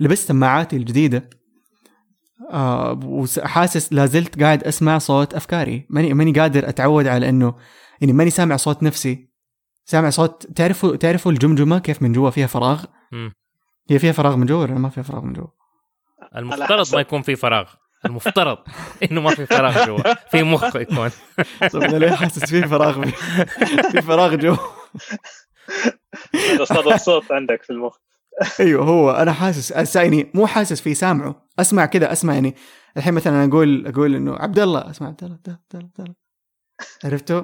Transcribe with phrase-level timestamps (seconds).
[0.00, 1.30] لبست سماعاتي الجديدة.
[2.50, 5.86] آه وحاسس لا زلت قاعد أسمع صوت أفكاري.
[5.90, 7.54] ماني ماني قادر أتعود على انه
[8.00, 9.30] يعني ماني سامع صوت نفسي.
[9.84, 12.84] سامع صوت تعرفوا تعرفوا الجمجمة كيف من جوا فيها فراغ.
[13.90, 15.46] هي فيها فراغ من جوا ولا ما فيها فراغ من جوا؟
[16.36, 17.68] المفترض ما يكون في فراغ.
[18.04, 18.58] المفترض
[19.10, 20.14] إنه ما في فراغ جوا.
[20.14, 21.10] في مخ يكون.
[21.72, 23.02] طب أنا ليه حاسس في فراغ
[23.92, 24.56] في فراغ جوا؟
[26.54, 27.96] هذا صدى الصوت عندك في المخ.
[28.60, 31.46] أيوه هو أنا حاسس يعني مو حاسس فيه سامعه.
[31.58, 32.54] أسمع كذا أسمع يعني.
[32.96, 35.08] الحين مثلا أقول أقول إنه عبد الله أسمع.
[35.08, 36.14] عبد الله عبد الله عبد الله
[37.04, 37.42] عرفتوا؟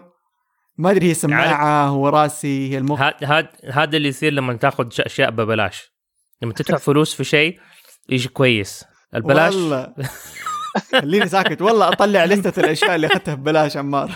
[0.79, 3.01] ما أدري هي السماعه هو راسي هي المخ.
[3.01, 5.93] هذا هذا اللي يصير لما تاخذ أشياء ببلاش.
[6.43, 7.61] لما تدفع فلوس في شيء
[8.09, 8.85] يجي كويس.
[9.15, 9.95] البلاش؟ والله.
[10.93, 11.63] خليني ساكت.
[11.63, 14.11] والله أطلع لستة الأشياء اللي أخذتها ببلاش عمار.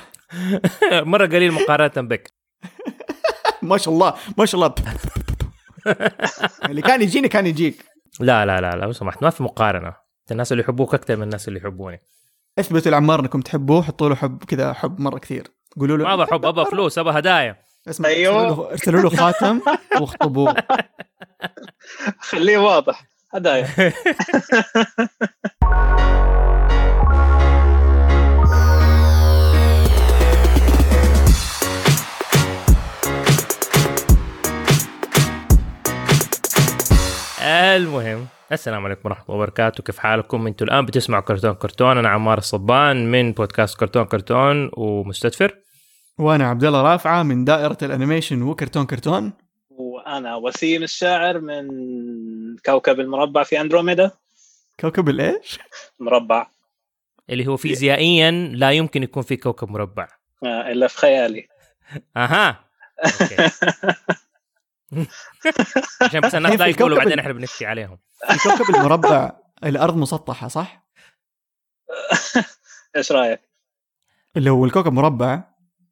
[1.13, 2.33] مرة قليل مقارنة بك.
[3.63, 4.75] ما شاء الله ما شاء الله.
[6.65, 7.85] اللي كان يجيني كان يجيك.
[8.21, 9.95] لا لا لا لا لو سمحت ما في مقارنة.
[10.31, 12.01] الناس اللي يحبوك أكثر من الناس اللي يحبوني.
[12.59, 15.47] اثبتوا لعمار انكم تحبوه حطوا له حب كذا حب مرة كثير.
[15.81, 16.05] قولوا له.
[16.05, 17.57] ما أبغى حب أبغى فلوس أبغى هدايا.
[17.89, 18.71] اسمع أيوه.
[18.71, 19.61] ارسلوا له خاتم
[20.01, 20.55] واخطبوه.
[22.31, 23.05] خليه واضح
[23.35, 23.69] هدايا.
[37.43, 39.83] المهم السلام عليكم ورحمة الله وبركاته.
[39.83, 41.99] كيف حالكم؟ أنتم الآن بتسمعوا كرتون كرتون.
[41.99, 45.59] أنا عمار الصبان من بودكاست كرتون كرتون ومستدفر.
[46.19, 49.33] وأنا عبد الله رافعة من دائرة ال animation وكرتون كرتون.
[49.71, 51.67] وأنا وسيم الشاعر من
[52.67, 54.11] كوكب المربع في أندروميدا.
[54.81, 55.59] كوكب الإيش؟
[56.01, 56.47] مربع.
[57.31, 60.09] اللي هو فيزيائيا لا يمكن يكون في كوكب مربع.
[60.45, 61.49] آه إلا في خيالي.
[62.17, 62.61] أها.
[63.21, 63.51] okay.
[66.03, 67.99] عشان بس الناس لا يقولوا بعدين إحنا بنفتي عليهم.
[68.29, 69.33] في كوكب المربع
[69.65, 70.87] الأرض مسطحة صح؟
[72.97, 73.41] إيش رأيك؟
[74.37, 75.45] اللي هو الكوكب مربع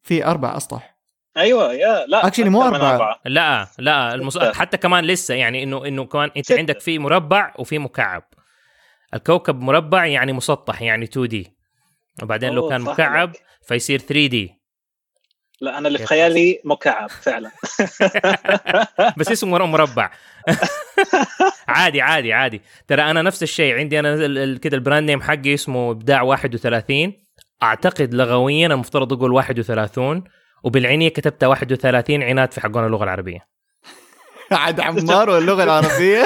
[0.03, 0.99] في أربع أسطح.
[1.37, 3.19] أيوه يا لا اكشلي مو أربعة.
[3.25, 4.37] لا لا المص...
[4.37, 8.23] حتى كمان لسه يعني إنه إنه كمان أنت عندك في مربع وفي مكعب.
[9.13, 11.57] الكوكب مربع يعني مسطح يعني 2 دي
[12.23, 13.31] وبعدين لو كان مكعب
[13.63, 14.58] فيصير 3 دي
[15.61, 17.51] لا أنا اللي في خيالي مكعب فعلا.
[19.17, 20.11] بس اسمه مربع.
[21.67, 22.61] عادي عادي عادي.
[22.87, 23.75] ترى أنا نفس الشيء.
[23.75, 27.13] عندي أنا كذا البراند نيم حقي اسمه إبداع 31
[27.63, 30.23] أعتقد لغويا المفترض أقول 31
[30.63, 33.39] وبالعينيه كتبتها 31 عناد في حقون اللغة العربية.
[34.51, 36.25] عاد عمار واللغة العربية.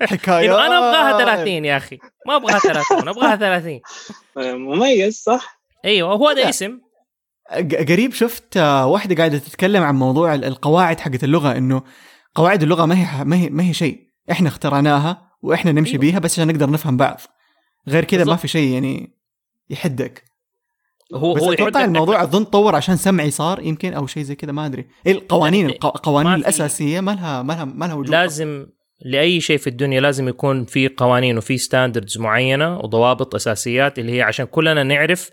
[0.00, 1.98] حكايه إنه أنا أبغاها 30 يا أخي.
[2.26, 3.80] ما أبغاها 30 أبغاها 30
[4.36, 6.83] مميز صح؟ أيوه هو ده اسم.
[7.88, 11.82] قريب شفت واحدة قاعدة تتكلم عن موضوع القواعد حقت اللغة إنه
[12.34, 14.00] قواعد اللغة ما هي ما هي ما هي شيء.
[14.30, 16.00] إحنا اخترعناها وإحنا نمشي أيوه.
[16.00, 17.20] بيها بس عشان نقدر نفهم بعض.
[17.88, 19.16] غير كذا ما في شيء يعني
[19.70, 20.24] يحدك.
[21.14, 24.52] هو بس هو أتوقع الموضوع أظن تطور عشان سمعي صار يمكن أو شيء زي كذا
[24.52, 24.86] ما أدري.
[25.06, 28.10] القوانين القوانين الأساسية ما لها ما لها ما لها وجود.
[28.10, 28.66] لازم
[29.00, 34.22] لأي شيء في الدنيا لازم يكون في قوانين وفي ستاندردز معينة وضوابط أساسيات اللي هي
[34.22, 35.30] عشان كلنا نعرف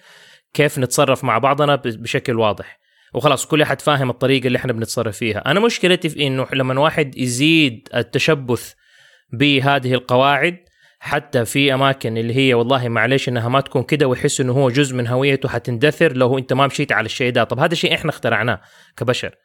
[0.54, 2.80] كيف نتصرف مع بعضنا بشكل واضح.
[3.14, 5.52] وخلاص كل أحد فاهم الطريقة اللي إحنا بنتصرف فيها.
[5.52, 8.74] أنا مشكلتي في إنه لما واحد يزيد التشبث
[9.34, 10.58] بهذه القواعد
[11.00, 14.96] حتى في أماكن اللي هي والله معلش إنها ما تكون كده ويحس إنه هو جزء
[14.96, 17.44] من هويته حتندثر لو أنت ما مشيت على الشيء ده.
[17.44, 18.62] طب هذا الشيء إحنا اخترعناه
[18.98, 19.36] كبشر.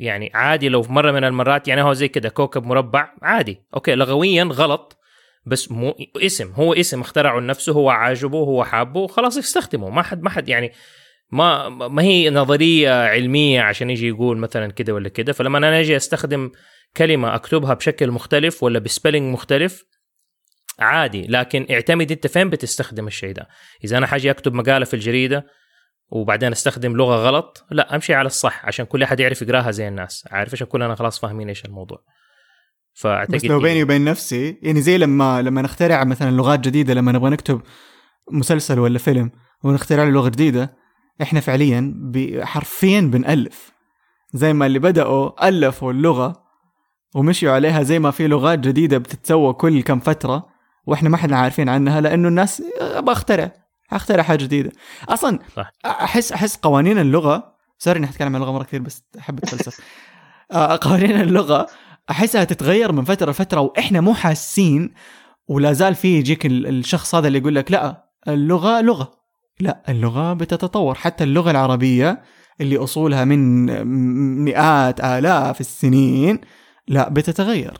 [0.00, 3.62] يعني عادي لو مرة من المرات يعني هو زي كده كوكب مربع عادي.
[3.74, 4.97] أوكي لغويا غلط.
[5.46, 10.22] بس مو اسم هو اسم اخترعه لنفسه هو عاجبه هو حابه خلاص يستخدمه ما حد
[10.22, 10.72] ما حد يعني
[11.30, 15.32] ما ما هي نظرية علمية عشان يجي يقول مثلا كده ولا كده.
[15.32, 16.50] فلما أنا أجي أستخدم
[16.96, 19.84] كلمة أكتبها بشكل مختلف ولا بسبيلنج مختلف
[20.78, 21.26] عادي.
[21.26, 23.48] لكن اعتمد أنت فين بتستخدم الشيء ده؟
[23.84, 25.46] إذا أنا حاجي أكتب مقالة في الجريدة
[26.10, 30.24] وبعدين أستخدم لغة غلط لا أمشي على الصح عشان كل أحد يعرف يقراها زي الناس.
[30.30, 32.02] عارف عشان كلنا خلاص فاهمين إيش الموضوع.
[32.98, 37.12] فأعتقد بس لو بيني وبين نفسي يعني زي لما لما نخترع مثلا لغات جديدة لما
[37.12, 37.60] نبغى نكتب
[38.30, 39.30] مسلسل ولا فيلم
[39.64, 40.76] ونخترع له لغة جديدة
[41.22, 41.94] إحنا فعليا
[42.42, 43.72] حرفيا بنألف.
[44.32, 46.44] زي ما اللي بدأوا ألفوا اللغة
[47.14, 50.46] ومشيوا عليها زي ما في لغات جديدة بتتسوى كل كم فترة
[50.86, 53.52] وإحنا ما إحنا عارفين عنها لأنه الناس أبغى أخترع
[53.92, 54.72] أخترع حاجة جديدة.
[55.08, 55.70] أصلا صح.
[55.84, 59.80] احس أحس قوانين اللغة سوري إني أتكلم عن اللغة مرة كثير بس احب أتفلسف.
[60.52, 61.66] آه، قوانين اللغة
[62.10, 64.94] أحسها تتغير من فترة لفترة وإحنا مو حاسين
[65.48, 69.12] ولا زال في يجيك الشخص هذا اللي يقول لك لا اللغة لغة.
[69.60, 70.94] لا اللغة بتتطور.
[70.94, 72.22] حتى اللغة العربية
[72.60, 73.66] اللي أصولها من
[74.44, 76.40] مئات آلاف السنين
[76.88, 77.78] لا بتتغير.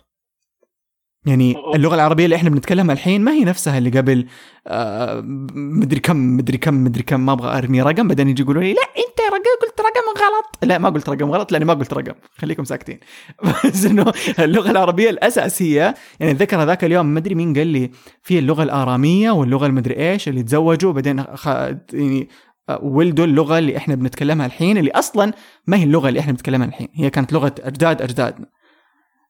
[1.27, 4.27] يعني اللغة العربية اللي إحنا بنتكلمها الحين ما هي نفسها اللي قبل
[4.67, 5.21] آه
[5.55, 8.83] مدري كم مدري كم مدري كم ما أبغى أرمي رقم بعدين يجي يقولوا لي لا
[8.83, 9.19] أنت
[9.63, 10.45] قلت رقم غلط.
[10.63, 12.15] لا ما قلت رقم غلط لأني ما قلت رقم.
[12.37, 13.01] خليكم ساكتين.
[13.65, 17.91] بس إنه اللغة العربية الأساسية يعني ذكر ذاك اليوم مدري مين قال لي
[18.23, 21.47] في اللغة الآرامية واللغة المدري إيش اللي تزوجوا بعدين خ...
[21.93, 22.29] يعني
[22.69, 25.33] آه، ولدوا اللغة اللي إحنا بنتكلمها الحين اللي أصلا
[25.67, 26.89] ما هي اللغة اللي إحنا بنتكلمها الحين.
[26.95, 28.47] هي كانت لغة أجداد أجدادنا.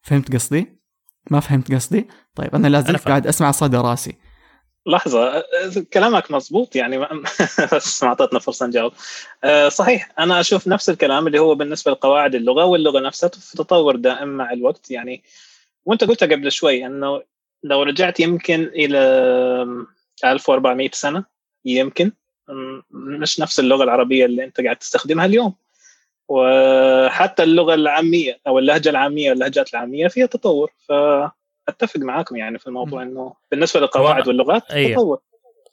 [0.01, 0.79] فهمت قصدي؟
[1.31, 4.15] ما فهمت قصدي؟ طيب أنا لازم قاعد أسمع صدى راسي.
[4.85, 5.43] لحظة
[5.93, 6.97] كلامك مضبوط يعني
[7.73, 8.93] بس ما أعطتنا فرصة نجاوب.
[9.67, 14.27] صحيح أنا أشوف نفس الكلام اللي هو بالنسبة لقواعد اللغة واللغة نفسها في تطور دائم
[14.27, 14.91] مع الوقت.
[14.91, 15.23] يعني
[15.85, 17.21] وأنت قلتها قبل شوي أنه
[17.63, 18.97] لو رجعت يمكن إلى
[20.25, 21.25] 1400 سنة
[21.65, 22.11] يمكن.
[22.91, 25.55] مش نفس اللغة العربية اللي أنت قاعد تستخدمها اليوم.
[26.27, 30.71] وحتى اللغة العامية أو اللهجة العامية اللهجات العامية فيها تطور.
[31.69, 34.93] فاتفق معاكم يعني في الموضوع إنه بالنسبة للقواعد واللغات أيه.
[34.95, 35.17] تطور.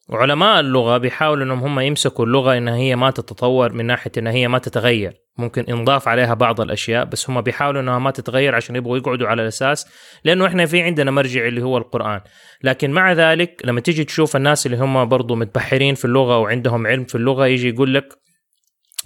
[0.09, 4.49] وعلماء اللغة بيحاولوا إنهم هم يمسكوا اللغة انها هي ما تتطور من ناحية انها هي
[4.49, 5.13] ما تتغير.
[5.39, 9.43] ممكن انضاف عليها بعض الأشياء بس هم بيحاولوا إنها ما تتغير عشان يبغوا يقعدوا على
[9.43, 9.87] الأساس
[10.25, 12.21] لأنه إحنا في عندنا مرجع اللي هو القرآن.
[12.63, 17.05] لكن مع ذلك لما تيجي تشوف الناس اللي هم برضو متبحرين في اللغة وعندهم علم
[17.05, 18.26] في اللغة يجي يقول لك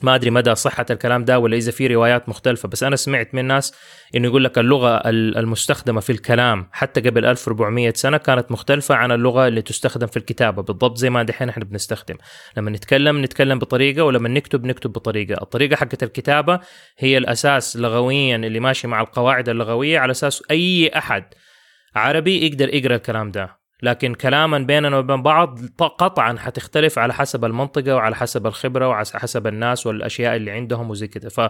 [0.05, 2.69] ما أدري مدى صحة الكلام ده ولا إذا في روايات مختلفة.
[2.69, 3.75] بس أنا سمعت من ناس
[4.17, 9.49] إنه يقول لك اللغة المستخدمة في الكلام حتى قبل 1400 سنة كانت مختلفة عن اللغة
[9.49, 10.63] اللي تستخدم في الكتابة.
[10.63, 12.17] بالضبط زي ما دحين إحنا بنستخدم.
[12.57, 15.43] لما نتكلم نتكلم بطريقة ولما نكتب نكتب بطريقة.
[15.43, 16.61] الطريقة حقت الكتابة
[16.99, 21.25] هي الأساس لغويا اللي ماشي مع القواعد اللغوية على أساس أي أحد
[21.95, 23.60] عربي يقدر يقرأ الكلام ده.
[23.83, 29.47] لكن كلاما بيننا وبين بعض قطعا حتختلف على حسب المنطقة وعلى حسب الخبرة وعلى حسب
[29.47, 31.41] الناس والأشياء اللي عندهم وزي كده ف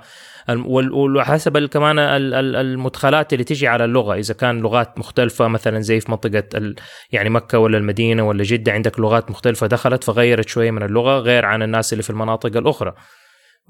[0.48, 4.14] وحسب كمان المدخلات اللي تجي على اللغة.
[4.14, 6.76] إذا كان لغات مختلفة مثلا زي في منطقة ال...
[7.12, 11.44] يعني مكة ولا المدينة ولا جدة عندك لغات مختلفة دخلت فغيرت شوية من اللغة غير
[11.44, 12.94] عن الناس اللي في المناطق الأخرى.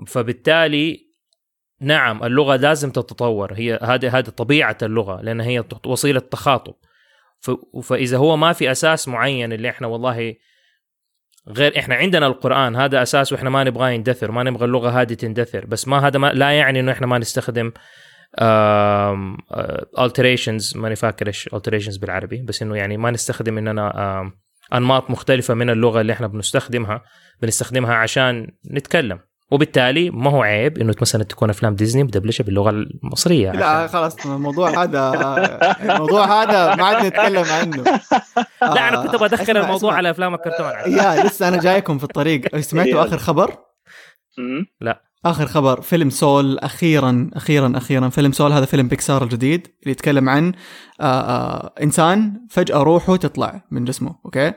[0.07, 1.11] فبالتالي
[1.81, 3.53] نعم اللغة لازم تتطور.
[3.53, 6.75] هي هذه هذه طبيعة اللغة لأن هي وسيلة تخاطب.
[7.82, 10.34] فإذا هو ما في أساس معين اللي إحنا والله
[11.48, 15.66] غير إحنا عندنا القرآن هذا أساس وإحنا ما نبغاه يندثر ما نبغى اللغة هذه تندثر
[15.66, 17.72] بس ما هذا ما لا يعني إنه إحنا ما نستخدم
[19.98, 24.32] alterations ماني فاكر إيش alterations بالعربي بس إنه يعني ما نستخدم إننا
[24.75, 27.02] أنماط مختلفة من اللغة اللي إحنا بنستخدمها
[27.42, 29.20] بنستخدمها عشان نتكلم.
[29.50, 34.82] وبالتالي ما هو عيب إنه مثلا تكون أفلام ديزني مدبلجه باللغة المصرية لا خلاص الموضوع
[34.82, 35.12] هذا
[35.82, 37.85] الموضوع هذا ما عاد نتكلم عنه.
[38.75, 40.93] لا أنا كنت بدخل الموضوع على أفلام الكرتون.
[40.93, 42.56] يا لسه أنا جايكم في الطريق.
[42.70, 43.56] سمعتوا آخر خبر؟
[44.81, 45.02] لا.
[45.25, 48.08] آخر خبر فيلم سول أخيرا أخيرا أخيرا.
[48.08, 50.52] فيلم سول هذا فيلم بيكسار الجديد اللي يتكلم عن
[51.00, 54.52] آآ آآ إنسان فجأة روحه تطلع من جسمه أوكي؟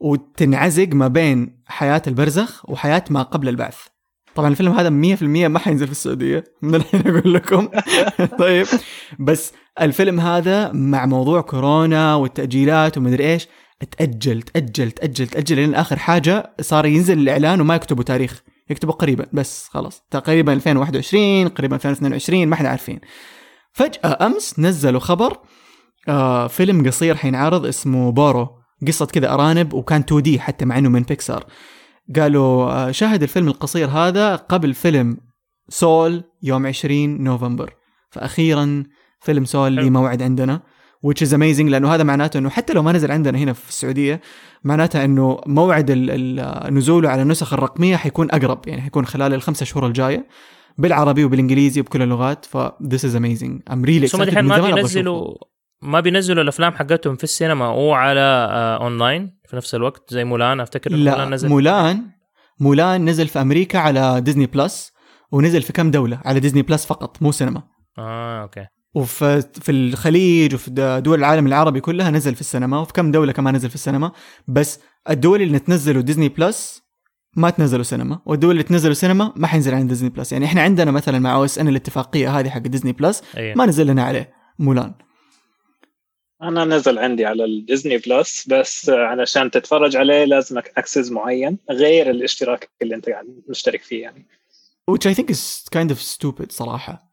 [0.00, 3.78] وتنعزق ما بين حياة البرزخ وحياة ما قبل البعث.
[4.38, 6.44] طبعا الفيلم هذا 100% ما حينزل في السعودية.
[6.62, 7.68] من الحين أقول لكم.
[8.44, 8.66] طيب.
[9.18, 13.48] بس الفيلم هذا مع موضوع كورونا والتأجيلات ومدري إيش
[13.98, 18.42] تأجل تأجل تأجل تأجل لين آخر حاجة صار ينزل الإعلان وما يكتبوا تاريخ.
[18.70, 20.02] يكتبوا قريبا بس خلاص.
[20.10, 23.00] تقريبا 2021 قريبا 2022 ما إحنا عارفين.
[23.72, 25.38] فجأة أمس نزلوا خبر
[26.08, 28.48] آه فيلم قصير حينعرض اسمه بورو
[28.86, 31.44] قصة كذا أرانب وكان 2D حتى مع إنه من بيكسار.
[32.16, 35.16] قالوا آه، شاهد الفيلم القصير هذا قبل فيلم
[35.68, 37.74] سول يوم 20 نوفمبر.
[38.10, 38.84] فاخيرا
[39.20, 40.60] فيلم سول لي موعد عندنا
[41.06, 44.20] which is amazing لأنه هذا معناته إنه حتى لو ما نزل عندنا هنا في السعودية
[44.64, 45.90] معناته إنه موعد
[46.70, 50.26] نزوله على النسخ الرقمية حيكون أقرب يعني حيكون خلال الخمسة شهور الجاية
[50.78, 52.44] بالعربي وبالإنجليزي وبكل اللغات.
[52.44, 53.72] ف this is amazing.
[53.72, 55.34] I'm really excited ما بينزلوا
[55.82, 60.60] ما بينزلوا الأفلام حقتهم في السينما وعلى آه اونلاين في نفس الوقت زي مولان.
[60.60, 61.48] أفتكر لا مولان نزل.
[61.48, 62.02] مولان
[62.60, 64.92] مولان نزل في أمريكا على ديزني بلس
[65.32, 67.62] ونزل في كم دولة؟ على ديزني بلس فقط مو سينما.
[67.98, 68.66] آه okay.
[68.94, 70.70] وفي في الخليج وفي
[71.04, 74.12] دول العالم العربي كلها نزل في السينما وفي كم دولة كمان نزل في السينما.
[74.48, 74.80] بس
[75.10, 76.88] الدول اللي تنزلوا ديزني بلس
[77.36, 80.90] ما تنزلوا سينما والدول اللي تنزلوا سينما ما حينزل عند ديزني بلس يعني إحنا عندنا
[80.90, 83.54] مثلا مع OSN الاتفاقية هذه حق ديزني بلس أيه.
[83.54, 84.94] ما نزل لنا عليه مولان.
[86.42, 92.70] أنا نزل عندي على الديزني بلس بس علشان تتفرج عليه لازمك access معين غير الاشتراك
[92.82, 94.26] اللي أنت قاعد مشترك فيه يعني
[94.90, 97.08] which I think is kind of stupid صراحة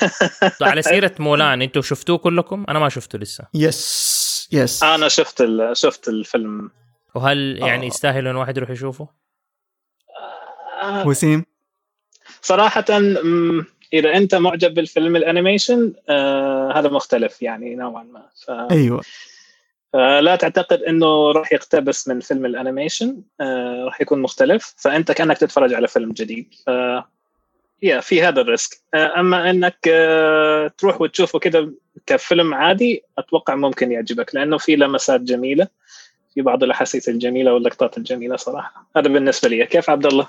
[0.62, 6.08] على سيرة مولان أنتوا شفتوه كلكم؟ أنا ما شفته لسه yes yes أنا شفت شفت
[6.08, 6.70] الفيلم
[7.14, 7.88] وهل يعني آه.
[7.88, 9.08] يستاهل إن واحد يروح يشوفه؟
[10.82, 11.06] آه.
[11.06, 11.44] وسيم
[12.42, 12.84] صراحة
[13.92, 18.22] إذا أنت معجب بالفيلم ال animation آه هذا مختلف يعني نوعا ما.
[18.46, 18.50] ف...
[18.50, 19.02] أيوه.
[19.92, 24.74] فلا تعتقد إنه راح يقتبس من فيلم ال animation آه راح يكون مختلف.
[24.78, 26.54] فأنت كأنك تتفرج على فيلم جديد.
[26.66, 26.70] ف
[27.82, 28.80] yeah في هذا ال risk.
[28.94, 31.72] آه أما إنك آه تروح وتشوفه كده
[32.06, 35.68] كفيلم عادي أتوقع ممكن يعجبك لأنه في لمسات جميلة.
[36.34, 38.86] في بعض الأحاسيس الجميلة واللقطات الجميلة صراحة.
[38.96, 39.66] هذا بالنسبة لي.
[39.66, 40.28] كيف عبد الله؟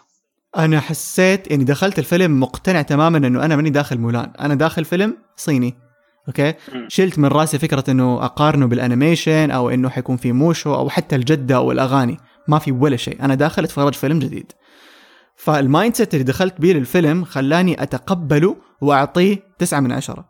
[0.58, 4.32] أنا حسيت إني دخلت الفيلم مقتنع تماما إنه أنا ماني داخل مولان.
[4.39, 5.75] أنا داخل فيلم صيني.
[6.27, 6.54] okay؟
[6.88, 11.16] شلت من راسي فكرة إنه أقارنه بال animation أو إنه حيكون في موشو أو حتى
[11.16, 12.18] الجدة أو الأغاني.
[12.48, 13.24] ما في ولا شيء.
[13.24, 14.51] أنا داخل أتفرج فيلم جديد.
[15.36, 20.30] فال mindset اللي دخلت بيه للفيلم خلاني أتقبله وأعطيه تسعة من عشرة.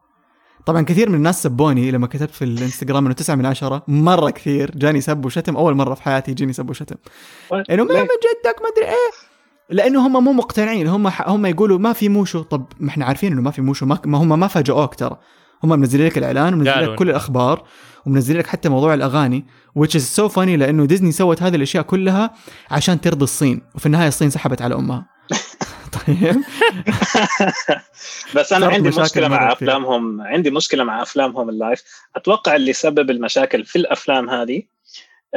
[0.66, 3.84] طبعا كثير من الناس سبوني لما كتبت في الإنستغرام إنه تسعة من عشرة.
[3.88, 5.58] مرة كثير جاني سب وشتم.
[5.58, 6.96] أول مرة في حياتي يجيني سب وشتم.
[7.54, 9.27] إنه ما من جدك ما أدري إيه.
[9.70, 12.42] لأنه هم مو مقتنعين هم هم يقولوا ما في موشو.
[12.42, 15.18] طب ما إحنا عارفين إنه ما في موشو ما, هم ما فاجئوك ترى
[15.64, 17.64] هم منزلين لك الإعلان ومنزلين لك كل الأخبار
[18.06, 19.46] ومنزلين لك حتى موضوع الأغاني
[19.80, 22.34] which is so funny لأنه ديزني سوت هذه الأشياء كلها
[22.72, 25.06] عشان ترضي الصين وفي النهاية الصين سحبت على أمها.
[26.08, 26.44] طيب.
[28.36, 31.84] بس أنا عندي مشكلة مع أفلامهم عندي مشكلة مع أفلامهم ال live
[32.16, 34.64] أتوقع اللي سبب المشاكل في الأفلام هذه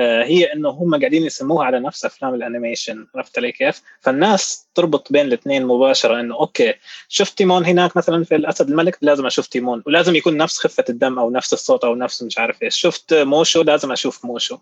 [0.01, 5.13] هي إنه هم قاعدين يسموها على نفس أفلام ال animation عرفت علي كيف؟ فالناس تربط
[5.13, 6.75] بين الاثنين مباشرة إنه okay
[7.09, 11.19] شفت تيمون هناك مثلا في الأسد الملك؟ لازم أشوف تيمون ولازم يكون نفس خفة الدم
[11.19, 12.77] أو نفس الصوت أو نفس مش عارف إيش.
[12.77, 14.59] شفت موشو؟ لازم أشوف موشو.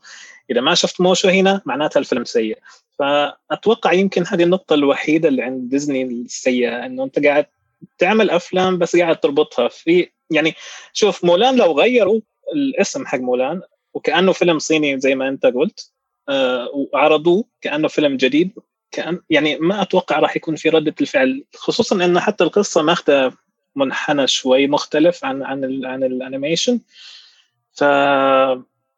[0.50, 2.59] إذا ما شفت موشو هنا معناتها الفيلم سيء.
[2.99, 7.47] فأتوقع يمكن هذه النقطة الوحيدة اللي عند ديزني السيئة إنه أنت قاعد
[7.99, 10.54] تعمل أفلام بس قاعد تربطها في يعني
[10.92, 12.21] شوف مولان لو غيروا
[12.54, 13.62] الاسم حق مولان
[13.98, 15.92] وكأنه فيلم صيني زي ما أنت قلت
[16.28, 18.52] آه وعرضوه كأنه فيلم جديد.
[18.90, 23.32] كان يعني ما أتوقع راح يكون في ردة الفعل خصوصا ان حتى القصة ماخذه
[23.76, 26.80] منحنى شوي مختلف عن عن ال عن ال animation.
[27.72, 27.82] ف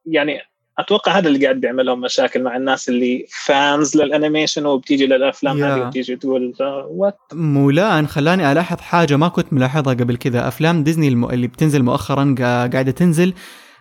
[0.07, 0.41] يعني
[0.79, 5.81] أتوقع هذا اللي قاعد بيعملهم مشاكل مع الناس اللي fans لل animation وبتيجي للأفلام هذه
[5.81, 6.55] وبتيجي تقول
[6.89, 10.49] وات مولان خلاني ألاحظ حاجة ما كنت ملاحظها قبل كذا.
[10.49, 13.35] أفلام ديزني اللي بتنزل مؤخرا قاعدة تنزل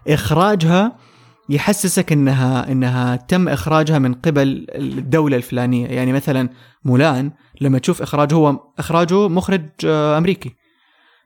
[0.08, 1.09] إخراجها
[1.50, 5.88] يحسسك إنها إنها تم إخراجها من قبل الدولة الفلانية.
[5.88, 6.50] يعني مثلا
[6.86, 10.52] مولان لما تشوف اخراج هو إخراجه مخرج آه، أمريكي.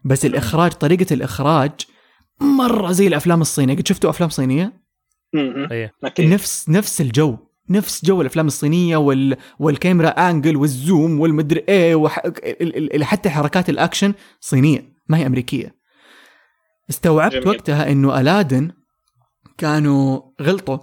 [0.06, 1.72] بس الإخراج طريقة الإخراج
[2.42, 3.76] مرة زي الأفلام الصينية.
[3.76, 4.84] قد شفتوا أفلام صينية؟
[5.72, 5.92] أيه.
[6.20, 7.38] نفس نفس الجو
[7.70, 9.38] نفس جو الأفلام الصينية وال...
[9.60, 12.22] وال camera angle وال zoom والمدري إيه وح...
[13.02, 15.76] حتى حركات الأكشن صينية ما هي أمريكية.
[16.90, 17.48] استوعبت جميل.
[17.48, 18.72] وقتها إنه ألادن
[19.58, 20.78] كانوا غلطوا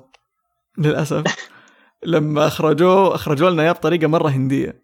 [0.78, 1.24] للأسف.
[2.06, 4.82] لما أخرجوه اخرجوا لنا إياه بطريقة مرة هندية.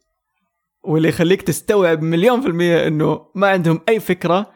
[0.85, 4.53] واللي يخليك تستوعب مليون في المية إنه ما عندهم أي فكرة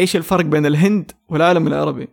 [0.00, 2.08] إيش الفرق بين الهند والعالم العربي.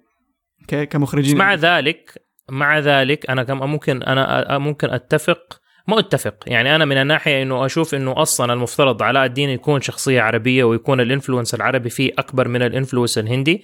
[0.68, 6.36] كمخرجين مع ذلك مع ذلك أنا كم ممكن أنا ممكن أتفق ما أتفق.
[6.48, 11.02] يعني أنا من الناحية إنه أشوف إنه أصلا المفترض علاء الدين يكون شخصية عربية ويكون
[11.02, 13.64] الإنفلونس العربي فيه أكبر من الإنفلونس الهندي.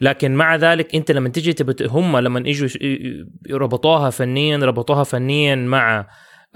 [0.00, 2.68] لكن مع ذلك انت لما تجي تبت هم لما يجوا
[3.50, 6.06] ربطوها فنيا ربطوها فنيا مع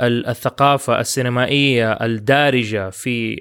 [0.00, 3.36] الثقافة السينمائية الدارجة في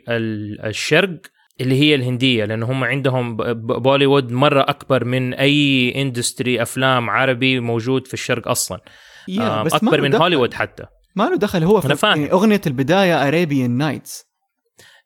[0.66, 1.20] الشرق
[1.62, 3.38] اللي هي الهندية لأن هم عندهم
[3.80, 8.80] بوليوود مرة أكبر من أي industry أفلام عربي موجود في الشرق أصلا.
[9.64, 10.84] بس أكبر من هوليوود حتى.
[11.16, 11.88] ما له دخل هو في
[12.32, 14.26] أغنية البداية Arabian Nights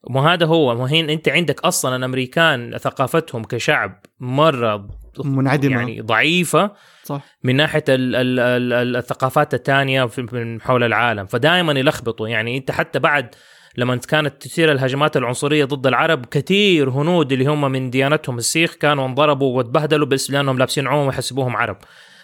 [0.08, 4.88] مو هذا هو مو هين أنت عندك أصلا الامريكان ثقافتهم كشعب مرة
[5.26, 5.80] منعدمة.
[5.80, 6.72] يعني ضعيفة
[7.04, 7.22] صح.
[7.44, 8.40] من ناحية ال ال
[8.74, 11.26] ال الثقافات الثانية من حول العالم.
[11.26, 12.28] فدائما يلخبطوا.
[12.28, 13.36] يعني أنت حتى بعد
[13.78, 19.06] لما كانت تثير الهجمات العنصرية ضد العرب كثير هنود اللي هم من ديانتهم السيخ كانوا
[19.06, 21.78] انضربوا واتبهدلوا بس لأنهم لابسين عموم ويحسبوهم عرب.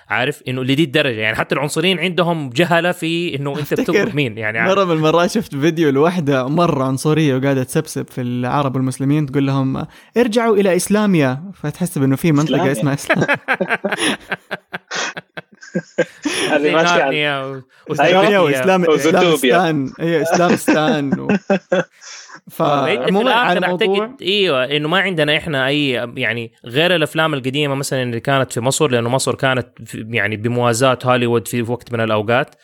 [0.10, 1.20] عارف إنه لدي الدرجة.
[1.20, 4.38] يعني حتى العنصريين عندهم جهلة في إنه أنت بتضرب مين.
[4.38, 9.48] يعني مرة من المرات شفت فيديو لوحدة مرة عنصرية وقاعدة تسبسب في العرب والمسلمين تقول
[9.48, 9.86] لهم
[10.18, 11.44] ارجعوا إلى إسلاميا.
[11.54, 13.28] فتحسب انه في منطقة اسمها إسلام.
[16.52, 17.64] هذه ماشيه
[18.00, 19.94] أيوه واسلام إسلامستان.
[20.00, 21.12] أيوه إسلامستان.
[22.52, 28.20] فعموما على أعتقد إيوه إنه ما عندنا إحنا أي يعني غير الأفلام القديمة مثلا اللي
[28.20, 32.56] كانت في مصر لأنه مصر كانت يعني بموازاة هوليوود في وقت من الأوقات.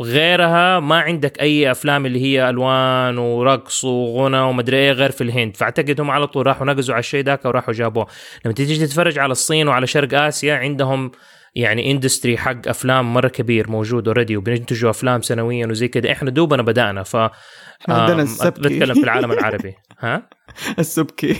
[0.00, 5.56] غيرها ما عندك أي أفلام اللي هي ألوان ورقص وغنى ومدري إيه غير في الهند.
[5.56, 8.06] فأعتقد هم على طول راحوا نقزوا على الشيء ذاك وراحوا جابوه.
[8.44, 11.10] لما تيجي تتفرج على الصين وعلى شرق آسيا عندهم
[11.54, 16.62] يعني industry حق أفلام مرة كبير موجود already وبينتجوا أفلام سنويا وزي كذا إحنا دوبنا
[16.62, 17.16] بدأنا ف
[17.88, 18.60] عندنا السبكي.
[18.60, 19.74] بتكلم في العالم العربي.
[19.98, 20.28] ها؟
[20.78, 21.36] السبكي.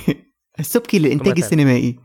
[0.60, 1.98] السبكي الانتاج السينمائي.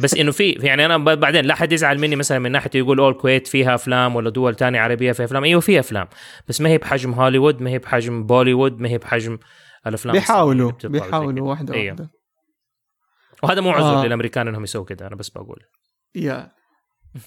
[0.00, 3.12] بس إنه في يعني أنا بعدين لا حد يزعل مني مثلا من ناحية يقول أول
[3.12, 5.44] الكويت فيها أفلام ولا دول تانية عربية فيها أفلام.
[5.44, 6.08] أيوه فيها أفلام.
[6.48, 9.38] بس ما هي بحجم هوليوود ما هي بحجم بوليوود ما هي بحجم
[9.86, 11.90] الأفلام بيحاولوا بيحاولوا واحدة أيوه.
[11.90, 12.10] واحدة.
[13.42, 14.06] وهذا مو عذر آه.
[14.06, 15.60] للأمريكان إنهم يسووا كذا أنا بس بقول.
[16.14, 16.50] يا.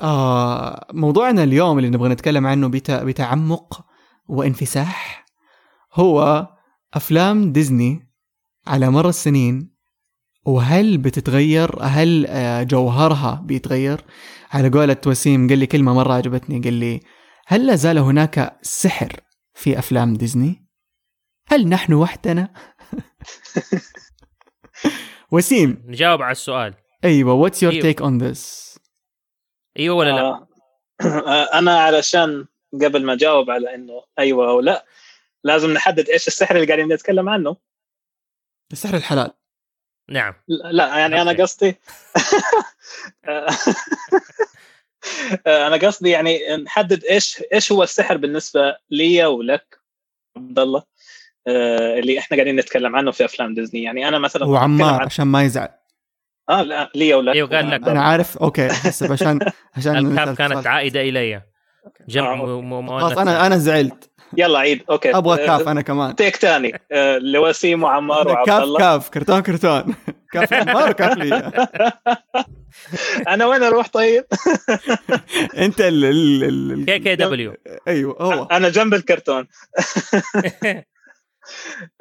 [0.01, 3.85] آه موضوعنا اليوم اللي نبغى نتكلم عنه بتعمق
[4.27, 5.24] وانفساح.
[5.95, 6.47] هو
[6.93, 8.11] أفلام ديزني
[8.67, 9.75] على مر السنين
[10.45, 14.01] وهل بتتغير؟ هل آه، جوهرها بيتغير؟
[14.51, 16.99] على قولة وسيم قال لي كلمة مرة عجبتني قال لي
[17.47, 19.13] هل لا زال هناك سحر
[19.53, 20.65] في أفلام ديزني؟
[21.47, 22.53] هل نحن وحدنا؟
[25.31, 25.83] وسيم.
[25.85, 26.73] نجاوب على السؤال.
[27.03, 28.75] أيوه what's your take on this
[29.79, 30.47] أيوه ولا لا؟ آه.
[31.59, 34.85] أنا علشان قبل ما أجاوب على إنه أيوه أو لا
[35.45, 37.57] لازم نحدد إيش السحر اللي قاعدين نتكلم عنه.
[38.71, 39.31] السحر الحلال.
[40.09, 40.33] نعم.
[40.47, 41.75] لا يعني أنا قصدي
[45.47, 49.79] أنا قصدي يعني نحدد إيش إيش هو السحر بالنسبة لي ولك
[50.37, 50.83] عبد الله
[51.47, 53.83] آه، اللي إحنا قاعدين نتكلم عنه في أفلام ديزني.
[53.83, 55.69] يعني أنا مثلا وعمار عشان ما يزعل.
[56.49, 57.35] آه لا لي ولك.
[57.35, 59.39] أيوه قال لك أنا عارف أوكي حسب عشان
[59.77, 61.41] عشان الكاب كانت عائدة إلي.
[62.07, 62.99] جمع آه.
[62.99, 64.14] خلاص أنا أنا زعلت.
[64.37, 65.15] يلا عيد أوكي.
[65.15, 66.15] أبغى كاف أنا كمان.
[66.15, 69.95] تيك ثاني آه، لوسيم وعمار وعبد الله كاف كاف كرتون كرتون.
[70.33, 71.51] كاف عمار وكاف لي
[73.27, 74.25] أنا وين أروح طيب؟
[75.57, 76.05] أنت ال
[76.43, 77.55] ال كي كي دبليو.
[77.87, 78.43] أيوه هو.
[78.43, 79.47] أنا جنب الكرتون.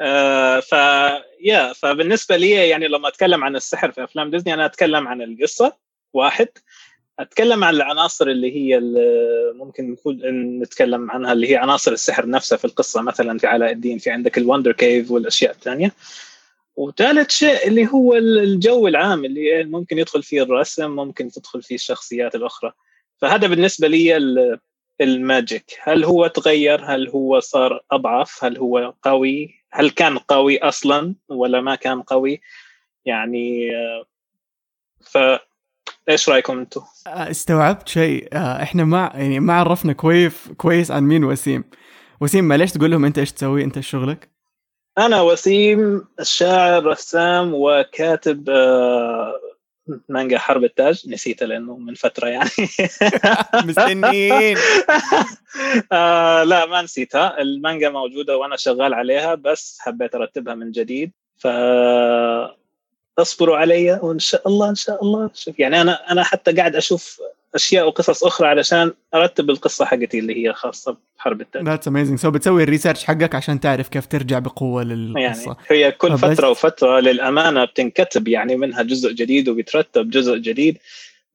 [0.01, 0.73] آه ف
[1.41, 5.77] يا فبالنسبة لي يعني لما أتكلم عن السحر في أفلام ديزني أنا أتكلم عن القصة
[6.13, 6.49] واحد.
[7.19, 10.19] أتكلم عن العناصر اللي هي اللي ممكن نكون
[10.59, 14.39] نتكلم عنها اللي هي عناصر السحر نفسها في القصة مثلا في علاء الدين في عندك
[14.39, 15.93] الوندر كيف والأشياء الثانية.
[16.77, 22.35] وثالث شيء اللي هو الجو العام اللي ممكن يدخل فيه الرسم ممكن تدخل فيه الشخصيات
[22.35, 22.73] الأخرى.
[23.19, 24.17] فهذا بالنسبة لي
[25.01, 31.15] الماجيك هل هو تغير؟ هل هو صار أضعف؟ هل هو قوي؟ هل كان قوي أصلا
[31.29, 32.41] ولا ما كان قوي؟
[33.05, 33.71] يعني
[35.01, 35.19] ف
[36.09, 38.29] إيش رأيكم أنتم؟ آه، استوعبت شيء.
[38.33, 41.65] آه، إحنا ما يعني ما عرفنا كويس كويس عن مين وسيم.
[42.21, 44.31] وسيم معلش تقول لهم أنت إيش تسوي؟ أنت إيش شغلك؟
[44.99, 49.33] أنا وسيم شاعر رسام وكاتب آه،
[50.09, 51.09] مانجا حرب التاج.
[51.09, 52.51] نسيته لأنه من فترة يعني.
[53.69, 54.57] مستنيين.
[55.93, 57.41] آه لا ما نسيتها.
[57.41, 61.13] المانجا موجودة وأنا شغال عليها بس حبيت أرتبها من جديد.
[61.39, 61.47] ف
[63.19, 65.31] أصبروا علي وإن شاء الله إن شاء الله.
[65.35, 67.21] شوف يعني أنا أنا حتى قاعد أشوف
[67.55, 72.31] أشياء وقصص أخرى علشان أرتب القصة حقتي اللي هي خاصة بحرب التاج that's amazing so
[72.31, 75.57] بتسوي ال research حقك عشان تعرف كيف ترجع بقوة للقصة.
[75.71, 80.79] يعني هي كل فترة وفترة للأمانة بتنكتب يعني منها جزء جديد وبيترتب جزء جديد.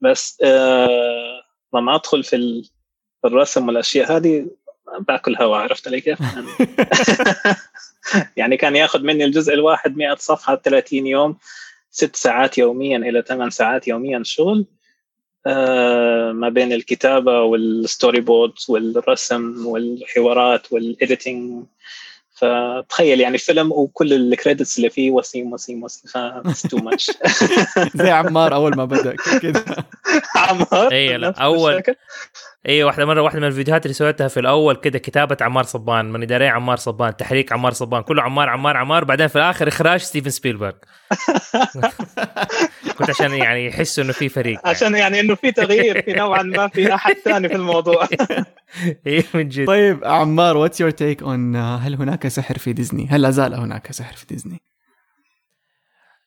[0.00, 1.42] بس آه
[1.74, 2.62] لما أدخل في
[3.24, 4.46] الرسم والأشياء هذه
[5.08, 6.18] باكل هواء عرفت علي كيف؟
[8.36, 11.36] يعني كان ياخذ مني الجزء الواحد 100 صفحة 30 يوم.
[11.90, 14.66] ست ساعات يوميا إلى ثمان ساعات يوميا شغل
[15.46, 21.64] آه، ما بين الكتابة وال storyboards والرسم والحوارات وال editing
[22.40, 26.12] فتخيل يعني فيلم وكل ال credits اللي فيه وسيم وسيم وسيم
[26.70, 27.10] too much
[28.02, 29.64] زي عمار أول ما بدأ كذا
[30.36, 31.82] عمار؟ اي لا أول
[32.68, 36.22] اي واحدة مرة واحدة من الفيديوهات اللي سويتها في الأول كده كتابة عمار صبان من
[36.22, 40.30] إعداد عمار صبان تحريك عمار صبان كله عمار عمار عمار بعدين في الآخر إخراج ستيفن
[40.30, 40.72] سبيلبرغ
[42.98, 44.68] كنت عشان يعني يحسوا إنه في فريق يعني.
[44.68, 48.08] عشان يعني إنه في تغيير في نوعا ما في أحد ثاني في الموضوع
[49.06, 53.22] اي من جد طيب عمار what's your take on هل هناك سحر في ديزني؟ هل
[53.22, 54.60] لا زال هناك سحر في ديزني؟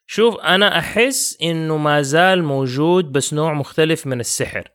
[0.07, 4.67] شوف أنا أحس إنه ما زال موجود بس نوع مختلف من السحر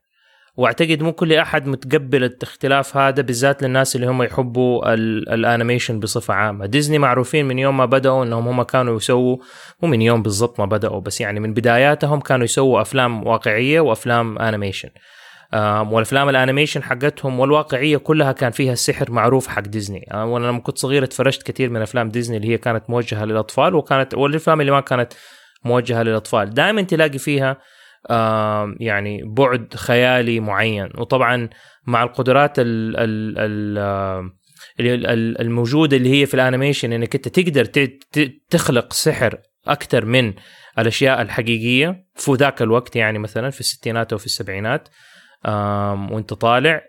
[0.59, 4.95] واعتقد مو كل أحد متقبل الاختلاف هذا بالذات للناس اللي هم يحبوا
[5.35, 6.67] ال animation بصفة عامة.
[6.67, 9.37] ديزني معروفين من يوم ما بدأوا إنهم هم كانوا يسووا
[9.83, 14.39] مو من يوم بالضبط ما بدأوا بس يعني من بداياتهم كانوا يسووا أفلام واقعية وأفلام
[14.39, 14.89] animation
[15.91, 20.07] والأفلام ال animation حقتهم والواقعية كلها كان فيها السحر معروف حق ديزني.
[20.15, 24.15] وأنا لما كنت صغير اتفرجت كثير من أفلام ديزني اللي هي كانت موجهة للأطفال وكانت
[24.15, 25.13] والأفلام اللي ما كانت
[25.65, 26.55] موجهة للأطفال.
[26.55, 27.57] دائما تلاقي فيها
[28.81, 30.89] يعني بعد خيالي معين.
[30.99, 31.49] وطبعا
[31.87, 32.97] مع القدرات ال
[34.81, 37.65] ال الموجودة اللي هي في ال animation إنك أنت تقدر
[38.51, 40.35] تخلق سحر أكثر من
[40.79, 44.89] الأشياء الحقيقية في ذاك الوقت يعني مثلا في الستينات أو في السبعينات.
[46.11, 46.83] وأنت طالع.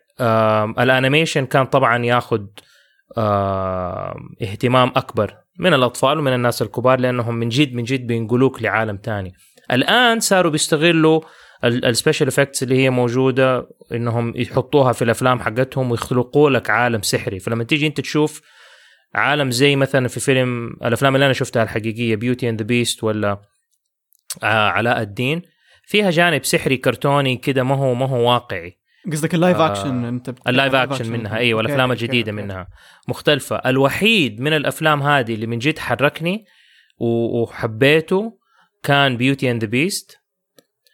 [0.79, 2.41] ال animation كان طبعا ياخذ
[4.41, 9.31] اهتمام أكبر من الأطفال ومن الناس الكبار لأنهم من جد من جد بينقلوك لعالم تاني.
[9.71, 11.21] الآن صاروا بيستغلوا
[11.63, 17.39] ال special effects اللي هي موجودة إنهم يحطوها في الأفلام حقتهم ويخلقوا لك عالم سحري.
[17.39, 18.41] فلما تيجي أنت تشوف
[19.15, 23.41] عالم زي مثلا في فيلم الأفلام اللي أنا شفتها الحقيقية Beauty and the Beast ولا
[24.43, 25.41] آه علاء الدين
[25.83, 28.79] فيها جانب سحري كرتوني كده ما هو ما هو واقعي.
[29.11, 31.37] قصدك ال live action آه أنت ال live action منها.
[31.37, 32.67] أيوه الأفلام الجديدة منها.
[33.07, 33.55] مختلفة.
[33.55, 36.45] الوحيد من الأفلام هذه اللي من جد حركني
[36.99, 38.38] وحبيته
[38.83, 40.19] كان Beauty and the Beast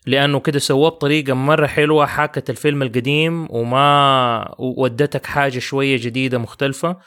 [0.06, 6.98] لأنه كده سووه بطريقة مرة حلوة حاكت الفيلم القديم وما ودتك حاجة شوية جديدة مختلفة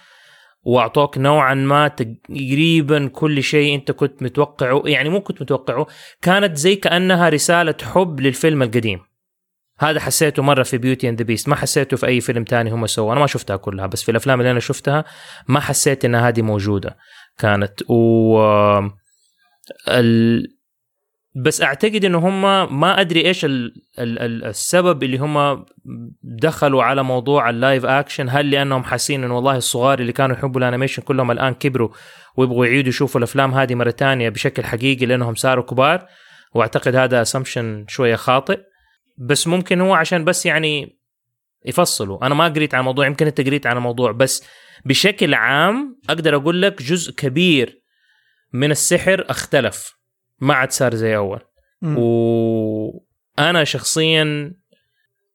[0.62, 5.86] وأعطوك نوعا ما تقريبا كل شيء أنت كنت متوقعه يعني مو كنت متوقعه
[6.22, 9.00] كانت زي كأنها رسالة حب للفيلم القديم.
[9.78, 12.86] هذا حسيته مرة في Beauty and the Beast ما حسيته في أي فيلم تاني هم
[12.86, 15.04] سووا أنا ما شفتها كلها بس في الأفلام اللي أنا شفتها
[15.48, 16.96] ما حسيت إن هذه موجودة
[17.38, 17.82] كانت.
[17.88, 18.38] و
[19.88, 20.57] ال...
[21.44, 22.42] بس أعتقد إن هم
[22.80, 23.74] ما أدري إيش ال...
[23.98, 24.44] ال...
[24.44, 25.64] السبب اللي هم
[26.22, 28.28] دخلوا على موضوع ال live action.
[28.28, 31.88] هل لأنهم حاسين انه والله الصغار اللي كانوا يحبوا ال animation كلهم الآن كبروا
[32.36, 36.06] ويبغوا يعيدوا يشوفوا الأفلام هذه مرة ثانية بشكل حقيقي لأنهم صاروا كبار؟
[36.54, 38.60] وأعتقد هذا assumption شوية خاطئ.
[39.18, 40.98] بس ممكن هو عشان بس يعني
[41.66, 42.26] يفصلوا.
[42.26, 44.44] أنا ما قريت عن الموضوع يمكن أنت قريت عن الموضوع بس
[44.84, 47.82] بشكل عام أقدر أقول لك جزء كبير
[48.52, 49.97] من السحر اختلف.
[50.40, 51.40] ما عاد صار زي أول.
[51.82, 54.52] وأنا شخصيا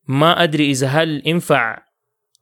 [0.07, 1.83] ما أدري إذا هل ينفع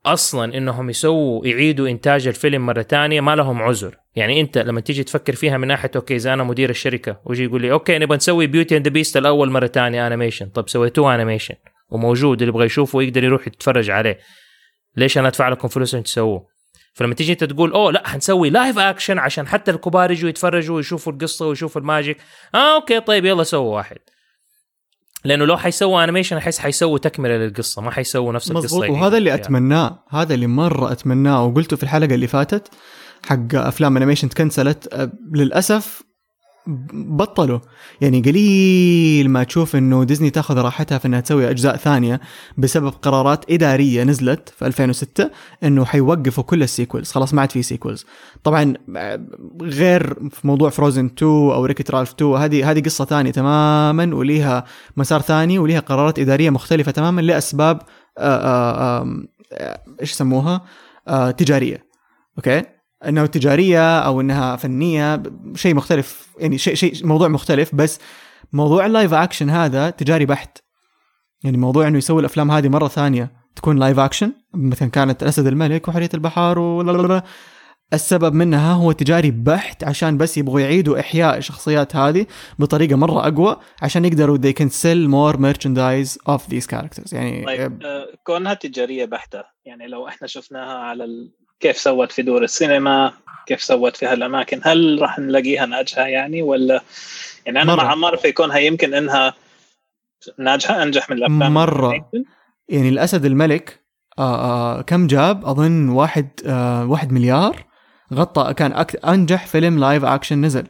[0.05, 3.97] أصلا إنهم يسووا يعيدوا إنتاج الفيلم مرة ثانية ما لهم عذر.
[4.15, 7.61] يعني أنت لما تيجي تفكر فيها من ناحية okay إذا أنا مدير الشركة ويجي يقول
[7.61, 11.55] لي okay نبغى نسوي Beauty and Beast الأول مرة ثانية animation طب سويتوه animation
[11.89, 14.19] وموجود اللي يبغى يشوفه يقدر يروح يتفرج عليه.
[14.97, 16.47] ليش أنا أدفع لكم فلوس عشان تسووه؟
[16.93, 21.13] فلما تيجي انت تقول أوه لا حنسوي live action عشان حتى الكبار يجوا يتفرجوا ويشوفوا
[21.13, 22.17] القصة ويشوفوا ال magic.
[22.55, 23.97] آه okay طيب يلا سووا واحد.
[25.23, 29.33] لأنه لو حيسووا animation أحس حيسووا تكملة للقصة ما حيسووا نفس القصة مظبوط وهذا اللي
[29.33, 32.67] أتمناه هذا اللي مرة أتمناه وقلته في الحلقة اللي فاتت
[33.25, 35.09] حق أفلام animation تكنسلت.
[35.33, 36.01] للأسف
[36.93, 37.59] بطلوا.
[38.01, 42.21] يعني قليل ما تشوف إنه ديزني تاخذ راحتها في إنها تسوي أجزاء ثانية
[42.57, 45.29] بسبب قرارات إدارية نزلت في 2006
[45.63, 47.11] إنه حيوقفوا كل ال sequels.
[47.11, 48.05] خلاص ما عاد في sequels.
[48.43, 48.73] طبعا
[49.61, 54.65] غير في موضوع Frozen 2 أو Wreck-It Ralph 2 هذه هذه قصة ثانية تماما وليها
[54.97, 57.81] مسار ثاني وليها قرارات إدارية مختلفة تماما لأسباب
[60.01, 60.61] إيش يسموها؟
[61.37, 61.85] تجارية.
[62.37, 65.23] okay؟ انه تجارية أو إنها فنية
[65.55, 67.99] شيء مختلف يعني شيء شيء موضوع مختلف بس
[68.53, 70.57] موضوع ال live action هذا تجاري بحت.
[71.43, 75.87] يعني موضوع إنه يسوي الأفلام هذه مرة ثانية تكون live action مثلا كانت الاسد الملك
[75.87, 77.21] وحورية البحار و
[77.93, 82.25] السبب منها هو تجاري بحت عشان بس يبغوا يعيدوا إحياء الشخصيات هذه
[82.59, 87.13] بطريقة مرة أقوى عشان يقدروا they can sell more merchandise of these characters.
[87.13, 91.05] يعني طيب آه كونها تجارية بحتة يعني لو إحنا شفناها على
[91.61, 93.13] كيف سوت في دور السينما؟
[93.45, 96.81] كيف سوت في هالأماكن؟ هل راح نلاقيها ناجحة يعني ولا
[97.45, 97.83] يعني أنا مرة.
[97.83, 99.33] مع مر في كونها يمكن إنها
[100.37, 102.09] ناجحة أنجح من الأفلام مرة.
[102.69, 103.81] يعني الأسد الملك
[104.19, 107.65] آآ آآ كم جاب؟ أظن واحد آه، واحد مليار.
[108.13, 109.05] غطى كان أك...
[109.05, 110.67] أنجح فيلم live action نزل.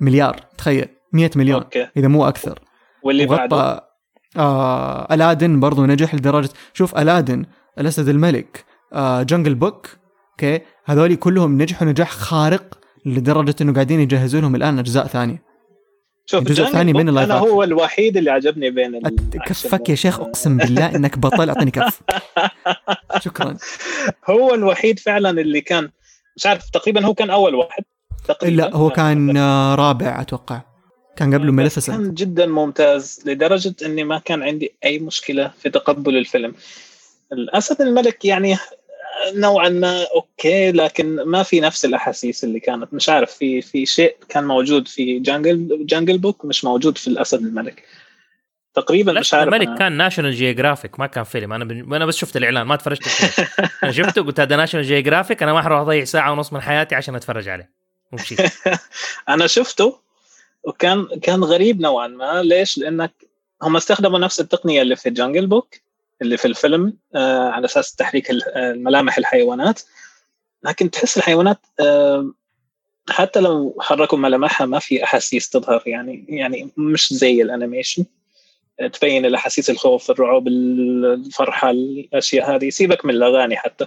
[0.00, 1.88] مليار تخيل 100 مليون okay.
[1.96, 2.58] إذا مو أكثر.
[3.02, 3.92] واللي بعده؟
[4.36, 7.44] آه Aladdin برضو نجح لدرجة شوف Aladdin
[7.78, 9.88] الأسد الملك آه Jungle Book
[10.32, 15.42] okay؟ هذول كلهم نجحوا نجاح خارق لدرجة إنه قاعدين يجهزوا لهم الآن أجزاء ثانية.
[16.26, 19.00] شوف الجزء الثاني من ال live أنا هو الوحيد اللي عجبني بين
[19.46, 22.00] كفك يا شيخ أقسم بالله إنك بطل أعطيني كف.
[23.24, 23.56] شكرا.
[24.26, 25.90] هو الوحيد فعلا اللي كان
[26.36, 27.84] مش عارف تقريبا هو كان أول واحد
[28.28, 28.62] تقريبا.
[28.62, 29.38] لا هو كان
[29.74, 30.60] رابع أتوقع.
[31.16, 36.16] كان قبله Maleficent كان جدا ممتاز لدرجة إني ما كان عندي أي مشكلة في تقبل
[36.16, 36.54] الفيلم.
[37.32, 38.56] الأسد الملك يعني
[39.34, 42.94] نوعا ما okay لكن ما في نفس الأحاسيس اللي كانت.
[42.94, 47.38] مش عارف في في شيء كان موجود في Jungle Jungle Book مش موجود في الأسد
[47.38, 47.84] الملك.
[48.74, 51.52] تقريبا مش عارف الملك كان National Geographic ما كان فيلم.
[51.52, 51.92] أنا ب...
[51.92, 53.02] أنا بس شفت الإعلان ما تفرجت
[53.82, 57.14] أنا شفته قلت هذا National Geographic أنا ما حروح أضيع ساعة ونص من حياتي عشان
[57.14, 57.70] أتفرج عليه.
[58.12, 58.40] ومشيت
[59.28, 59.98] أنا شفته
[60.64, 62.42] وكان كان غريب نوعا ما.
[62.42, 63.12] ليش؟ لأنك
[63.62, 65.74] هم استخدموا نفس التقنية اللي في Jungle Book
[66.22, 69.80] اللي في الفيلم آه على أساس تحريك ملامح الحيوانات.
[70.62, 72.32] لكن تحس الحيوانات آه
[73.08, 78.04] حتى لو حركوا ملامحها ما في أحاسيس تظهر يعني يعني مش زي ال animation.
[78.92, 82.70] تبين الأحاسيس الخوف الرعب الفرحة الأشياء هذه.
[82.70, 83.86] سيبك من الأغاني حتى.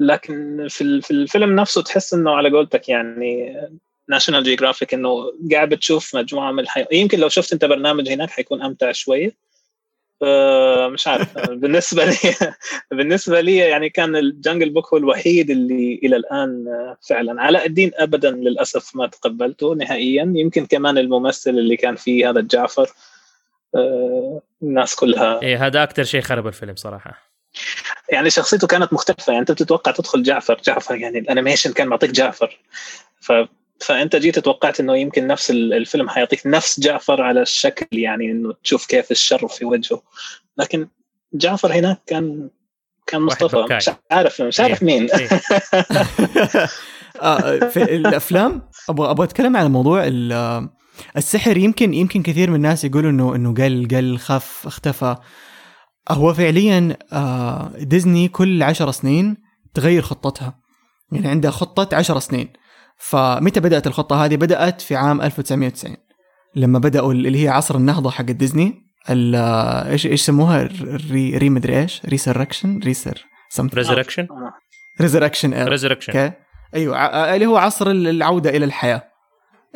[0.00, 3.56] لكن في في الفيلم نفسه تحس إنه على قولتك يعني
[4.08, 8.62] National Geographic إنه قاعد بتشوف مجموعة من الحيوانات يمكن لو شفت أنت برنامج هناك حيكون
[8.62, 9.32] أمتع شوية.
[10.88, 11.38] مش عارف.
[11.62, 12.16] بالنسبة لي
[12.90, 16.64] بالنسبة لي يعني كان ال Jungle Book هو الوحيد اللي إلى الآن
[17.08, 17.42] فعلا.
[17.42, 20.32] علاء الدين ابدا للأسف ما تقبلته نهائيا.
[20.36, 22.90] يمكن كمان الممثل اللي كان فيه هذا جعفر
[23.74, 25.42] آه، الناس كلها.
[25.42, 27.34] إيه هذا أكثر شيء خرب الفيلم صراحة.
[28.08, 29.30] يعني شخصيته كانت مختلفة.
[29.30, 30.60] يعني أنت بتتوقع تدخل جعفر.
[30.64, 32.58] جعفر يعني الأنيميشن كان معطيك جعفر.
[33.20, 33.32] ف
[33.80, 38.86] فأنت جيت توقعت إنه يمكن نفس الفيلم حيعطيك نفس جعفر على الشكل يعني إنه تشوف
[38.86, 40.02] كيف الشر في وجهه.
[40.58, 40.88] لكن
[41.34, 42.50] جعفر هناك كان
[43.06, 43.66] كان مصطفى.
[43.70, 44.86] مش عارف مش عارف إيه.
[44.86, 45.10] مين.
[45.10, 45.28] إيه.
[47.22, 50.04] آه، في الأفلام أبغى أبغى أتكلم عن موضوع
[51.16, 51.56] السحر.
[51.56, 55.16] يمكن يمكن كثير من الناس يقولوا انه إنه قل قل خف اختفى.
[56.08, 59.36] هو فعليا آه، ديزني كل عشر سنين
[59.74, 60.60] تغير خطتها.
[61.12, 62.52] يعني عندها خطة عشر سنين.
[62.96, 65.96] فمتى بدأت الخطة هذه؟ بدأت في عام 1990
[66.56, 70.68] لما بدأوا اللي هي عصر النهضة حق ديزني إيش إيش يسموها؟
[71.10, 73.26] re re مدري إيش resurrection resur
[75.00, 76.12] resurrection resurrection
[76.74, 76.96] أيوه
[77.34, 79.02] اللي هو عصر العودة إلى الحياة.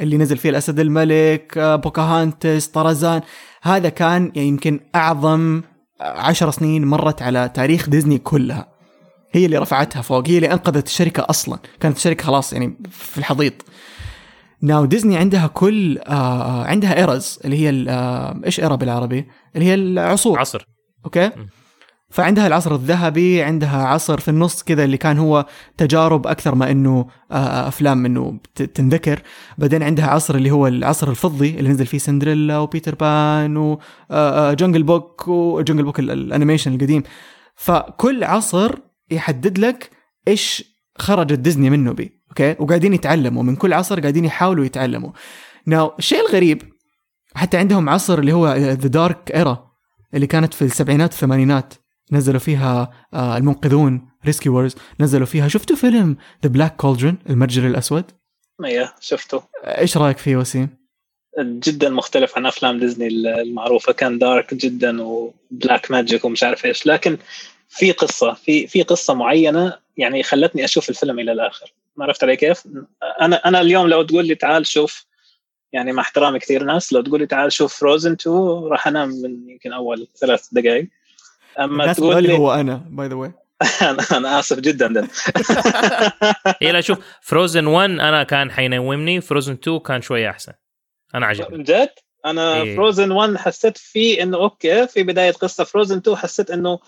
[0.01, 3.21] اللي نزل فيه الأسد الملك بوكاهانتس طرزان.
[3.63, 5.63] هذا كان يعني يمكن أعظم
[6.01, 8.78] عشر سنين مرت على تاريخ ديزني كلها.
[9.33, 11.59] هي اللي رفعتها فوق هي اللي أنقذت الشركة أصلا.
[11.81, 13.53] كانت الشركة خلاص يعني في الحضيض.
[14.63, 19.67] now ديزني عندها كل آه, آه، عندها eras اللي هي آه إيش era بالعربي؟ اللي
[19.67, 20.39] هي العصور.
[20.39, 20.69] عصر.
[21.05, 21.47] Okay؟ م.
[22.11, 27.07] فعندها العصر الذهبي عندها عصر في النص كذا اللي كان هو تجارب أكثر ما إنه
[27.33, 28.39] آه, أفلام إنه
[28.75, 29.23] تنذكر.
[29.59, 33.77] بعدين عندها عصر اللي هو العصر الفضي اللي نزل فيه سندريلا وبيتر بان
[34.11, 37.03] و Jungle Book و Jungle Book ال animation القديم.
[37.55, 39.91] فكل عصر يحدد لك
[40.29, 40.65] إيش
[40.99, 45.11] خرجت ديزني منه بي okay؟ وقاعدين يتعلموا من كل عصر قاعدين يحاولوا يتعلموا.
[45.67, 46.63] now الشيء الغريب
[47.35, 49.71] حتى عندهم عصر اللي هو the dark era
[50.15, 51.75] اللي كانت في السبعينات والثمانينات
[52.13, 55.49] نزلوا فيها آه، المنقذون Rescuers نزلوا فيها.
[55.49, 58.05] شفتوا فيلم The Black Cauldron المرجل الأسود؟
[58.65, 60.69] إيه شفته إيش رأيك فيه وسيم؟
[61.41, 63.93] جدا مختلف عن أفلام ديزني المعروفة.
[63.93, 66.87] كان dark جدا و black magic ومش عارف إيش.
[66.87, 67.19] لكن
[67.69, 71.73] في قصة في في قصة معينة يعني خلتني أشوف الفيلم إلى الآخر.
[71.97, 72.63] ما عرفت علي كيف؟
[73.21, 75.07] أنا أنا اليوم لو تقول لي تعال شوف
[75.73, 79.49] يعني مع احترامي كثير ناس لو تقول لي تعال شوف Frozen 2 راح أنام من
[79.49, 80.89] يمكن أول ثلاث دقائق
[81.59, 83.33] أما تقول لي هو أنا by the way
[84.13, 84.87] أنا آسف جدا
[86.63, 90.53] اي لا شوف Frozen 1 أنا كان حينومني Frozen 2 كان شوية أحسن.
[91.15, 91.63] أنا عجبني.
[91.63, 91.91] جد؟
[92.27, 92.77] أنا إيه.
[92.77, 96.79] Frozen 1 حسيت فيه إنه okay في بداية قصة Frozen 2 حسيت إنه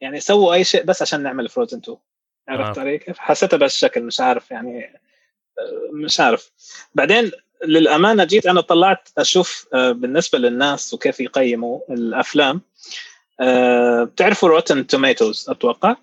[0.00, 1.98] يعني سووا أي شيء بس عشان نعمل Frozen 2
[2.48, 2.82] عرفت آه.
[2.82, 5.00] علي؟ كيف؟ حسيتها بهالشكل مش عارف يعني
[5.92, 6.52] مش عارف.
[6.94, 7.30] بعدين
[7.64, 12.60] للأمانة جيت أنا طلعت أشوف آه، بالنسبة للناس وكيف يقيموا الأفلام
[13.40, 15.96] آه، بتعرفوا Rotten Tomatoes أتوقع؟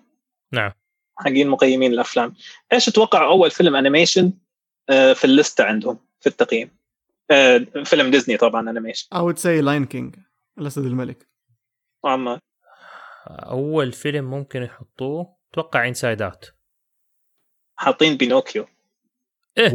[0.52, 0.72] نعم.
[1.18, 2.34] حقين مقيمين الأفلام.
[2.72, 4.32] إيش تتوقع أول فيلم animation
[4.90, 6.70] آه، في ال list ه عندهم في التقييم؟
[7.84, 10.18] فيلم ديزني طبعا animation I would say Lion King
[10.58, 11.28] الأسد الملك.
[12.04, 12.40] وعما
[13.26, 16.54] أول فيلم ممكن يحطوه؟ أتوقع Inside Out
[17.76, 18.66] حاطين بينوكيو.
[19.58, 19.70] إيه.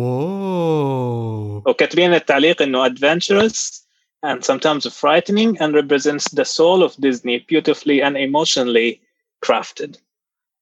[1.67, 3.85] وكاتبين التعليق إنه adventurous
[4.25, 9.01] and sometimes frightening and represents the soul of Disney beautifully and emotionally
[9.45, 9.97] crafted.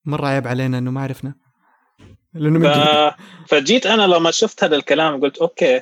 [0.06, 1.36] مرة عيب علينا إنه ما عرفنا.
[2.34, 3.15] لأنه ف...
[3.47, 5.81] فجيت أنا لما شفت هذا الكلام قلت okay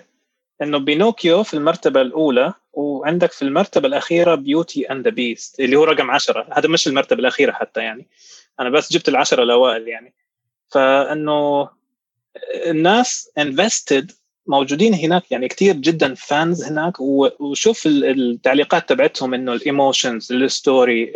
[0.62, 5.84] إنه بينوكيو في المرتبة الأولى وعندك في المرتبة الأخيرة Beauty and the Beast اللي هو
[5.84, 6.48] رقم عشرة.
[6.54, 8.08] هذا مش المرتبة الأخيرة حتى يعني.
[8.60, 10.14] أنا بس جبت العشرة الأوائل يعني.
[10.72, 11.70] فإنه
[12.66, 14.12] الناس invested
[14.48, 17.00] موجودين هناك يعني كثير جدا fans هناك.
[17.40, 21.14] وشوف التعليقات تبعتهم إنه ال emotions ال story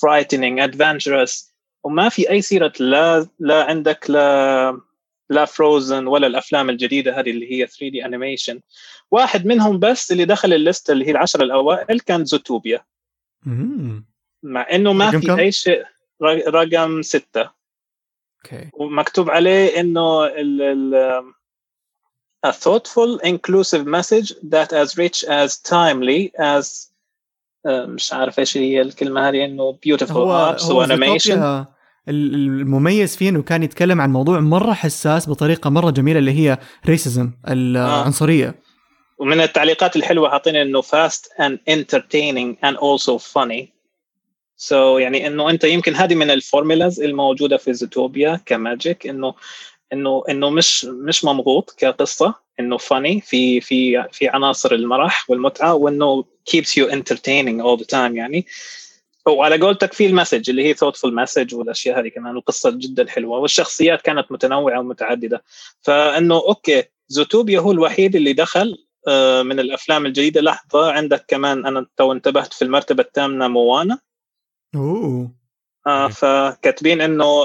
[0.00, 1.54] frightening adventurous
[1.84, 4.80] وما في أي سيرة لا لا عندك لا
[5.30, 8.60] لا Frozen ولا الأفلام الجديدة هذه اللي هي 3D animation
[9.10, 12.84] واحد منهم بس اللي دخل ال list ه اللي هي العشره الأوائل كان زوتوبيا
[14.42, 15.84] مع إنه ما في كم؟ أي شيء.
[16.48, 17.50] رقم ستة.
[18.44, 18.70] okay.
[18.72, 21.34] ومكتوب عليه إنه ال ال
[22.46, 26.90] a thoughtful inclusive message that as rich as timely as
[27.66, 31.64] مش عارف إيش هي الكلمة هذه إنه beautiful arts و animation
[32.08, 37.30] المميز فيه إنه كان يتكلم عن موضوع مرة حساس بطريقة مرة جميلة اللي هي racism
[37.48, 38.48] العنصرية.
[38.48, 38.54] آه.
[39.18, 43.74] ومن التعليقات الحلوة حاطين إنه fast and entertaining and also funny.
[44.56, 49.34] so يعني إنه أنت يمكن هذه من ال formulas الموجودة في زوتوبيا ك magic إنه
[49.92, 56.24] إنه إنه مش مش ممغوط كقصة إنه funny في في في عناصر المرح والمتعة وإنه
[56.50, 58.46] keeps you entertaining all the time يعني.
[59.26, 63.38] وعلى قولتك في ال message اللي هي thoughtful message والأشياء هذه كمان القصة جدا حلوة
[63.38, 65.44] والشخصيات كانت متنوعة ومتعددة.
[65.80, 70.40] فإنه okay زوتوبيا هو الوحيد اللي دخل آه، من الأفلام الجديدة.
[70.40, 73.98] لحظة عندك كمان أنا تو انتبهت في المرتبة الثامنة موانا.
[74.74, 75.30] أوه.
[75.86, 77.44] آه فكاتبين إنه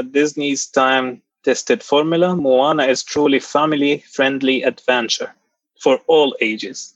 [0.00, 5.30] Disney's time tested formula Moana is truly family friendly adventure
[5.78, 6.94] for all ages.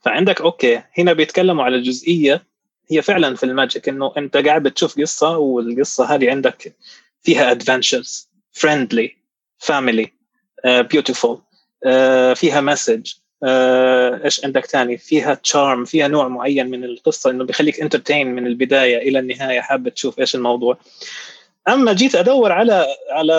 [0.00, 2.46] فعندك okay هنا بيتكلموا على جزئية
[2.90, 6.76] هي فعلا في ال magic إنه أنت قاعد بتشوف قصة والقصة هذه عندك
[7.22, 9.16] فيها adventures friendly
[9.58, 10.12] family
[10.64, 11.42] beautiful
[12.34, 13.12] فيها message
[13.44, 18.46] uh, إيش عندك ثاني فيها charm فيها نوع معين من القصة إنه بيخليك entertained من
[18.46, 20.78] البداية إلى النهاية حابه تشوف إيش الموضوع.
[21.68, 23.34] أما جيت أدور على على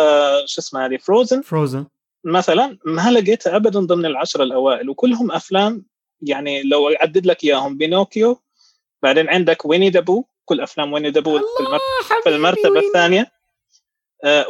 [0.46, 1.86] شو اسمه هذه؟ Frozen Frozen
[2.24, 5.86] مثلا ما لقيتها ابدا ضمن العشره الأوائل وكلهم أفلام
[6.22, 8.40] يعني لو أعدد لك إياهم بينوكيو
[9.04, 11.80] بعدين عندك Winnie the Pooh كل أفلام Winnie the Pooh في, المر...
[12.24, 13.32] في المرتبة الثانية.
[14.24, 14.46] آه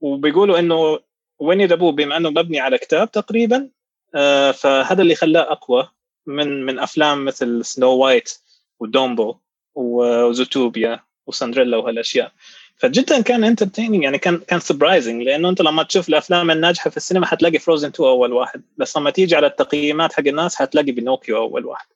[0.00, 0.98] وبيقولوا إنه
[1.38, 3.68] Winnie the Pooh بما إنه مبني على كتاب تقريبا
[4.14, 5.88] آه فهذا اللي خلاه أقوى
[6.26, 8.38] من من أفلام مثل Snow White
[8.80, 9.36] ودومبو
[9.74, 12.32] وزوتوبيا وسندريلا وهالأشياء.
[12.76, 17.26] فجدا كان entertaining يعني كان كان surprising لأنه أنت لما تشوف الأفلام الناجحة في السينما
[17.26, 21.66] حتلاقي Frozen 2 أول واحد بس لما تيجي على التقييمات حق الناس حتلاقي بينوكيو أول
[21.66, 21.86] واحد.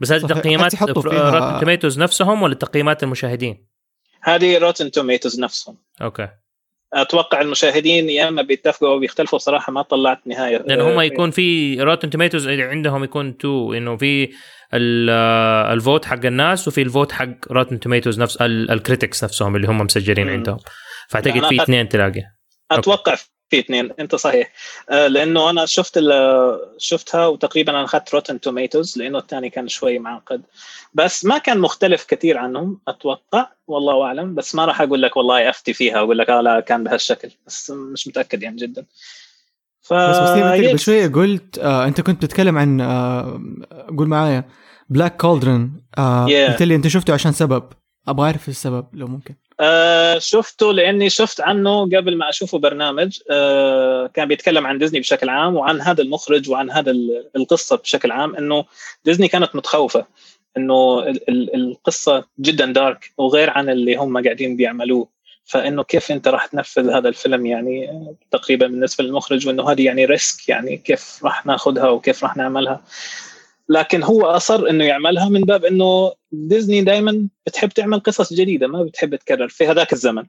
[0.00, 3.66] بس هذه تقييمات Rotten Tomatoes نفسهم ولا تقييمات المشاهدين؟
[4.22, 5.76] هذه Rotten Tomatoes نفسهم.
[6.02, 6.28] أوكي.
[6.94, 10.56] أتوقع المشاهدين يا أما بيتفقوا أو بيختلفوا صراحة ما طلعت نهاية.
[10.56, 14.28] لأن هم يكون في Rotten Tomatoes عندهم يكون two إنه في
[14.74, 19.68] ال vote حق الناس وفي ال vote حق Rotten Tomatoes نفس ال critics نفسهم اللي
[19.68, 20.58] هم مسجلين عندهم.
[21.08, 22.22] فأعتقد في اثنين تلاقي.
[22.70, 23.14] أتوقع
[23.50, 23.92] في اثنين.
[24.00, 24.52] انت صحيح.
[24.90, 26.00] آه لأنه أنا شفت
[26.78, 30.42] شفتها وتقريبا أنا أخذت Rotten Tomatoes لأنه الثاني كان شوي معقد.
[30.94, 34.34] بس ما كان مختلف كثير عنهم أتوقع والله أعلم.
[34.34, 37.30] بس ما راح أقول لك والله أفتي فيها واقول لك آه لا كان بهالشكل.
[37.46, 38.84] بس مش متأكد يعني جدا.
[39.80, 43.40] ف بس بس انت بشوية قلت آه أنت كنت بتتكلم عن آه
[43.98, 44.44] قول معايا
[44.88, 46.50] Black Cauldron آه yeah.
[46.50, 47.64] قلت لي أنت شفته عشان سبب.
[48.08, 49.34] أبغى أعرف السبب لو ممكن.
[49.60, 53.18] آه شفته لأني شفت عنه قبل ما أشوفه برنامج.
[53.30, 56.92] آه كان بيتكلم عن ديزني بشكل عام وعن هذا المخرج وعن هذا
[57.36, 58.64] القصة بشكل عام إنه
[59.04, 60.06] ديزني كانت متخوفة
[60.56, 65.08] إنه القصة جدا dark وغير عن اللي هم قاعدين بيعملوه.
[65.44, 70.48] فإنه كيف أنت راح تنفذ هذا الفيلم يعني تقريبا بالنسبة للمخرج وإنه هذه يعني risk
[70.48, 72.82] يعني كيف راح ناخذها وكيف راح نعملها.
[73.68, 78.82] لكن هو أصر إنه يعملها من باب إنه ديزني دائما بتحب تعمل قصص جديدة ما
[78.82, 80.26] بتحب تكرر في هذاك الزمن.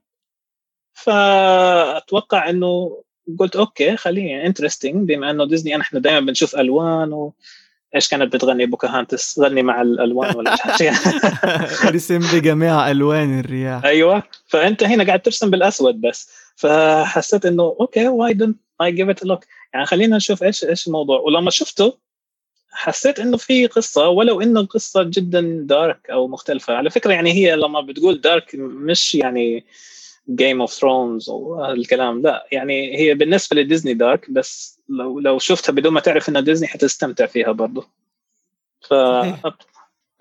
[0.93, 3.01] فأتوقع إنه
[3.39, 7.33] قلت okay خليني interesting بما إنه ديزني إحنا دائما بنشوف ألوان و
[7.95, 10.91] إيش كانت بتغني بوكاهانتس تغني مع الالوان ولا شيء.
[11.95, 13.85] رسم بجميع ألوان الرياح.
[13.85, 14.23] أيوه.
[14.47, 16.29] فأنت هنا قاعد ترسم بالأسود بس.
[16.55, 21.19] فحسيت إنه okay why don't I give it look يعني خلينا نشوف إيش إيش الموضوع.
[21.19, 22.08] ولما شفته
[22.71, 26.73] حسيت إنه في قصة ولو إنه القصة جدا dark أو مختلفة.
[26.73, 29.65] على فكرة يعني هي لما بتقول dark مش يعني
[30.35, 35.93] Game of Thrones والكلام لا يعني هي بالنسبة لديزني dark بس لو لو شفتها بدون
[35.93, 37.87] ما تعرف إنها ديزني حتستمتع فيها برضه
[38.89, 38.93] ف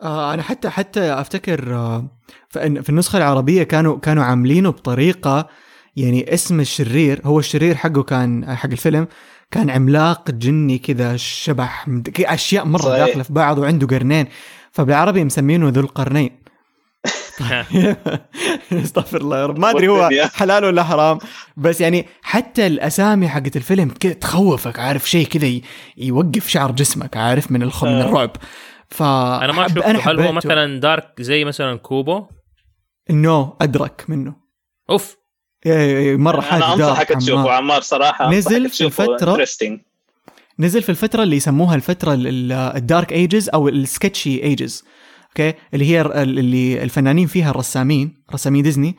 [0.03, 2.09] آه أنا حتى حتى أفتكر آه
[2.51, 5.49] في النسخة العربية كانوا كانوا عاملينه بطريقة
[5.97, 9.09] يعني اسم الشرير هو الشرير حقه كان حق الفيلم
[9.51, 11.87] كان عملاق جني كذا شبح
[12.21, 13.07] أشياء مرة صحيح.
[13.07, 14.27] داخله في بعض وعنده قرنين.
[14.73, 16.39] فبالعربي مسمينه ذو القرنين.
[18.73, 19.59] استغفر الله يا رب.
[19.59, 21.19] ما أدري هو حلال ولا حرام
[21.57, 25.61] بس يعني حتى الأسامي حقت الفيلم كذا تخوفك عارف شيء كذا
[25.97, 27.85] يوقف شعر جسمك عارف من الخ...
[27.85, 28.05] من آه.
[28.05, 28.31] الرعب.
[28.89, 32.27] ف أنا ما شفته أنا هل هو مثلا dark زي مثلا كوبو؟
[33.11, 34.35] no أدرك منه.
[34.91, 35.17] أوف.
[35.67, 38.31] مرة حاجة أنا انصحك تشوفه عمار صراحة.
[38.31, 39.47] نزل في الفترة
[40.59, 42.15] نزل في الفترة اللي يسموها الفترة
[42.77, 44.85] ال Dark Ages أو ال sketchy ages
[45.29, 48.97] okay؟ اللي هي اللي الفنانين فيها الرسامين رسامين ديزني.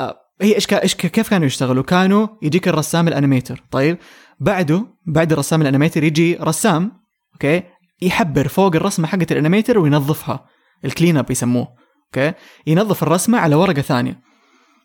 [0.00, 3.62] آه، هي إيش إيش كيف كانوا يشتغلوا؟ كانوا يجيك الرسام ال animator.
[3.70, 3.98] طيب؟
[4.40, 6.92] بعده بعد الرسام ال animator يجي رسام
[7.34, 7.62] okay؟
[8.02, 10.46] يحبر فوق الرسمة حقت ال animator وينظفها.
[10.84, 11.68] ال clean up يسموه.
[12.06, 12.32] okay؟
[12.66, 14.20] ينظف الرسمة على ورقة ثانية.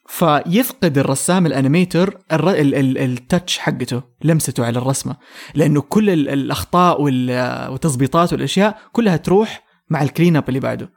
[0.09, 5.15] فيفقد الرسام ال animator ال touch حقته لمسته على الرسمة.
[5.55, 10.91] لأنه كل الأخطاء والتظبيطات والأشياء كلها تروح مع ال clean up اللي بعده.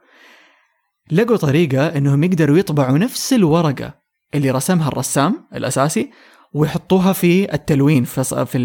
[1.11, 3.93] لقوا طريقة إنهم يقدروا يطبعوا نفس الورقة
[4.35, 6.11] اللي رسمها الرسام الأساسي
[6.53, 8.57] ويحطوها في التلوين في في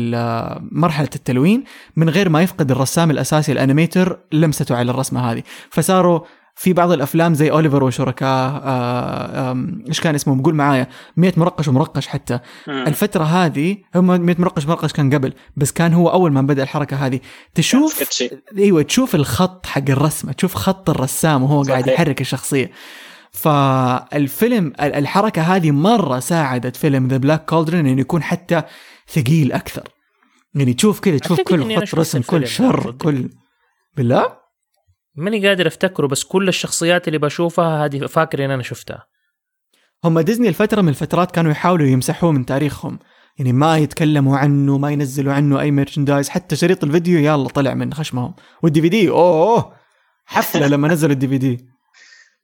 [0.72, 1.64] مرحلة التلوين
[1.96, 5.42] من غير ما يفقد الرسام الأساسي الانيميتر لمسته على الرسمة هذه.
[5.70, 6.20] فصاروا
[6.58, 12.06] في بعض الأفلام زي أوليفر وشركاه آه، إيش كان اسمه؟ قول معايا 100 مرقش ومرقش
[12.06, 12.38] حتى.
[12.66, 12.84] مم.
[12.86, 17.06] الفترة هذه هم 100 مرقش مرقش كان قبل بس كان هو أول ما بدأ الحركة
[17.06, 17.20] هذه.
[17.54, 18.22] تشوف
[18.58, 21.72] إيوه تشوف الخط حق الرسمة تشوف خط الرسام وهو صحيح.
[21.72, 22.70] قاعد يحرك الشخصية.
[23.30, 28.62] فالفيلم الحركة هذه مرة ساعدت فيلم The Black Cauldron إنه يكون حتى
[29.08, 29.88] ثقيل أكثر.
[30.54, 33.28] يعني تشوف كذا تشوف كل خط رسم كل شر كل
[33.96, 34.47] بالله؟
[35.18, 39.06] ماني قادر أفتكره بس كل الشخصيات اللي بشوفها هذه فاكر إن أنا شفتها.
[40.04, 42.98] هم ديزني الفترة من الفترات كانوا يحاولوا يمسحوه من تاريخهم.
[43.38, 47.94] يعني ما يتكلموا عنه ما ينزلوا عنه أي merchandise حتى شريط الفيديو يلا طلع من
[47.94, 48.34] خشمهم.
[48.62, 49.72] وال DVD أوه, أوه
[50.26, 51.68] حفلة لما نزلوا ال DVD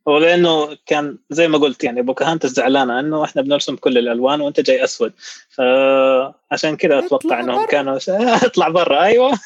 [0.08, 4.60] هو لأنه كان زي ما قلت يعني بوكاهانتس زعلانه انه إحنا بنرسم كل الألوان وأنت
[4.60, 5.12] جاي أسود.
[5.50, 7.98] فعشان كذا أتوقع إنهم كانوا
[8.46, 9.32] اطلع برا أيوه.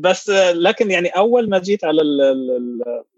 [0.00, 2.02] بس لكن يعني أول ما جيت على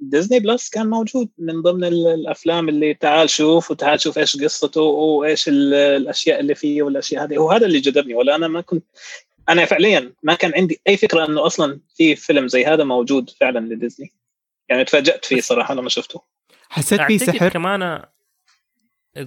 [0.00, 5.48] Disney Plus كان موجود من ضمن الأفلام اللي تعال شوف وتعال شوف إيش قصته وإيش
[5.48, 7.38] الأشياء اللي فيه والأشياء هذه.
[7.38, 8.14] وهذا اللي جذبني.
[8.14, 8.84] ولا أنا ما كنت
[9.48, 13.74] أنا فعليا ما كان عندي أي فكرة إنه أصلا في فيلم زي هذا موجود فعلا
[13.74, 14.12] لديزني.
[14.68, 16.22] يعني تفاجأت فيه صراحة لما شفته.
[16.68, 18.02] حسيت فيه سحر؟ كمان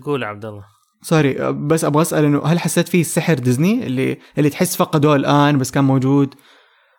[0.03, 0.65] قول عبد الله
[1.01, 5.57] سوري بس أبغى أسأل إنه هل حسيت فيه سحر ديزني اللي اللي تحس فقدوه الآن
[5.57, 6.35] بس كان موجود؟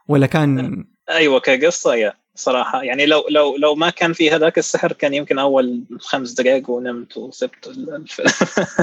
[0.08, 2.82] ولا كان أيوه كقصة يا صراحة.
[2.82, 7.16] يعني لو لو لو ما كان في هذاك السحر كان يمكن أول خمس دقائق ونمت
[7.16, 8.30] وسبت الفيلم.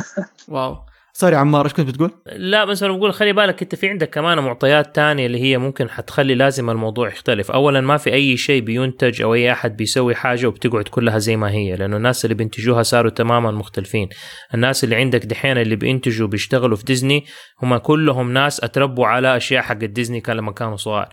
[0.47, 0.78] Wow.
[1.17, 4.39] Sorry عمار إيش كنت بتقول؟ لا بس أنا بقول خلي بالك أنت في عندك كمان
[4.39, 9.22] معطيات تانية اللي هي ممكن حتخلي لازم الموضوع يختلف، اولا ما في أي شيء بينتج
[9.22, 13.11] أو أي أحد بيسوي حاجة وبتقعد كلها زي ما هي، لأنه الناس اللي بينتجوها صاروا
[13.11, 14.09] تماما مختلفين،
[14.53, 17.26] الناس اللي عندك دحين اللي بينتجوا بيشتغلوا في ديزني
[17.63, 21.09] هم كلهم ناس أتربوا على أشياء حق ديزني كان لما كانوا صغار.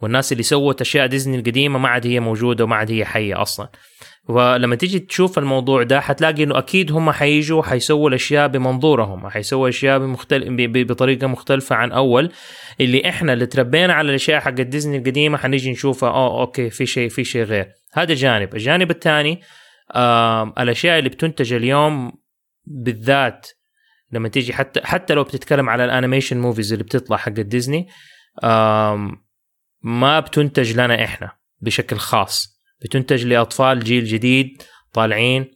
[0.00, 3.68] والناس اللي سوت أشياء ديزني القديمة ما عاد هي موجودة وما عاد هي حية أصلا
[4.28, 9.98] ولما تيجي تشوف الموضوع ده حتلاقي إنه أكيد هم حيجوا حيسووا الأشياء بمنظورهم حيسووا أشياء
[9.98, 10.48] بمختلف
[10.90, 12.32] بطريقة مختلفة عن أول.
[12.80, 17.08] اللي إحنا اللي تربينا على الأشياء حق ديزني القديمة حنيجي نشوفها آه okay في شيء
[17.08, 17.68] في شيء غير.
[17.92, 18.54] هذا جانب.
[18.54, 19.40] الجانب الثاني
[19.94, 22.12] آه الأشياء اللي بتنتج اليوم
[22.66, 23.48] بالذات
[24.12, 27.88] لما تيجي حتى حتى لو بتتكلم على ال animation movies اللي بتطلع حق ديزني
[29.82, 32.51] ما بتنتج لنا إحنا بشكل خاص.
[32.84, 34.62] بتنتج لأطفال جيل جديد
[34.92, 35.50] طالعين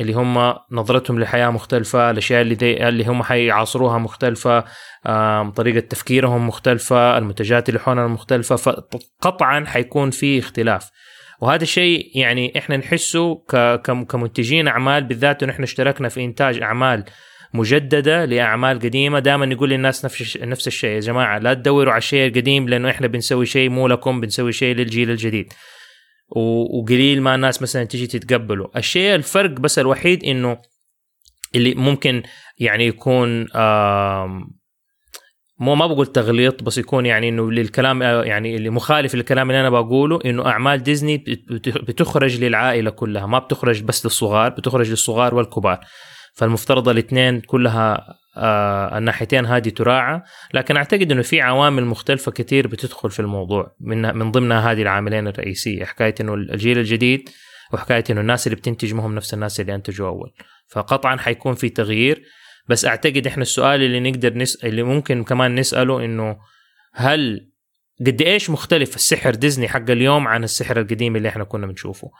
[0.00, 4.64] اللي هم نظرتهم للحياه مختلفة الأشياء اللي دي اللي هم حيعاصروها مختلفة
[5.56, 10.90] طريقة تفكيرهم مختلفة المنتجات اللي حولنا مختلفة فقطعا حيكون في اختلاف.
[11.40, 13.34] وهذا الشيء يعني إحنا نحسه
[14.08, 17.04] كمنتجين أعمال بالذات إنه إحنا اشتركنا في إنتاج أعمال
[17.54, 19.18] مجددة لأعمال قديمة.
[19.18, 23.06] دائما نقول للناس نفس نفس الشيء يا جماعة لا تدوروا على الشيء القديم لأنه إحنا
[23.06, 25.52] بنسوي شيء مو لكم بنسوي شيء للجيل الجديد.
[26.36, 28.70] وقليل ما الناس مثلا تيجي تتقبله.
[28.76, 30.58] الشيء الفرق بس الوحيد إنه
[31.54, 32.22] اللي ممكن
[32.58, 33.46] يعني يكون
[35.58, 39.70] مو ما بقول تغليط بس يكون يعني إنه للكلام يعني اللي مخالف للكلام اللي أنا
[39.70, 41.24] بقوله إنه أعمال ديزني
[41.88, 43.26] بتخرج للعائلة كلها.
[43.26, 45.80] ما بتخرج بس للصغار بتخرج للصغار والكبار.
[46.34, 50.22] فالمفترض الاثنين كلها الناحيتين هذه تراعى.
[50.54, 53.76] لكن أعتقد إنه في عوامل مختلفة كثير بتدخل في الموضوع.
[53.80, 55.84] من من ضمنها هذه العاملين الرئيسية.
[55.84, 57.28] حكاية إنه الجيل الجديد
[57.72, 60.32] وحكاية إنه الناس اللي بتنتج مهم نفس الناس اللي أنتجوا أول.
[60.68, 62.22] فقطعا حيكون في تغيير.
[62.68, 64.64] بس أعتقد إحنا السؤال اللي نقدر نس...
[64.64, 66.36] اللي ممكن كمان نسأله إنه
[66.94, 67.50] هل
[68.06, 72.10] قد إيش مختلف السحر ديزني حق اليوم عن السحر القديم اللي إحنا كنا بنشوفه؟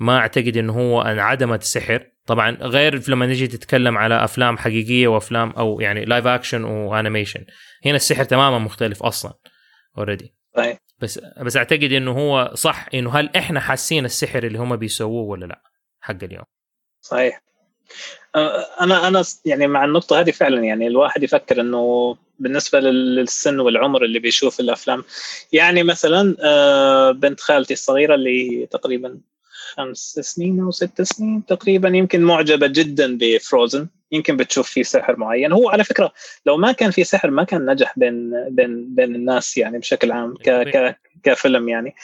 [0.00, 5.50] ما أعتقد إنه هو انعدمت السحر طبعا غير لما نجي تتكلم على أفلام حقيقية وأفلام
[5.50, 7.44] أو يعني live action و animation
[7.84, 9.34] هنا السحر تماما مختلف أصلا
[9.98, 14.76] اوريدي طيب بس بس أعتقد إنه هو صح إنه هل إحنا حاسين السحر اللي هم
[14.76, 15.62] بيسووه ولا لا
[16.00, 16.44] حق اليوم؟
[17.00, 17.42] صحيح.
[18.80, 24.18] أنا أنا يعني مع النقطة هذه فعلا يعني الواحد يفكر إنه بالنسبة للسن والعمر اللي
[24.18, 25.04] بيشوف الأفلام.
[25.52, 26.36] يعني مثلا
[27.12, 29.20] بنت خالتي الصغيرة اللي تقريبا
[29.76, 35.52] خمس سنين أو ست سنين تقريبا يمكن معجبة جدا بفروزن يمكن بتشوف فيه سحر معين.
[35.52, 36.12] هو على فكرة
[36.46, 40.34] لو ما كان في سحر ما كان نجح بين بين بين الناس يعني بشكل عام
[40.34, 41.94] ك ك كفيلم يعني.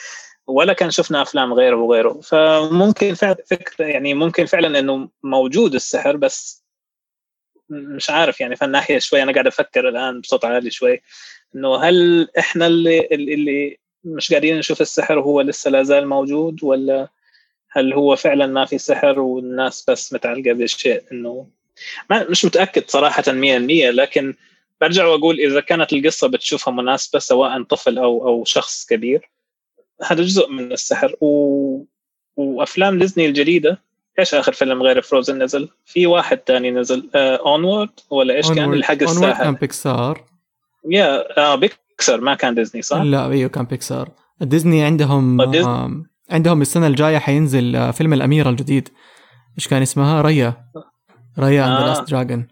[0.47, 2.21] ولا كان شفنا أفلام غيره وغيره.
[2.21, 6.63] فممكن فكرة يعني ممكن فعلا إنه موجود السحر بس
[7.69, 9.23] مش عارف يعني في الناحيه شوي.
[9.23, 11.01] أنا قاعد أفكر الآن بصوت عالي شوي.
[11.55, 17.09] إنه هل إحنا اللي اللي مش قاعدين نشوف السحر وهو لسه لا زال موجود ولا
[17.75, 21.47] هل هو فعلا ما في سحر والناس بس متعلقة بالشيء إنه
[22.09, 24.33] ما مش متأكد صراحة 100% لكن
[24.81, 29.29] برجع وأقول إذا كانت القصة بتشوفها مناسبه سواء طفل أو أو شخص كبير
[30.03, 31.85] هذا جزء من السحر و...
[32.35, 33.81] وأفلام ديزني الجديدة
[34.19, 38.73] إيش آخر فيلم غير Frozen نزل؟ في واحد ثاني نزل Onward آه ولا إيش كان
[38.73, 40.23] اللي حق الساحر؟ كان بيكسار
[40.89, 44.09] yeah آه بيكسار ما كان ديزني صح؟ لا أيوه كان بيكسار
[44.41, 46.12] ديزني عندهم ديزني.
[46.29, 48.89] عندهم السنة الجاية حينزل آه فيلم الأميرة الجديد.
[49.57, 50.53] إيش كان اسمها؟ Raya.
[51.39, 52.47] Raya and Last Dragon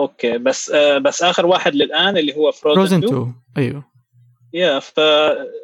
[0.00, 3.90] okay بس آه بس آخر واحد للآن اللي هو Frozen 2 أيوه.
[4.52, 5.00] yeah ف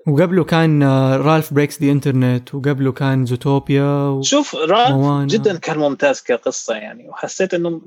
[0.09, 0.83] وقبله كان
[1.16, 4.22] Ralph Breaks the Internet وقبله كان Zootopia و...
[4.22, 7.81] شوف رالف جدا كان ممتاز كقصة يعني وحسيت إنه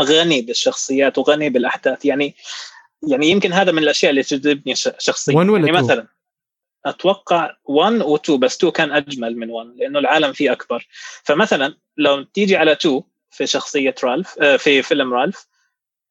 [0.00, 2.04] غني بالشخصيات وغني بالأحداث.
[2.04, 2.34] يعني
[3.10, 5.36] يعني يمكن هذا من الأشياء اللي تجذبني شخصيا.
[5.36, 6.06] 1 ولا يعني مثلا
[6.86, 10.86] أتوقع 1 و2 بس 2 كان أجمل من 1 لأنه العالم فيه أكبر.
[11.24, 15.46] فمثلا لو تيجي على 2 في شخصية رالف آه، في فيلم رالف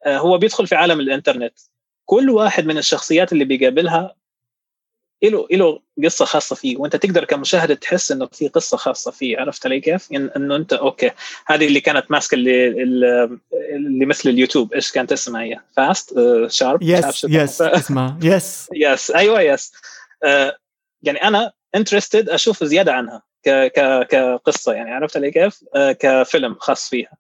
[0.06, 1.54] آه، هو بيدخل في عالم الإنترنت.
[2.06, 4.16] كل واحد من الشخصيات اللي بيقابلها
[5.24, 9.66] له له قصة خاصة فيه وأنت تقدر كمشاهد تحس إنه في قصة خاصة فيه عرفت
[9.66, 11.12] علي كيف؟ إنه أنت أوكي.
[11.46, 12.68] هذه اللي كانت ماسكة اللي
[13.76, 16.16] اللي مثل اليوتيوب إيش كانت اسمها هي؟ فاست
[16.48, 18.20] شارب يس يس اسمها.
[18.24, 19.72] يس يس أيوه يس
[21.04, 23.24] يعني أنا interested أشوف زيادة عنها
[24.10, 27.18] كقصة يعني عرفت علي كيف؟ uh, كفيلم خاص فيها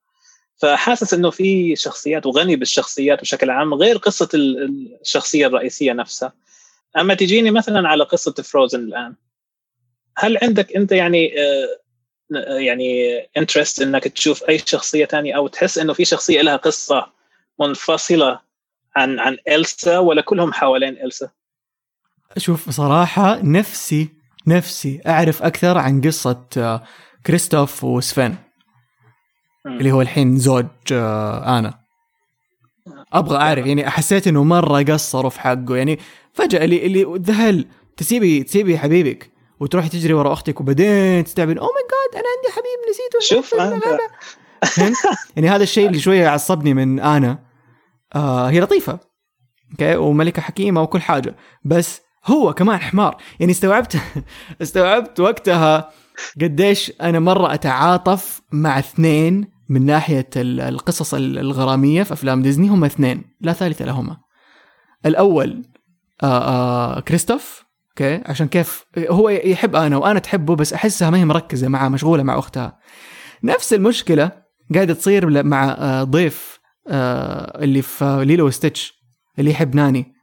[0.57, 6.33] فحاسس إنه في شخصيات وغني بالشخصيات بشكل عام غير قصة الشخصية الرئيسية نفسها
[6.97, 9.15] أما تجيني مثلا على قصة فروزن الآن
[10.17, 15.93] هل عندك أنت يعني آه، يعني interest إنك تشوف أي شخصية ثانية أو تحس إنه
[15.93, 17.07] في شخصية لها قصة
[17.59, 18.39] منفصلة
[18.95, 21.29] عن عن إلسا ولا كلهم حوالين إلسا؟
[22.37, 24.09] شوف صراحة نفسي
[24.47, 26.83] نفسي أعرف أكثر عن قصة آه،
[27.25, 28.35] كريستوف وسفين.
[29.65, 31.79] اللي هو الحين زوج آه، أنا.
[33.13, 35.75] أبغى أعرف يعني حسيت إنه مرة قصروا في حقه.
[35.75, 35.99] يعني
[36.33, 37.67] فجأة اللي اللي ذهل
[37.97, 42.79] تسيبي تسيبي حبيبك وتروحي تجري ورا أختك وبعدين تستعبين اوه ماي جاد أنا عندي حبيب
[42.89, 43.19] نسيته.
[43.19, 43.53] شوف؟
[45.35, 47.39] يعني هذا الشيء اللي شوية عصبني من أنا.
[48.15, 48.99] آه هي لطيفة.
[49.71, 51.35] أوكي؟ وملكة حكيمة وكل حاجة.
[51.65, 53.17] بس هو كمان حمار.
[53.39, 53.97] يعني استوعبت
[54.61, 55.89] استوعبت وقتها
[56.41, 62.67] قديش أنا مرة أتعاطف مع اثنين من ناحية القصص الغرامية في أفلام ديزني.
[62.67, 64.17] هم اثنين لا ثالث لهما.
[65.05, 65.65] الأول
[66.23, 71.17] آآ آه، آه، كريستوف أوكي؟ عشان كيف؟ هو يحب أنا وأنا تحبه بس أحسها ما
[71.17, 72.77] هي مركزة معه مشغولة مع أختها.
[73.43, 74.31] نفس المشكلة
[74.73, 78.93] قاعدة تصير مع آه، ديف اللي في ليلو وستيتش
[79.39, 80.16] اللي يحب ناني.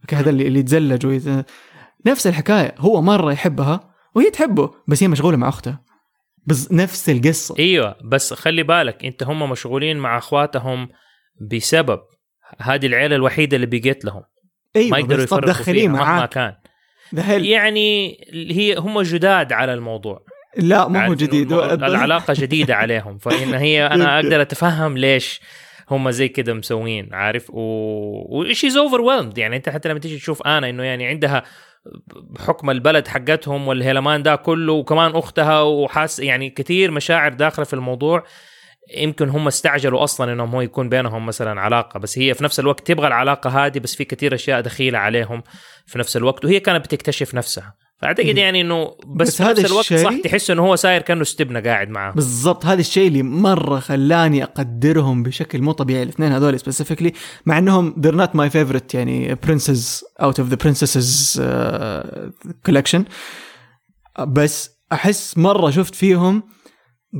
[0.00, 1.44] أوكي هذا اللي اللي يتزلج
[2.06, 2.74] نفس الحكاية.
[2.78, 5.84] هو مرة يحبها وهي تحبه بس هي مشغولة مع اختها
[6.46, 7.54] بس نفس القصة.
[7.58, 10.88] إيوه بس خلي بالك أنت هم مشغولين مع أخواتهم
[11.52, 12.00] بسبب
[12.58, 14.22] هذه العيلة الوحيدة اللي بقيت لهم.
[14.76, 16.54] أيوه ما يقدروا يفرقوا فيها مهما كان.
[17.42, 20.24] يعني هي هم جداد على الموضوع.
[20.56, 21.52] لا مو هو جديد.
[21.52, 25.40] العلاقة جديدة عليهم فإن هي أنا أقدر أتفهم ليش
[25.90, 29.00] هم زي كده مسوين عارف؟ و she's over
[29.36, 31.42] يعني انت حتى لما تيجي تشوف آنا إنه يعني عندها
[32.06, 38.24] بحكم البلد حقتهم والهيلمان ده كله وكمان أختها وحاس يعني كثير مشاعر داخلة في الموضوع.
[38.96, 42.86] يمكن هم استعجلوا أصلا إنهم هو يكون بينهم مثلا علاقة بس هي في نفس الوقت
[42.86, 45.42] تبغى العلاقة هذه بس في كثير أشياء دخيلة عليهم
[45.86, 47.74] في نفس الوقت وهي كانت بتكتشف نفسها.
[48.00, 51.60] فأعتقد يعني إنه بس, بس في نفس الوقت صح تحس إنه هو ساير كأنه استبنه
[51.60, 57.12] قاعد معاه بالضبط هذا الشيء اللي مرة خلاني أقدرهم بشكل مو طبيعي الاثنين هذول specifically
[57.46, 61.42] مع إنهم they're not my favorite يعني princes out of the princesses
[62.66, 63.04] collection
[64.28, 66.42] بس أحس مرة شفت فيهم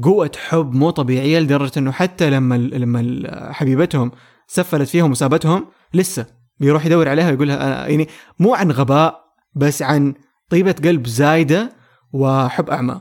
[0.02, 4.10] قوة حب مو طبيعية لدرجة إنه حتى لما لما حبيبتهم
[4.46, 6.26] سفلت فيهم وسابتهم لسه
[6.60, 8.08] بيروح يدور عليها ويقول لها يعني
[8.38, 9.20] مو عن غباء
[9.54, 10.14] بس عن
[10.50, 11.72] طيبة قلب زايدة
[12.12, 13.00] وحب أعمى.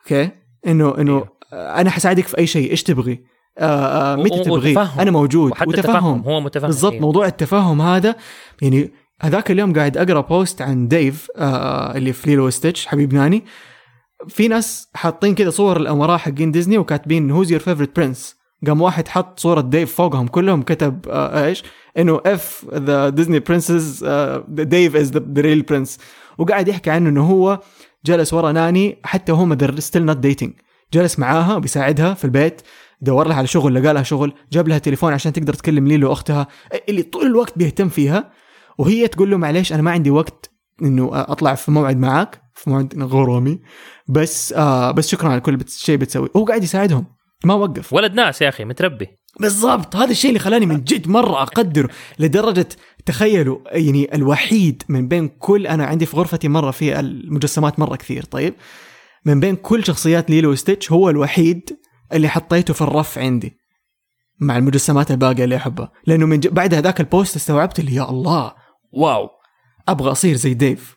[0.00, 0.30] أوكي؟
[0.66, 1.16] انه إنه
[1.52, 1.80] إيه.
[1.80, 3.24] أنا حساعدك في أي شيء إيش تبغي؟
[3.58, 5.50] آه آه متى تبغي؟ أنا موجود.
[5.50, 6.20] وحتى وتفهم.
[6.20, 6.66] هو متفهم.
[6.66, 7.00] بالضبط إيه.
[7.00, 8.16] موضوع التفهم هذا
[8.62, 13.14] يعني هذاك اليوم قاعد أقرأ post عن ديف آه, آه، اللي في ليلو ستيتش حبيب
[13.14, 13.44] ناني.
[14.28, 18.36] في ناس حاطين كذا صور الأمراء حقين ديزني وكاتبين who's your favorite prince
[18.66, 21.64] قام واحد حط صورة ديف فوقهم كلهم كتب آه إيش؟
[21.98, 24.04] إنه of the Disney princes
[24.48, 25.98] ديف is the real prince
[26.38, 27.60] وقاعد يحكي عنه إنه هو
[28.06, 30.52] جلس ورا ناني حتى هم still not dating
[30.92, 32.62] جلس معاها وبيساعدها في البيت
[33.00, 36.46] دور لها على شغل لقى لها شغل جاب لها تليفون عشان تقدر تكلم ليلو اختها
[36.88, 38.30] اللي طول الوقت بيهتم فيها
[38.78, 40.50] وهي تقول له معليش أنا ما عندي وقت
[40.82, 43.60] إنه أطلع في موعد معك في موعد غرامي
[44.08, 46.28] بس آه بس شكرا على كل شيء بتسوي.
[46.36, 47.06] هو قاعد يساعدهم.
[47.44, 47.92] ما وقف.
[47.92, 49.08] ولد ناس يا أخي متربي.
[49.40, 49.96] بالضبط.
[49.96, 52.68] هذا الشيء اللي خلاني من جد مرة اقدره لدرجة
[53.06, 58.24] تخيلوا يعني الوحيد من بين كل أنا عندي في غرفتي مرة في المجسمات مرة كثير
[58.24, 58.54] طيب؟
[59.24, 61.78] من بين كل شخصيات ليلو ستيتش هو الوحيد
[62.12, 63.56] اللي حطيته في الرف عندي
[64.40, 65.92] مع المجسمات الباقية اللي أحبها.
[66.06, 66.48] لأنه من ج...
[66.48, 68.54] بعد هذاك ال post استوعبت اللي يا الله
[68.92, 69.28] wow!
[69.88, 70.96] أبغى أصير زي ديف.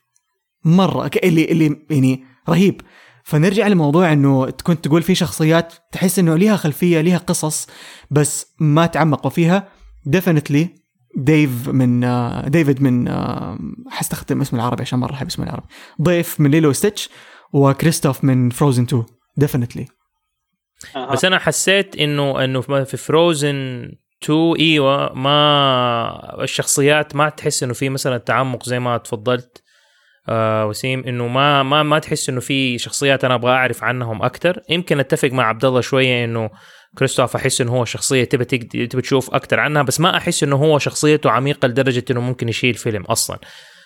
[0.66, 2.82] مرة اللي اللي يعني رهيب.
[3.24, 7.68] فنرجع لموضوع إنه كنت تقول في شخصيات تحس إنه ليها خلفية ليها قصص
[8.12, 9.68] بس ما تعمقوا فيها.
[10.06, 10.79] ديفنتلي
[11.16, 12.00] ديف من
[12.52, 13.10] ديفيد من
[13.90, 15.68] حستخدم اسم العربي عشان مرة أحب اسم العربي.
[16.02, 17.10] ديف من ليلو ستيتش
[17.54, 19.04] وكريستوف من فروزن 2
[19.38, 19.86] definitely
[21.12, 23.56] بس أنا حسيت إنه إنه في فروزن
[24.24, 29.64] 2 إيوه ما الشخصيات ما تحس إنه في مثلا تعمق زي ما تفضلت.
[30.30, 34.62] آه وسيم إنه ما ما ما تحس إنه في شخصيات أنا أبغى أعرف عنهم أكثر
[34.70, 36.50] يمكن أتفق مع عبد الله شوية إنه
[36.98, 40.80] كريستوف أحس إنه هو شخصية تبى تبى تشوف أكثر عنها بس ما أحس إنه هو
[40.80, 43.40] شخصيته عميقة لدرجة إنه ممكن يشيل فيلم أصلا.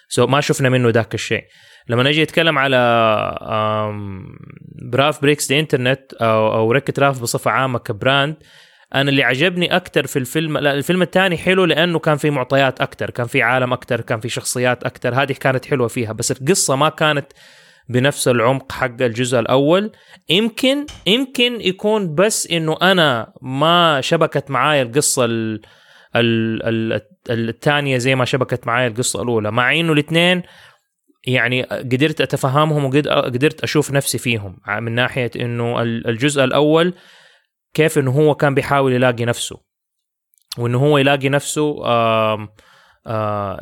[0.09, 1.43] so so ما شفنا منه ذاك الشيء.
[1.87, 2.77] لما نجي نتكلم على
[4.91, 8.35] رالف breaks the internet أو أو Wreck-It Ralph بصفة عامة ك brand
[8.95, 13.09] أنا اللي عجبني أكثر في الفيلم لا الفيلم الثاني حلو لأنه كان في معطيات أكثر
[13.09, 16.89] كان في عالم أكثر كان في شخصيات أكثر هذه كانت حلوة فيها بس القصة ما
[16.89, 17.25] كانت
[17.89, 19.91] بنفس العمق حق الجزء الأول.
[20.29, 25.61] يمكن يمكن يكون بس إنه أنا ما شبكت معايا القصة ال
[27.29, 30.43] الثانية زي ما شبكت معايا القصة الأولى مع إنه الاثنين
[31.27, 36.93] يعني قدرت أتفهمهم وقدرت أشوف نفسي فيهم من ناحية إنه الجزء الأول
[37.73, 39.59] كيف إنه هو كان بيحاول يلاقي نفسه.
[40.57, 42.47] وإنه هو يلاقي نفسه آه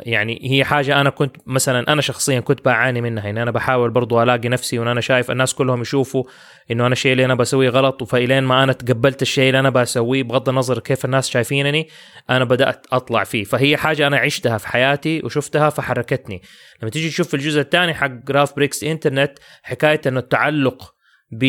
[0.00, 3.30] يعني هي حاجة أنا كنت مثلا أنا شخصيا كنت بعاني منها.
[3.30, 6.24] إن أنا بحاول برضو ألاقي نفسي وأنا شايف الناس كلهم يشوفوا
[6.70, 10.22] إنه أنا الشيء اللي أنا بسويه غلط فإلين ما أنا تقبلت الشيء اللي أنا بسويه
[10.22, 11.88] بغض النظر كيف الناس شايفينني
[12.30, 13.44] أنا بدأت أطلع فيه.
[13.44, 16.42] فهي حاجة أنا عشتها في حياتي وشفتها فحركتني.
[16.82, 20.94] لما تيجي تشوف الجزء الثاني حق رالف breaks internet حكاية إنه التعلق
[21.30, 21.44] ب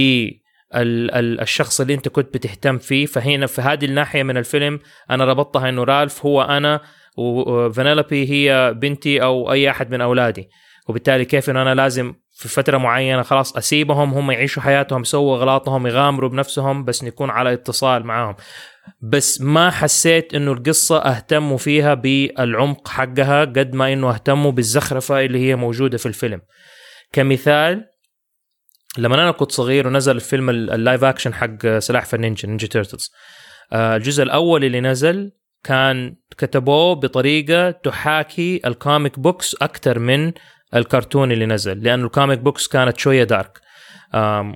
[0.76, 3.06] الشخص اللي انت كنت بتهتم فيه.
[3.06, 4.80] فهنا في هذه الناحية من الفيلم
[5.12, 6.82] أنا ربطتها إنه رالف هو أنا
[7.18, 10.50] وفانيلابي هي بنتي أو أي أحد من أولادي.
[10.88, 15.88] وبالتالي كيف إنه أنا لازم في فترة معينة خلاص أسيبهم هم يعيشوا حياتهم يسووا اغلاطهم
[15.88, 18.36] يغامروا بنفسهم بس نكون على اتصال معاهم.
[19.02, 25.40] بس ما حسيت إنه القصة أهتموا فيها بالعمق حقها قد ما إنه أهتموا بالزخرفة اللي
[25.50, 26.42] هي موجودة في الفيلم.
[27.14, 27.93] كمثال
[28.98, 33.12] لما أنا كنت صغير ونزل الفيلم ال live action حق سلاحف النينجا Ninja Turtles
[33.74, 35.32] الجزء الأول اللي نزل
[35.64, 40.32] كان كتبوه بطريقة تحاكي ال comic books أكثر من
[40.76, 43.62] الكرتون اللي نزل لأنه ال comic books كانت شوية dark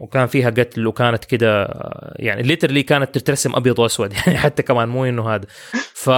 [0.01, 1.67] وكان فيها قتل وكانت كده
[2.15, 5.45] يعني literally كانت تترسم أبيض وأسود يعني حتى كمان مو إنه هذا.
[5.93, 6.09] ف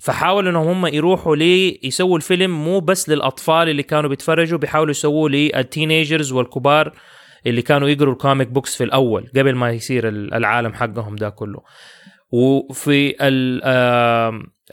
[0.00, 5.30] فحاولوا إنهم هم يروحوا لي يسووا الفيلم مو بس للأطفال اللي كانوا بيتفرجوا بيحاولوا يسووه
[5.30, 6.92] لل teenagers والكبار
[7.48, 11.60] اللي كانوا يقروا ال comic books في الأول قبل ما يصير العالم حقهم ده كله.
[12.32, 13.14] وفي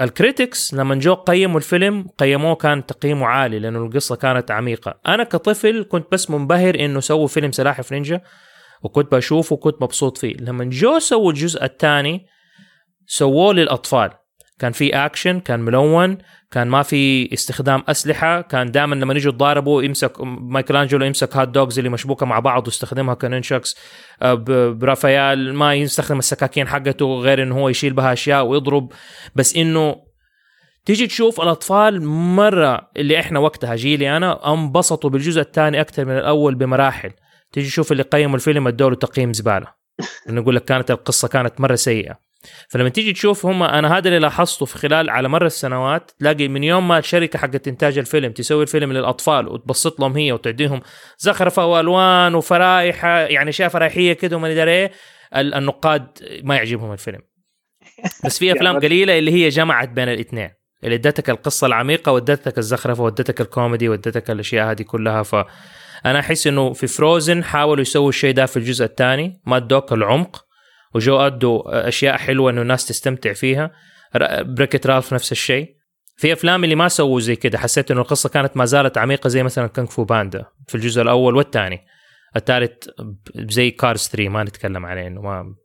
[0.02, 5.00] ال critics لما جو قيموا الفيلم قيموه كان تقييمه عالي لأنه القصة كانت عميقة.
[5.08, 8.22] أنا كطفل كنت بس منبهر إنه سووا فيلم سلاحف نينجا
[8.82, 10.36] وكنت بشوفه وكنت مبسوط فيه.
[10.40, 12.26] لما جو سووا الجزء الثاني
[13.08, 14.10] سووه للأطفال.
[14.60, 16.18] كان في اكشن كان ملون
[16.52, 21.48] كان ما في استخدام أسلحة كان دائما لما يجوا يتضاربوا يمسك مايكل انجلو يمسك hot
[21.48, 23.76] dogs اللي مشبوكة مع بعض واستخدمها ك nunchucks.
[24.22, 24.34] آه،
[24.74, 28.92] برافايال ما يستخدم السكاكين حقته غير إنه هو يشيل بها أشياء ويضرب.
[29.36, 29.96] بس إنه
[30.86, 36.56] تيجي تشوف الأطفال مرة اللي إحنا وقتها جيلي أنا انبسطوا بالجزء الثاني أكثر من الأول
[36.56, 37.12] بمراحل.
[37.52, 39.68] تيجي تشوف اللي قيموا الفيلم ادوا له تقييم زبالة.
[40.30, 42.25] إنه يقول لك كانت القصة كانت مرة سيئة.
[42.70, 46.64] فلما تيجي تشوف هم أنا هذا اللي لاحظته في خلال على مر السنوات تلاقي من
[46.64, 50.82] يوم ما الشركة حقت إنتاج الفيلم تسوي الفيلم للأطفال وتبسط لهم هي وتعديهم
[51.18, 54.92] زخرفة وألوان وفرايح يعني أشياء فرايحيه كده وما ادري إيه
[55.36, 56.08] النقاد
[56.44, 57.22] ما يعجبهم الفيلم.
[58.26, 60.50] بس في أفلام قليلة اللي هي جمعت بين الاثنين
[60.84, 65.24] اللي ادتك القصة العميقة وادتك الزخرفة وادتك الكوميدي وادتك الأشياء هذه كلها.
[65.24, 65.36] ف
[66.06, 70.45] أنا أحس إنه في Frozen حاولوا يسووا الشيء ده في الجزء الثاني ما ادوك العمق.
[70.96, 73.72] وجو ادوا أشياء حلوة إنه الناس تستمتع فيها.
[74.42, 75.76] Wreck-It Ralph نفس الشيء.
[76.18, 79.44] في أفلام اللي ما سووا زي كده حسيت إنه القصة كانت ما زالت عميقة زي
[79.44, 81.86] مثلا Kung Fu Panda في الجزء الأول والثاني.
[82.36, 82.90] الثالث
[83.36, 85.56] زي Cars 3 ما نتكلم عليه إنه ما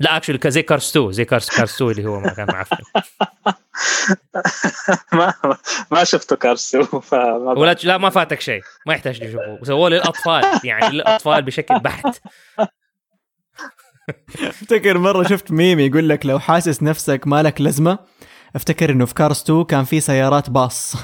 [0.00, 2.76] لا actually زي Cars 2 زي Cars Cars 2 اللي هو ما كان معفن
[5.12, 5.34] ما
[5.90, 9.58] ما شفته Cars 2 فما ولا لا ما فاتك شيء ما يحتاج تشوفه.
[9.62, 12.20] سووه للأطفال يعني للأطفال بشكل بحت.
[14.42, 17.98] أفتكر مرة شفت ميم يقول لك لو حاسس نفسك مالك لازمة
[18.56, 20.96] أفتكر إنه في Cars 2 كان في سيارات باص.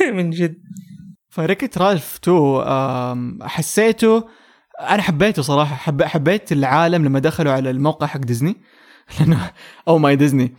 [0.00, 0.56] من جد.
[1.28, 4.28] ف Wreck-It Ralph 2 حسيته
[4.80, 8.56] أنا حبيته صراحة حب حبيت العالم لما دخلوا على الموقع حق ديزني
[9.20, 9.50] لأنه
[9.88, 10.56] Oh My Disney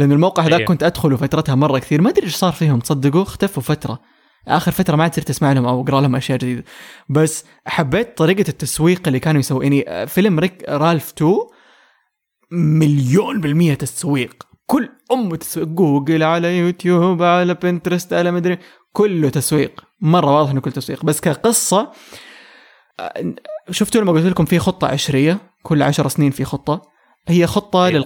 [0.00, 0.66] لأنه الموقع هذاك إيه.
[0.66, 2.00] كنت أدخله فترتها مرة كثير.
[2.00, 2.78] ما أدري إيش صار فيهم.
[2.78, 4.00] تصدقوا اختفوا فترة.
[4.48, 6.64] آخر فترة ما عاد صرت أسمع لهم أو أقرأ لهم أشياء جديدة.
[7.08, 11.36] بس حبيت طريقة التسويق اللي كانوا يسووا يعني فيلم Wreck-It Ralph 2
[12.52, 14.46] مليون بالمية تسويق.
[14.66, 15.66] كل أمه تسويق.
[15.66, 18.58] جوجل على يوتيوب على بنترست على مدري
[18.92, 19.84] كله تسويق.
[20.00, 21.04] مرة واضح إنه كله تسويق.
[21.04, 21.92] بس كقصة
[23.00, 23.34] آه،
[23.70, 26.82] شفتوا لما قلت لكم في خطة عشرية؟ كل عشر سنين في خطة.
[27.28, 27.96] هي خطة إيه.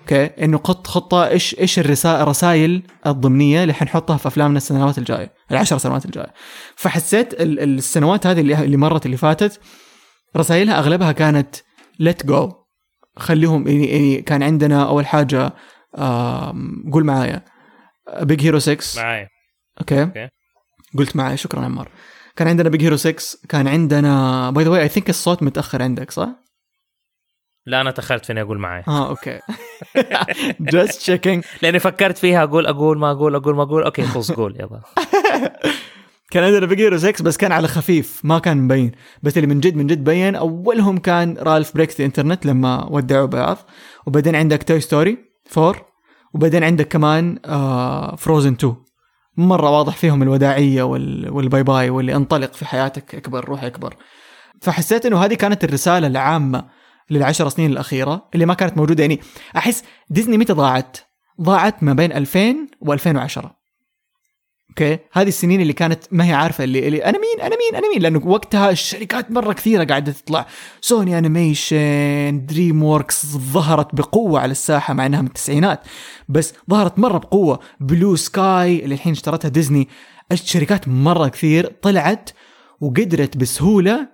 [0.00, 5.32] أوكي؟ إنه خط خطة إيش إيش الرسائل الرسائل الضمنية اللي حنحطها في أفلامنا السنوات الجاية؟
[5.50, 6.32] العشر سنوات الجاية.
[6.76, 9.60] فحسيت ال- السنوات هذه اللي اللي مرت اللي فاتت
[10.36, 11.56] رسائلها أغلبها كانت
[11.98, 12.52] let go
[13.16, 15.52] خليهم يعني, يعني كان عندنا أول حاجة
[16.92, 17.44] قول معايا.
[18.20, 19.28] Big Hero 6 معايا.
[19.80, 20.28] أوكي؟ أوكي.
[20.98, 21.88] قلت معي شكرا عمار.
[22.36, 26.10] كان عندنا بيج هيرو 6 كان عندنا باي ذا واي اي ثينك الصوت متأخر عندك
[26.10, 26.28] صح؟
[27.70, 29.40] لا أنا تأخرت فيني أقول معايا آه okay.
[30.72, 33.82] just checking لأني فكرت فيها أقول أقول ما أقول أقول ما أقول.
[33.82, 34.80] أوكي خلص قول يلا.
[36.30, 38.92] كان عندنا Big Hero 6 بس كان على خفيف ما كان مبين.
[39.22, 43.26] بس اللي من جد من جد بين أولهم كان Ralph Breaks the Internet لما ودعوا
[43.26, 43.56] بعض.
[44.06, 45.18] وبعدين عندك Toy Story
[45.58, 45.74] 4
[46.34, 48.74] وبعدين عندك كمان آه Frozen 2
[49.36, 53.94] مرة واضح فيهم الوداعية وال وال bye bye واللي انطلق في حياتك اكبر روح اكبر.
[54.62, 56.79] فحسيت إنه هذه كانت الرسالة العامة
[57.10, 59.02] للعشر سنين الأخيرة اللي ما كانت موجودة.
[59.02, 59.20] يعني
[59.56, 60.96] أحس ديزني متى ضاعت؟
[61.40, 63.60] ضاعت ما بين 2000 و2010
[64.70, 67.88] okay؟ هذه السنين اللي كانت ما هي عارفة اللي, اللي أنا مين؟ أنا مين؟ أنا
[67.90, 70.46] مين؟ لأنه وقتها الشركات مرة كثيرة قاعدة تطلع.
[70.80, 75.80] Sony Animation DreamWorks ظهرت بقوة على الساحة مع إنها من التسعينات.
[76.28, 77.60] بس ظهرت مرة بقوة.
[77.80, 79.88] Blue Sky اللي الحين اشترتها ديزني.
[80.32, 82.30] الشركات مرة كثير طلعت
[82.80, 84.08] وقدرت بسهولة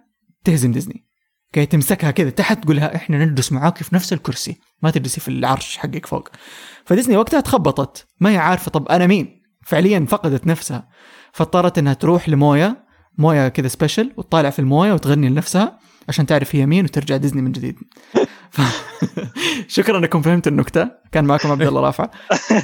[0.44, 1.05] تهزم ديزني.
[1.46, 4.56] okay تمسكها كذا تحت تقولها إحنا نجلس معاك في نفس الكرسي.
[4.82, 6.28] ما تجلسي في العرش حقك فوق.
[6.84, 8.06] فديزني وقتها تخبطت.
[8.20, 10.88] ما هي عارفة طب أنا مين؟ فعليا فقدت نفسها.
[11.32, 12.86] فاضطرت إنها تروح ل Moana
[13.18, 15.78] مويه كذا سبيشل وتطالع في المويه وتغني لنفسها
[16.08, 17.76] عشان تعرف هي مين وترجع ديزني من جديد.
[18.50, 18.60] ف...
[19.76, 20.90] شكرا إنكم فهمتوا النكتة.
[21.12, 22.10] كان معكم عبد الله رافع.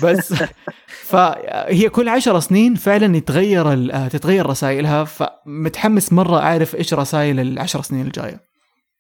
[0.03, 0.35] بس
[1.11, 5.05] فهي كل عشر سنين فعلا يتغير تتغير رسائلها.
[5.05, 8.52] فمتحمس مرة أعرف إيش رسائل العشر سنين الجاية.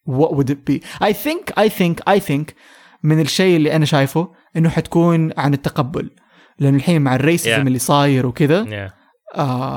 [0.09, 0.80] What would it be?
[1.00, 2.55] I think I think I think
[3.03, 6.11] من الشيء اللي أنا شايفه إنه حتكون عن التقبل.
[6.59, 7.66] لأنه الحين مع ال racism Yeah.
[7.66, 8.92] اللي صاير وكذا Yeah.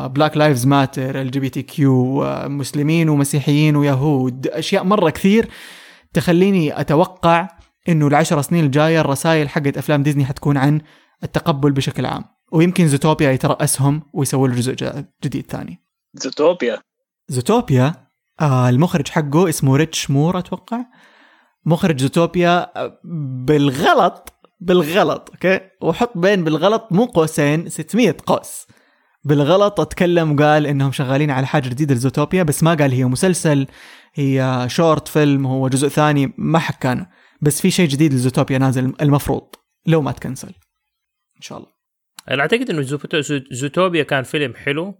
[0.07, 5.49] بلاك لايفز ماتر ال جي بي تي كيو مسلمين ومسيحيين ويهود أشياء مرة كثير
[6.13, 7.47] تخليني أتوقع
[7.89, 10.81] إنه العشر سنين الجاية الرسائل حقت أفلام ديزني حتكون عن
[11.23, 12.23] التقبل بشكل عام.
[12.51, 14.75] ويمكن Zootopia يترأسهم ويسووا له جزء
[15.23, 15.81] جديد ثاني.
[16.13, 16.79] زوتوبيا
[17.27, 17.93] زوتوبيا
[18.41, 20.85] آه المخرج حقه اسمه Rich Moore أتوقع.
[21.65, 22.99] مخرج Zootopia آه،
[23.45, 28.67] بالغلط بالغلط okay؟ وحط بين بالغلط مو قوسين 600 قوس.
[29.23, 33.67] بالغلط أتكلم وقال إنهم شغالين على حاجة جديدة ل Zootopia بس ما قال هي مسلسل
[34.13, 37.09] هي short film هو جزء ثاني ما حكانا
[37.41, 39.47] بس في شيء جديد ل Zootopia نازل المفروض.
[39.85, 40.47] لو ما تكنسل.
[41.37, 41.69] إن شاء الله.
[42.31, 44.95] أنا أعتقد إنه Zooto- Zoo- Zootopia كان فيلم حلو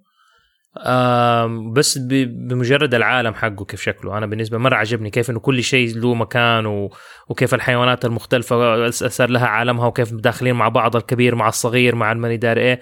[1.73, 4.17] بس بمجرد العالم حقه كيف شكله.
[4.17, 6.89] أنا بالنسبة مرة عجبني كيف إنه كل شيء له مكان.
[7.30, 12.38] وكيف الحيوانات المختلفة صار لها عالمها وكيف داخلين مع بعض الكبير مع الصغير مع الماني
[12.38, 12.80] دار إيه.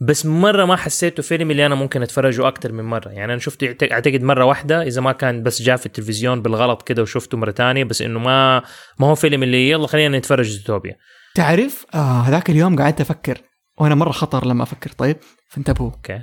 [0.00, 3.08] بس مرة ما حسيته فيلم اللي أنا ممكن أتفرجه أكثر من مرة.
[3.08, 7.02] يعني أنا شفته أعتقد مرة واحدة إذا ما كان بس جاء في التلفزيون بالغلط كده
[7.02, 8.62] وشفته مرة تانية بس إنه ما
[8.98, 10.96] ما هو فيلم اللي يلا خلينا نتفرج زوتوبيا.
[11.34, 13.38] تعرف آه هذاك اليوم قعدت أفكر
[13.78, 14.90] وأنا مرة خطر لما أفكر.
[14.90, 15.16] طيب
[15.48, 15.90] فانتبهوا.
[15.90, 16.22] أوكي.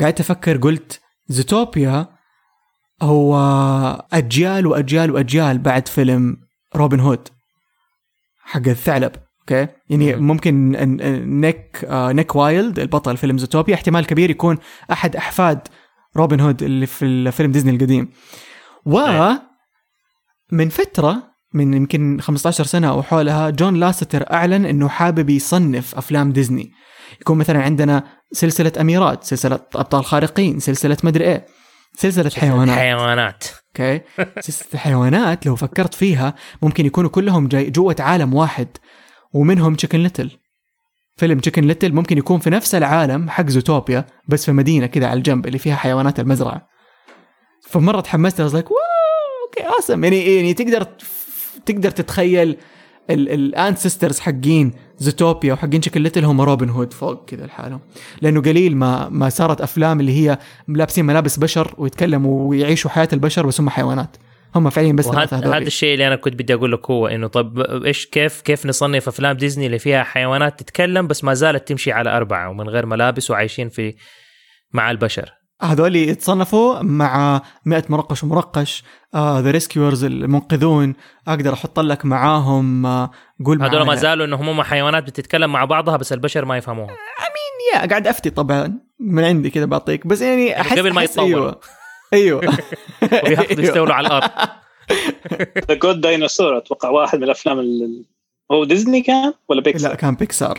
[0.00, 2.06] قعدت أفكر قلت زوتوبيا
[3.02, 3.36] هو
[4.12, 6.36] أجيال وأجيال وأجيال بعد فيلم
[6.76, 7.28] روبن هود
[8.44, 10.26] حق الثعلب okay يعني مم.
[10.26, 10.70] ممكن
[11.40, 14.58] نيك آه نيك وايلد البطل فيلم زوتوبيا احتمال كبير يكون
[14.92, 15.68] أحد أحفاد
[16.16, 18.08] روبن هود اللي في الفيلم ديزني القديم
[18.86, 19.42] و إيه.
[20.52, 26.32] من فترة من يمكن 15 سنة أو حولها جون لاسيتر أعلن إنه حابب يصنف أفلام
[26.32, 26.70] ديزني
[27.20, 31.46] يكون مثلا عندنا سلسلة أميرات سلسلة أبطال خارقين سلسلة مدري إيه
[31.96, 32.78] سلسلة حيوانات.
[32.78, 33.44] حيوانات.
[33.68, 34.00] okay؟
[34.40, 38.68] سلسلة الحيوانات لو فكرت فيها ممكن يكونوا كلهم جاي جوة عالم واحد
[39.32, 40.30] ومنهم تشيكن ليتل
[41.16, 45.18] فيلم تشيكن ليتل ممكن يكون في نفس العالم حق زوتوبيا بس في مدينة كذا على
[45.18, 46.68] الجنب اللي فيها حيوانات المزرعة.
[47.68, 50.86] فمرة تحمست like okay اسم يعني يعني تقدر
[51.66, 52.56] تقدر تتخيل
[53.10, 57.80] ال ancestors حقين زوتوبيا وحقين تشيكن ليتل هم روبن هود فوق كذا لحالهم.
[58.22, 60.38] لأنه قليل ما ما صارت أفلام اللي هي
[60.68, 64.16] لابسين ملابس بشر ويتكلموا ويعيشوا حياة البشر بس هم حيوانات.
[64.54, 68.06] هم فعليا بس هذا الشيء اللي أنا كنت بدي أقول لك هو إنه طب إيش
[68.06, 72.50] كيف كيف نصنف أفلام ديزني اللي فيها حيوانات تتكلم بس ما زالت تمشي على أربعة
[72.50, 73.94] ومن غير ملابس وعايشين في
[74.72, 75.39] مع البشر.
[75.62, 78.84] هذول يتصنفوا مع 100 مرقش ومرقش
[79.16, 80.94] the uh, Rescuers المنقذون.
[81.28, 83.10] أقدر أحط لك معاهم uh,
[83.44, 86.90] قول هذول ما زالوا إنهم هم حيوانات بتتكلم مع بعضها بس البشر ما يفهموها.
[86.90, 88.78] امين يا قاعد أفتي طبعا.
[89.00, 90.06] من عندي كذا بعطيك.
[90.06, 91.54] بس يعني احس قبل ما يتطوروا
[92.12, 92.40] أيوه.
[92.42, 92.42] أيوه.
[93.24, 94.30] وياخذوا يستولوا على الأرض.
[95.68, 98.04] The Good Dinosaur أتوقع واحد من الأفلام اللي
[98.52, 100.58] هو ديزني كان ولا بيكسار؟ لا كان بيكسار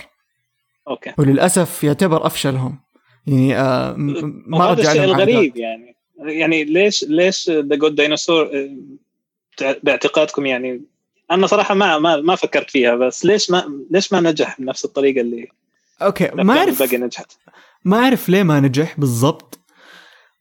[0.88, 1.14] okay.
[1.18, 2.80] وللأسف يعتبر أفشلهم.
[3.28, 5.95] يعني آه ما هذا الشيء الغريب يعني.
[6.19, 8.49] يعني ليش ليش The Good Dinosaur
[9.84, 10.82] باعتقادكم يعني؟
[11.32, 15.22] أنا صراحة ما ما ما فكرت فيها بس ليش ما ليش ما نجح بنفس الطريقة
[15.22, 15.47] اللي
[16.02, 17.32] okay ما أعرف نجحت؟
[17.86, 19.59] ما أعرف ليه ما نجح بالضبط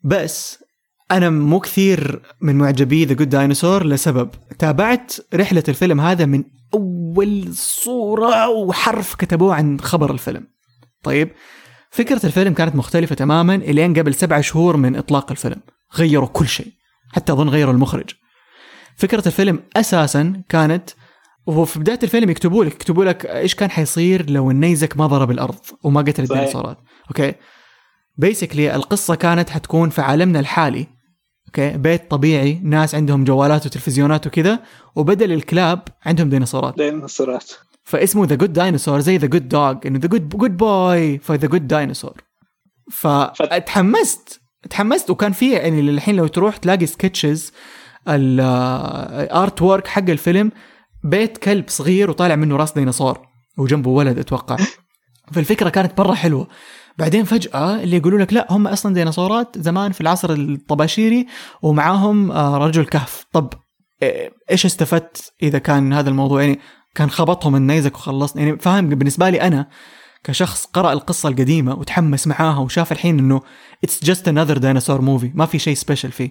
[0.05, 0.65] بس
[1.11, 4.31] أنا مو كثير من معجبي The Good Dinosaur لسبب.
[4.59, 10.47] تابعت رحلة الفيلم هذا من أول صورة وحرف كتبوه عن خبر الفيلم.
[11.03, 11.31] طيب
[11.91, 15.61] فكرة الفيلم كانت مختلفة تماما إلين قبل سبع شهور من إطلاق الفيلم.
[15.97, 16.73] غيروا كل شيء
[17.13, 18.11] حتى أظن غيروا المخرج.
[18.97, 20.91] فكرة الفيلم أساسا كانت
[21.47, 25.31] وهو في بداية الفيلم يكتبوا لك يكتبوا لك إيش كان حيصير لو النيزك ما ضرب
[25.31, 26.79] الأرض وما قتل الديناصورات.
[27.09, 27.35] okay؟
[28.17, 30.87] basically القصة كانت حتكون في عالمنا الحالي.
[31.47, 34.59] okay؟ بيت طبيعي ناس عندهم جوالات وتلفزيونات وكذا
[34.97, 36.77] وبدل الكلاب عندهم ديناصورات.
[36.77, 37.53] ديناصورات.
[37.91, 41.49] فاسمه The Good Dinosaur زي the good dog إنه the good good boy ف The
[41.49, 42.23] Good Dinosaur
[42.91, 47.53] فتحمست تحمست وكان في يعني للحين لو تروح تلاقي sketches
[48.09, 50.53] ال artwork حق الفيلم
[51.05, 53.19] بيت كلب صغير وطالع منه راس ديناصور
[53.59, 54.57] وجنبه ولد أتوقع.
[55.33, 56.49] فالفكرة كانت مرة حلوة.
[56.99, 61.27] بعدين فجأة اللي يقولوا لك لا هم أصلا ديناصورات زمان في العصر الطباشيري
[61.63, 63.25] ومعاهم آه، رجل كهف.
[63.33, 63.53] طب
[64.51, 66.61] إيش استفدت إذا كان هذا الموضوع؟ يعني
[66.95, 68.43] كان خبطهم النيزك وخلصنا.
[68.43, 69.69] يعني فاهم بالنسبة لي أنا
[70.25, 73.43] كشخص قرأ القصة القديمة وتحمس معاها وشاف الحين إنه
[73.85, 76.31] it's just another dinosaur movie ما في شيء special فيه.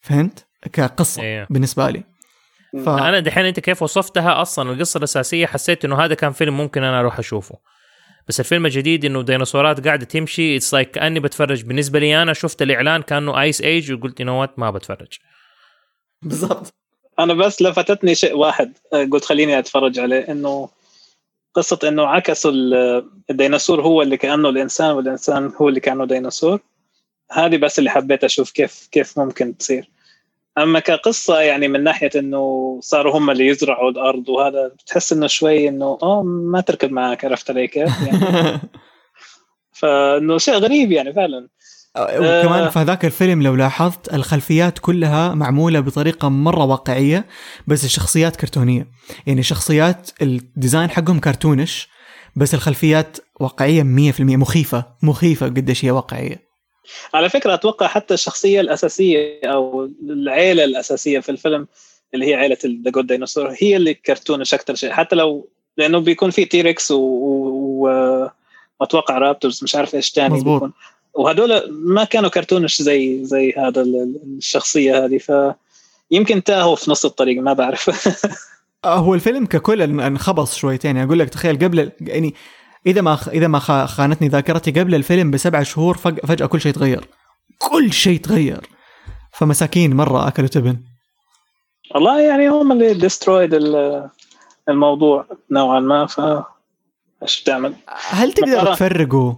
[0.00, 1.46] فهمت؟ كقصة إيه.
[1.50, 2.04] بالنسبة لي.
[2.84, 2.88] ف...
[2.88, 7.00] أنا دحين أنت كيف وصفتها أصلا؟ القصة الأساسية حسيت إنه هذا كان فيلم ممكن أنا
[7.00, 7.54] أروح أشوفه.
[8.28, 11.64] بس الفيلم الجديد إنه ديناصورات قاعدة تمشي it's like like كأني بتفرج.
[11.64, 15.18] بالنسبة لي أنا شفت الإعلان كأنه Ice Age وقلت you what ما بتفرج.
[16.22, 16.74] بالضبط.
[17.18, 20.68] أنا بس لفتتني شيء واحد آه، قلت خليني أتفرج عليه إنه
[21.54, 22.52] قصة إنه عكسوا
[23.30, 26.60] الديناصور هو اللي كأنه الإنسان والإنسان هو اللي كأنه ديناصور.
[27.32, 29.90] هذه بس اللي حبيت أشوف كيف كيف ممكن تصير.
[30.58, 35.68] أما كقصة يعني من ناحية إنه صاروا هم اللي يزرعوا الأرض وهذا بتحس إنه شوي
[35.68, 38.60] إنه آه ما تركب معك عرفت علي كيف؟ يعني.
[39.80, 41.48] فإنه شيء غريب يعني فعلا.
[42.02, 42.68] وكمان آه.
[42.68, 47.26] في هذاك الفيلم لو لاحظت الخلفيات كلها معمولة بطريقة مرة واقعية
[47.66, 48.86] بس الشخصيات كرتونية.
[49.26, 51.88] يعني شخصيات ال design حقهم cartoonish
[52.36, 53.86] بس الخلفيات واقعية 100%
[54.20, 56.48] مخيفة مخيفة قديش هي واقعية.
[57.14, 61.66] على فكرة أتوقع حتى الشخصية الأساسية أو العيلة الأساسية في الفيلم
[62.14, 64.90] اللي هي عيلة The Good Dinosaur هي اللي cartoonish أكثر شيء.
[64.90, 67.88] حتى لو لأنه بيكون في T-rex و, و...
[68.80, 70.72] وأتوقع raptors مش عارف إيش ثاني بيكون.
[71.14, 75.32] وهدول ما كانوا cartoonish زي زي هذا الشخصية هذه ف
[76.10, 77.90] يمكن تاهوا في نص الطريق ما بعرف.
[78.84, 80.96] آه، هو الفيلم ككل انخبص شويتين.
[80.96, 82.34] يعني أقول لك تخيل قبل يعني
[82.86, 87.04] إذا ما إذا ما خانتني ذاكرتي قبل الفيلم بسبع شهور فجأة كل شيء تغير.
[87.58, 88.60] كل شيء تغير.
[89.32, 90.76] فمساكين مرة اكلوا تبن
[91.94, 93.54] والله يعني هم اللي destroyed
[94.68, 96.20] الموضوع نوعا ما ف
[97.22, 97.74] إيش تعمل؟
[98.10, 99.34] هل تقدر تفرقوا؟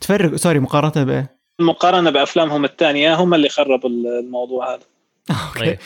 [0.00, 4.82] تفرق sorry مقارنة بإيه؟ مقارنة بأفلامهم الثانية هم اللي خربوا الموضوع هذا.
[5.48, 5.60] أوكي.
[5.60, 5.78] طيب.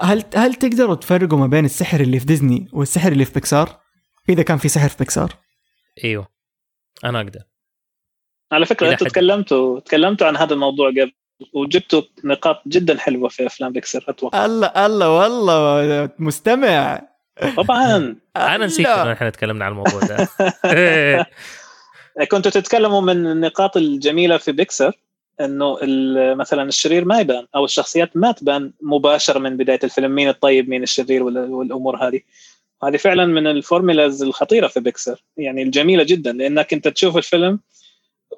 [0.00, 3.80] هل هل تقدروا تفرقوا ما بين السحر اللي في ديزني والسحر اللي في بيكسار؟
[4.28, 5.32] إذا كان في سحر في بيكسار.
[6.04, 6.28] إيوه.
[7.04, 7.40] أنا أقدر.
[8.52, 11.12] على فكرة أنتوا تكلمتوا تكلمتوا عن هذا الموضوع قبل
[11.52, 14.44] وجبتوا نقاط جدا حلوة في أفلام بيكسر أتوقع.
[14.44, 17.02] الله الله والله مستمع.
[17.56, 18.16] طبعا.
[18.36, 20.28] أنا نسيت إن إحنا تكلمنا عن الموضوع ده.
[22.24, 24.92] كنتوا تتكلموا من النقاط الجميلة في بيكسر
[25.40, 25.78] إنه
[26.34, 30.82] مثلا الشرير ما يبان أو الشخصيات ما تبان مباشره من بداية الفيلم مين الطيب مين
[30.82, 32.20] الشرير والأمور هذه.
[32.84, 37.60] هذه فعلا من الفورمولاز الخطيرة في بيكسر يعني الجميلة جدا لأنك انت تشوف الفيلم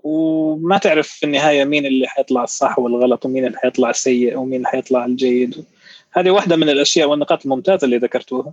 [0.02, 4.68] وما تعرف في النهاية مين اللي حيطلع الصح والغلط ومين اللي حيطلع السيء ومين اللي
[4.68, 5.64] حيطلع الجيد.
[6.12, 8.52] هذه واحدة من الأشياء والنقاط الممتازة اللي ذكرتوها.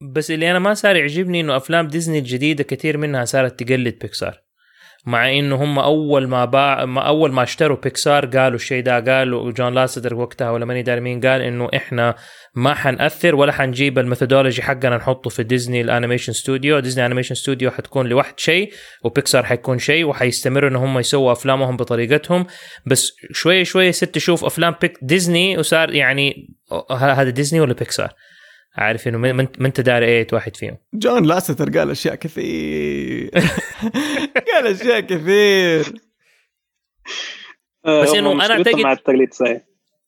[0.00, 4.42] بس اللي أنا ما صار يعجبني إنه أفلام ديزني الجديدة كثير منها صارت تقلد بيكسار.
[5.04, 9.74] مع إنه هم أول ما باع أول ما اشتروا بيكسار قالوا الشيء ده قالوا جون
[9.74, 12.14] لاسيتر وقتها ولا ماني داري مين قال إنه إحنا
[12.54, 16.78] ما حنأثر ولا حنجيب ال methodology حقنا نحطه في ديزني ال animation studio.
[16.78, 18.72] ديزني animation studio حتكون لوحد شيء
[19.04, 22.46] وبيكسار حيكون شيء وحيستمروا ان هم يسووا أفلامهم بطريقتهم.
[22.86, 26.54] بس شوي شوي ست تشوف أفلام بيك ديزني وصار يعني
[26.90, 28.12] هذا ديزني ولا بيكسار
[28.74, 33.30] عارف إنه ما انت داري إيه واحد فيهم؟ جون لاسيتر قال أشياء كثير.
[34.52, 35.94] قال أشياء كثير.
[37.84, 39.60] بس إنه أنا اعتقد مع التقليد صحيح.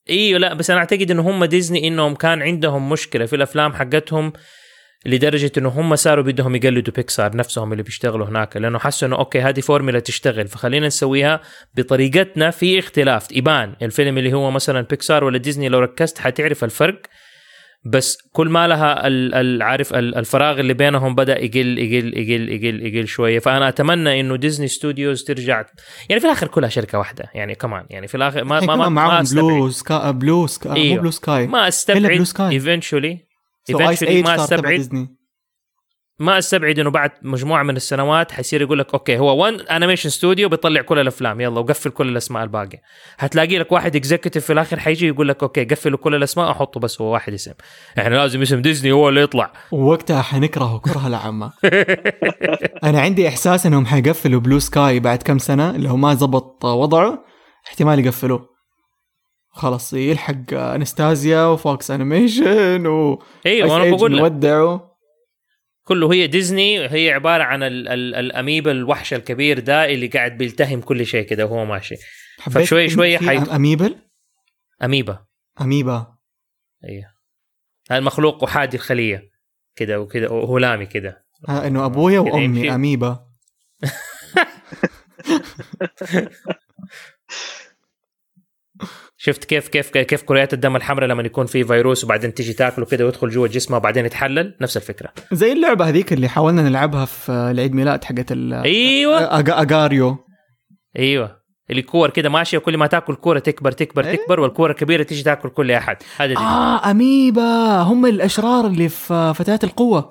[0.09, 4.33] إيوه لا بس أنا أعتقد إنه هم ديزني إنهم كان عندهم مشكلة في الأفلام حقتهم
[5.05, 9.41] لدرجة إنه هم صاروا بدهم يقلدوا بيكسار نفسهم اللي بيشتغلوا هناك لأنه حسوا إنه okay
[9.41, 11.41] هذه فورمولا تشتغل فخلينا نسويها
[11.75, 13.31] بطريقتنا في اختلاف.
[13.31, 17.01] يبان الفيلم اللي هو مثلا بيكسار ولا ديزني لو ركزت حتعرف الفرق
[17.85, 23.39] بس كل ما لها عارف الفراغ اللي بينهم بدأ يقل يقل يقل يقل يقل شوية.
[23.39, 25.65] فأنا أتمنى إنه ديزني ستوديوز ترجع
[26.09, 27.31] يعني في الآخر كلها شركة واحدة.
[27.33, 30.95] يعني كمان يعني في الآخر ما ما ما, ما بلو سكاي بلو سكاي.
[30.95, 32.05] مو بلو سكاي ما أستبعد
[32.51, 33.19] ايفنشولي
[33.69, 35.07] ايفنشولي ما أستبعد.
[36.19, 40.49] ما أستبعد إنه بعد مجموعة من السنوات حيصير يقول لك okay هو one animation studio
[40.49, 42.81] بيطلع كل الأفلام يلا وقفل كل الأسماء الباقية.
[43.17, 47.01] هتلاقي لك واحد executive في الآخر حيجي يقول لك okay قفلوا كل الأسماء أحطوا بس
[47.01, 47.51] هو واحد اسم.
[47.99, 49.53] إحنا لازم اسم ديزني هو اللي يطلع.
[49.71, 51.51] ووقتها حنكرهه كره العامه
[52.89, 57.25] أنا عندي إحساس إنهم حيقفلوا Blue Sky بعد كم سنة اللي هو ما زبط وضعه
[57.67, 58.55] احتمال يقفلوه.
[59.51, 64.31] خلاص يلحق انستازيا وFox Animation و أيوه أنا بقول لك
[65.85, 70.81] كله هي ديزني هي عبارة عن ال ال الاميبا الوحش الكبير ده اللي قاعد بيلتهم
[70.81, 71.95] كل شيء كده وهو ماشي.
[72.37, 73.37] فشوي شوي حي...
[73.37, 73.95] أميبل؟
[74.83, 75.25] أميبا.
[75.61, 76.15] أميبا.
[76.89, 77.15] أيوه
[77.91, 79.29] المخلوق احادي الخلية
[79.75, 81.25] كده وكده وهلامي كده.
[81.49, 83.25] آه إنه أبويا وأمي أميبا.
[89.17, 93.05] شفت كيف كيف كيف كريات الدم الحمراء لما يكون في فيروس وبعدين تيجي تاكله كده
[93.05, 95.09] ويدخل جوا جسمه وبعدين يتحلل؟ نفس الفكرة.
[95.31, 99.39] زي اللعبة هذيك اللي حاولنا نلعبها في العيد ميلاد حقت أيوه.
[99.61, 100.17] Agar.io
[100.99, 101.45] أيوه.
[101.69, 105.23] اللي كور كده ماشية وكل ما تاكل كورة تكبر تكبر أيه؟ تكبر والكورة الكبيره تيجي
[105.23, 105.97] تاكل كل أحد.
[106.17, 107.81] هذا آه أميبا.
[107.81, 110.09] هم الأشرار اللي في فتيات القوة.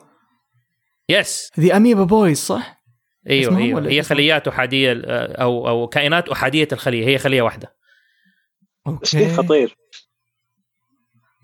[1.08, 2.84] yes the Amoeba Boys صح؟
[3.30, 3.88] أيوه أيوه.
[3.88, 7.06] هي خليات أحادية أو أو كائنات أحادية الخلية.
[7.06, 7.74] هي خلية واحدة.
[8.86, 9.34] okay.
[9.34, 9.76] خطير؟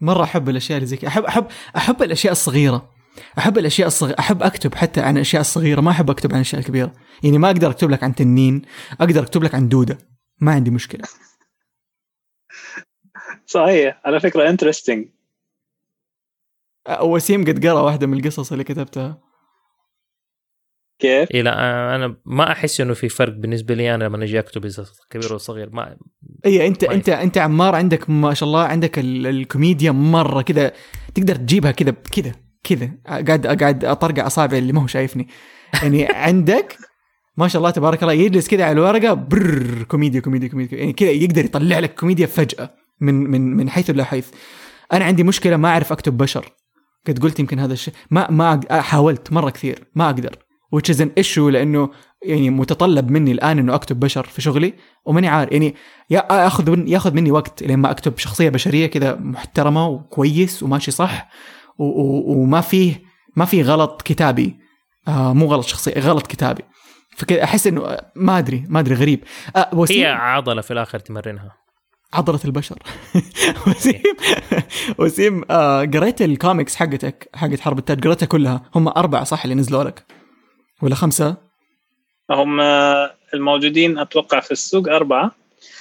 [0.01, 1.09] مرة أحب الأشياء اللي زي كذا.
[1.09, 2.91] احب احب أحب الأشياء الصغيرة.
[3.39, 6.93] أحب الأشياء الصغيره أحب أكتب حتى عن الاشياء الصغيره ما أحب أكتب عن الاشياء الكبيره
[7.25, 8.63] يعني ما أقدر أكتب لك عن تنين.
[9.01, 9.99] أقدر أكتب لك عن دودة.
[10.41, 11.05] ما عندي مشكلة.
[13.47, 14.01] صحيح.
[14.05, 15.09] على فكرة interesting
[17.03, 19.30] وسيم قد قرأ واحدة من القصص اللي كتبتها.
[21.01, 21.53] كيف؟ إيه لا
[21.97, 25.71] أنا ما أحس إنه في فرق بالنسبة لي أنا لما أجي أكتب إذا كبير وصغير
[25.73, 25.97] ما
[26.47, 30.73] اي أنت ما أنت أنت عمار عندك ما شاء الله عندك الكوميديا مرة كذا
[31.15, 32.33] تقدر تجيبها كذا كذا
[32.65, 32.91] كذا.
[33.07, 35.29] قاعد قاعد أطرقع اصابعي اللي ما هو شايفني.
[35.83, 36.77] يعني عندك
[37.37, 40.79] ما شاء الله تبارك الله يجلس كذا على الورقة برر كوميديا كوميديا كوميديا.
[40.79, 44.29] يعني كذا يقدر يطلع لك كوميديا فجأة من من من حيث لا حيث.
[44.93, 46.53] أنا عندي مشكلة ما أعرف أكتب بشر.
[47.07, 47.95] قد قلت يمكن هذا الشيء.
[48.11, 50.37] ما ما حاولت مرة كثير ما أقدر.
[50.77, 51.91] Which is an issue لأنه
[52.23, 55.75] يعني متطلب مني الآن إنه أكتب بشر في شغلي وماني عارف يعني
[56.11, 61.31] ياخذ ياخذ مني وقت لين ما أكتب شخصية بشرية كذا محترمة وكويس وماشي صح
[61.79, 63.03] وما فيه
[63.37, 64.57] ما في غلط كتابي.
[65.09, 66.63] آه مو غلط شخصي غلط كتابي.
[67.17, 69.25] فكذا أحس انه ما ادري ما أدري غريب.
[69.57, 71.57] آه وسيم هي عضلة في الآخر تمرنها.
[72.15, 72.79] عضلة البشر.
[73.67, 74.03] وسيم
[74.99, 78.63] وسيم آه قريت الكوميكس حقتك حقت حرب التاج قريتها كلها.
[78.75, 80.20] هم أربعة صح اللي نزلوا لك؟
[80.83, 81.37] ولا خمسة؟
[82.31, 82.61] هم
[83.35, 85.31] الموجودين أتوقع في السوق أربعة.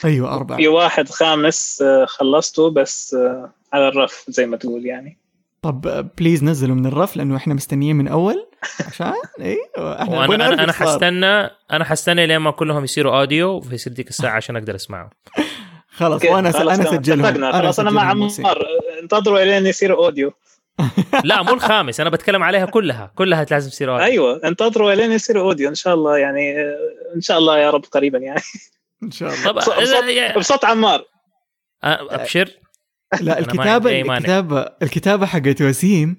[0.05, 0.57] أيوه أربعة.
[0.57, 5.17] في واحد خامس آه، خلصته بس آه، على الرف زي ما تقول يعني.
[5.61, 8.45] طب please نزلوا من الرف لأنه إحنا مستنيين من أول.
[8.87, 13.89] عشان؟ أيوه إحنا وأنا أنا, أنا حستنى أنا حستنى لين ما كلهم يصيروا audio في
[13.89, 15.09] ديك الساعة عشان أقدر اسمعهم
[15.91, 18.67] خلاص وأنا أنا اسجلهم خلاص أنا مع عمار.
[19.01, 20.34] انتظروا إلين يصيروا audio.
[21.23, 23.11] لا مو الخامس أنا بتكلم عليها كلها.
[23.15, 26.61] كلها لازم تصير audio أيوه انتظروا لين يصير audio إن شاء الله يعني
[27.15, 28.41] إن شاء الله يا رب قريبا يعني.
[29.03, 29.45] إن شاء الله.
[29.45, 29.75] طب بصوت,
[30.38, 31.03] بصوت عمار.
[31.84, 32.49] أبشر.
[33.21, 36.17] لا الكتابه الكتابه الكتابة حقت وسيم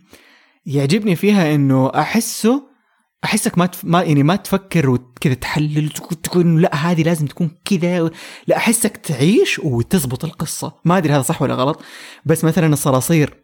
[0.67, 2.71] يعجبني فيها إنه احسه
[3.25, 3.85] أحسك ما تف...
[3.85, 8.11] ما يعني ما تفكر وكذا تحلل وتقول لا هذه لازم تكون كذا.
[8.47, 10.73] لا أحسك تعيش وتزبط القصة.
[10.85, 11.83] ما أدري هذا صح ولا غلط
[12.25, 13.40] بس مثلا الصراصير.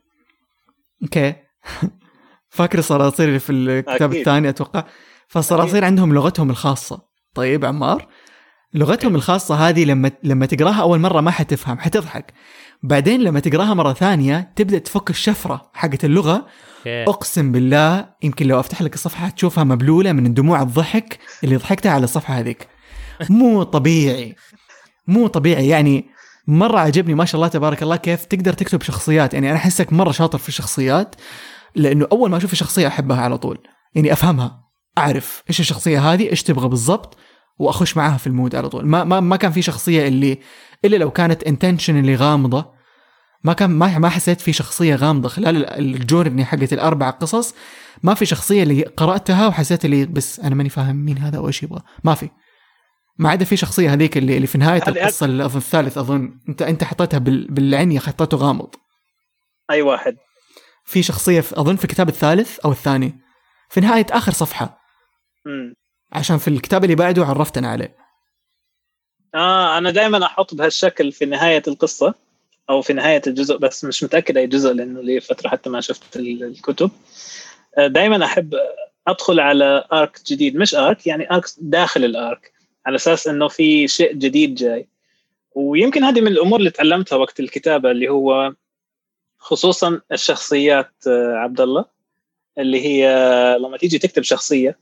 [1.02, 1.34] أوكي.
[2.48, 4.18] فاكر الصراصير اللي في الكتاب أكيد.
[4.18, 4.84] الثاني أتوقع.
[5.28, 7.00] فالصراصير عندهم لغتهم الخاصة.
[7.34, 8.08] طيب عمار؟
[8.74, 12.32] لغتهم الخاصة هذه لما لما تقراها أول مرة ما حتفهم حتضحك.
[12.82, 16.46] بعدين لما تقراها مرة ثانية تبدأ تفك الشفرة حقت اللغة.
[16.86, 22.04] أقسم بالله يمكن لو أفتح لك الصفحة تشوفها مبلولة من دموع الضحك اللي ضحكتها على
[22.04, 22.68] الصفحة هذيك.
[23.30, 24.34] مو طبيعي.
[25.06, 25.68] مو طبيعي.
[25.68, 26.10] يعني
[26.46, 29.34] مرة عجبني ما شاء الله تبارك الله كيف تقدر تكتب شخصيات.
[29.34, 31.14] يعني أنا أحسك مرة شاطر في الشخصيات
[31.74, 33.58] لأنه أول ما أشوف الشخصيه أحبها على طول.
[33.94, 34.66] يعني أفهمها
[34.98, 37.16] أعرف إيش الشخصية هذه إيش تبغى بالضبط
[37.58, 38.86] وأخش معاها في ال mood على طول.
[38.86, 40.38] ما ما ما كان في شخصية اللي
[40.84, 42.76] إلا لو كانت intention اللي غامضة
[43.44, 45.28] ما كان ما ما حسيت في شخصية غامضة.
[45.28, 47.54] خلال ال journey حقت الأربع قصص
[48.02, 51.80] ما في شخصية اللي قرأتها وحسيت اللي بس أنا ماني فاهم مين هذا وإيش يبغى.
[52.04, 52.30] ما في.
[53.18, 56.40] ما عدا في شخصية هذيك اللي, اللي في نهاية القصة الثالث أظن.
[56.48, 58.74] انت أنت حطيتها بالعاني حطيته غامض.
[59.70, 60.16] أي واحد.
[60.84, 63.20] في شخصية في أظن في الكتاب الثالث أو الثاني.
[63.68, 64.78] في نهاية آخر صفحة.
[65.46, 65.74] امم
[66.12, 67.96] عشان في الكتاب اللي بعده عرفتنا عليه.
[69.34, 72.14] آه أنا دائما أحط بهالشكل في نهاية القصة
[72.70, 76.16] أو في نهاية الجزء بس مش متأكد أي جزء لأنه لي فترة حتى ما شفت
[76.16, 76.90] الكتب.
[77.78, 78.54] آه، دائما أحب
[79.08, 80.56] أدخل على ارك جديد.
[80.56, 82.52] مش ارك يعني ارك داخل الارك
[82.86, 84.88] على أساس إنه في شيء جديد جاي.
[85.54, 88.52] ويمكن هذه من الأمور اللي تعلمتها وقت الكتابة اللي هو
[89.38, 91.84] خصوصا الشخصيات آه، عبد الله
[92.58, 93.06] اللي هي
[93.60, 94.78] لما تيجي تكتب شخصية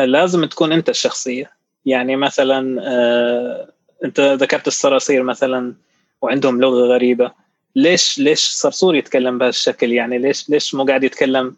[0.00, 1.50] لازم تكون أنت الشخصية.
[1.86, 3.72] يعني مثلا آه،
[4.04, 5.74] أنت ذكرت الصراصير مثلا
[6.22, 7.32] وعندهم لغة غريبة.
[7.76, 11.56] ليش ليش صرصور يتكلم بهالشكل؟ يعني ليش ليش مو قاعد يتكلم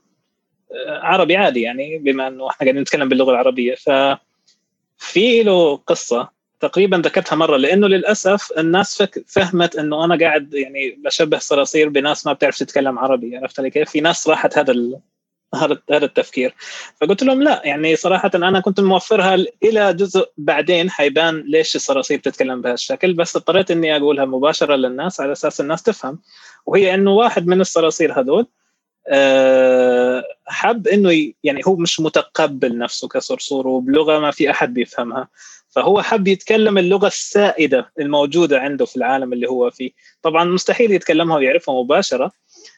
[0.73, 3.75] آه، عربي عادي يعني بما إنه إحنا قاعدين نتكلم باللغة العربية.
[3.75, 3.91] ف
[5.01, 6.29] في له قصة
[6.61, 12.33] تقريبا ذكرتها مرة لأنه للأسف الناس فهمت إنه أنا قاعد يعني بشبه صراصير بناس ما
[12.33, 14.75] بتعرف تتكلم عربي عرفت علي كيف؟ في ناس راحت هذا
[15.55, 16.55] هذا هذا التفكير
[17.01, 22.61] فقلت لهم لا يعني صراحة أنا كنت موفرها إلى جزء بعدين حيبان ليش الصراصير بتتكلم
[22.61, 26.19] بهالشكل بس اضطريت إني أقولها مباشرة للناس على أساس الناس تفهم
[26.67, 28.47] وهي إنه واحد من الصراصير هذول
[30.47, 35.29] حب إنه يعني هو مش متقبل نفسه كصرصور وبلغة ما في أحد بيفهمها.
[35.69, 39.91] فهو حب يتكلم اللغة السائدة الموجودة عنده في العالم اللي هو فيه.
[40.23, 42.33] طبعا مستحيل يتكلمها ويعرفها مباشرة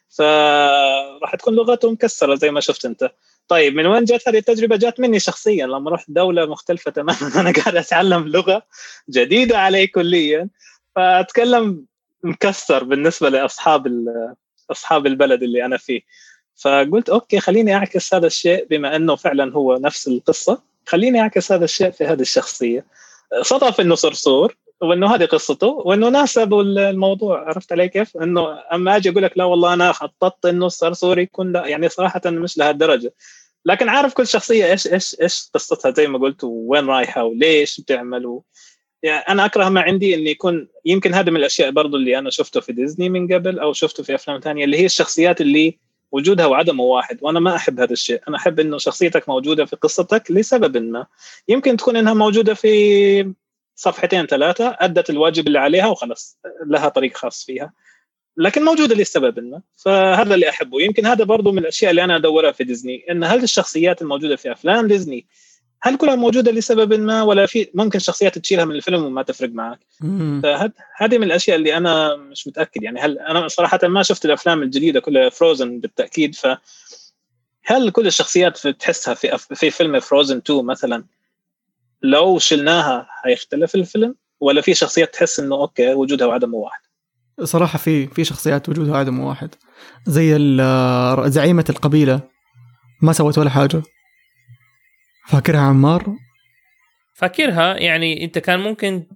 [0.08, 3.10] فراح تكون لغته مكسرة زي ما شفت أنت.
[3.48, 5.66] طيب من وين جت هذه التجربة؟ جات مني شخصيا.
[5.66, 8.62] لما رحت دولة مختلفة تماما أنا قاعد أتعلم لغة
[9.10, 10.48] جديدة علي كليا.
[10.96, 11.86] فأتكلم
[12.24, 13.86] مكسر بالنسبة لأصحاب
[14.72, 16.00] أصحاب البلد اللي أنا فيه.
[16.56, 20.62] فقلت okay خليني أعكس هذا الشيء بما أنه فعلا هو نفس القصة.
[20.86, 22.86] خليني أعكس هذا الشيء في هذه الشخصية.
[23.42, 27.48] صدف إنه صرصور وإنه هذه قصته وإنه ناسبوا الموضوع.
[27.48, 31.52] عرفت علي كيف؟ إنه أما أجي أقول لك لا والله أنا خططت إنه الصرصور يكون
[31.52, 33.14] لا يعني صراحة مش لهالدرجة.
[33.64, 38.40] لكن عارف كل شخصية إيش إيش إيش قصتها؟ زي ما قلت وين رايحة وليش بتعمل.
[39.02, 42.60] يعني أنا أكره ما عندي إنه يكون يمكن هذا من الأشياء برضو اللي أنا شفته
[42.60, 45.78] في ديزني من قبل أو شفته في أفلام ثانية اللي هي الشخصيات اللي
[46.12, 48.20] وجودها وعدمه واحد وأنا ما أحب هذا الشيء.
[48.28, 51.06] أنا أحب إنه شخصيتك موجودة في قصتك لسبب ما.
[51.48, 53.32] يمكن تكون إنها موجودة في
[53.74, 57.72] صفحتين ثلاثة أدت الواجب اللي عليها وخلص لها طريق خاص فيها.
[58.36, 59.62] لكن موجودة لسبب ما.
[59.76, 60.82] فهذا اللي أحبه.
[60.82, 64.52] يمكن هذا برضو من الأشياء اللي أنا أدورها في ديزني إن هل الشخصيات الموجودة في
[64.52, 65.26] أفلام ديزني
[65.82, 69.78] هل كلها موجودة لسبب ما؟ ولا في ممكن شخصيات تشيلها من الفيلم وما تفرق معك.
[70.42, 72.82] فهذه من الأشياء اللي أنا مش متأكد.
[72.82, 76.34] يعني هل أنا صراحة ما شفت الأفلام الجديدة كلها فروزن بالتأكيد.
[76.34, 76.46] ف
[77.64, 81.04] هل كل الشخصيات تحسها في في فيلم Frozen 2 مثلا
[82.02, 86.80] لو شلناها حيختلف الفيلم؟ ولا في شخصيات تحس إنه okay وجودها وعدمه واحد؟
[87.44, 89.54] صراحة في في شخصيات وجودها وعدمه واحد.
[90.06, 90.38] زي
[91.30, 92.20] زعيمة القبيلة.
[93.02, 93.82] ما سوت ولا حاجة.
[95.28, 96.06] فاكرها عمار؟
[97.14, 99.06] فاكرها يعني انت كان ممكن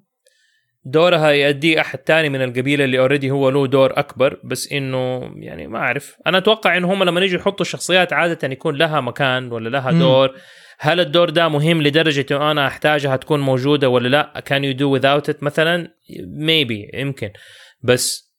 [0.85, 5.67] دورها يؤدي أحد تاني من القبيلة اللي already هو له دور أكبر بس إنه يعني
[5.67, 6.17] ما أعرف.
[6.27, 10.35] أنا أتوقع إن هم لما يجوا يحطوا الشخصيات عادة يكون لها مكان ولا لها دور.
[10.79, 14.99] هل الدور ده مهم لدرجة إنه أنا أحتاجها تكون موجودة ولا لا؟ can you do
[14.99, 15.89] without it مثلا؟
[16.39, 17.31] maybe يمكن.
[17.83, 18.35] بس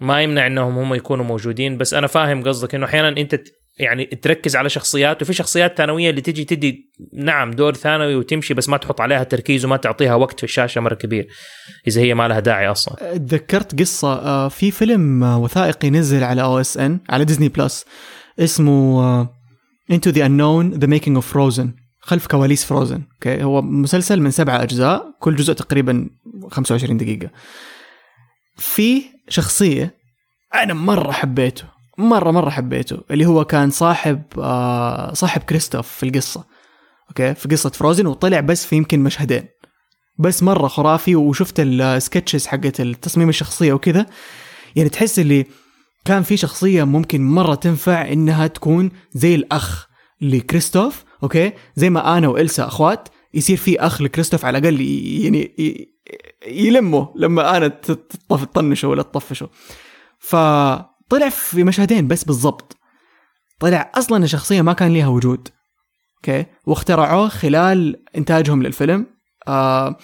[0.00, 1.78] ما يمنع إنهم هم يكونوا موجودين.
[1.78, 3.40] بس أنا فاهم قصدك إنه أحيانا أنت
[3.78, 8.68] يعني تركز على شخصيات وفي شخصيات ثانوية اللي تجي تدي نعم دور ثانوي وتمشي بس
[8.68, 11.28] ما تحط عليها تركيز وما تعطيها وقت في الشاشة مرة كبير
[11.86, 13.16] إذا هي ما لها داعي أصلا.
[13.16, 17.84] تذكرت قصة آه، في فيلم وثائقي نزل على أو اس ان على ديزني Plus
[18.38, 19.28] اسمه
[19.90, 24.62] Into the Unknown the making of Frozen خلف كواليس Frozen okay هو مسلسل من سبعة
[24.62, 26.10] أجزاء كل جزء تقريبا
[26.50, 27.30] 25 دقيقة.
[28.56, 29.94] في شخصية
[30.54, 36.44] أنا مرة حبيته مرة مرة حبيته اللي هو كان صاحب آه صاحب كريستوف في القصة
[37.08, 39.44] okay؟ في قصة Frozen وطلع بس في يمكن مشهدين.
[40.18, 44.06] بس مرة خرافي وشفت ال sketches حقت التصميم الشخصية وكذا.
[44.76, 45.46] يعني تحس اللي
[46.04, 49.88] كان في شخصية ممكن مرة تنفع إنها تكون زي الأخ
[50.20, 55.52] لكريستوف okay؟ زي ما أنا وإلسا أخوات يصير في أخ لكريستوف على الأقل يعني
[56.48, 57.68] يلمه لما أنا
[58.28, 59.48] تطنشه ولا تطفشه.
[61.08, 62.76] فطلع في مشهدين بس بالضبط.
[63.60, 65.48] طلع أصلا الشخصيه ما كان لها وجود.
[66.16, 69.06] okay؟ واخترعوه خلال إنتاجهم للفيلم.
[69.48, 69.96] آه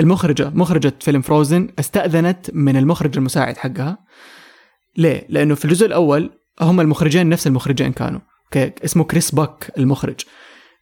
[0.00, 3.98] المخرجة مخرجة فيلم Frozen استأذنت من المخرج المساعد حقها.
[4.96, 8.20] ليه؟ لأنه في الجزء الأول هم المخرجين نفس المخرجين كانوا.
[8.44, 10.20] okay؟ اسمه كريس باك المخرج.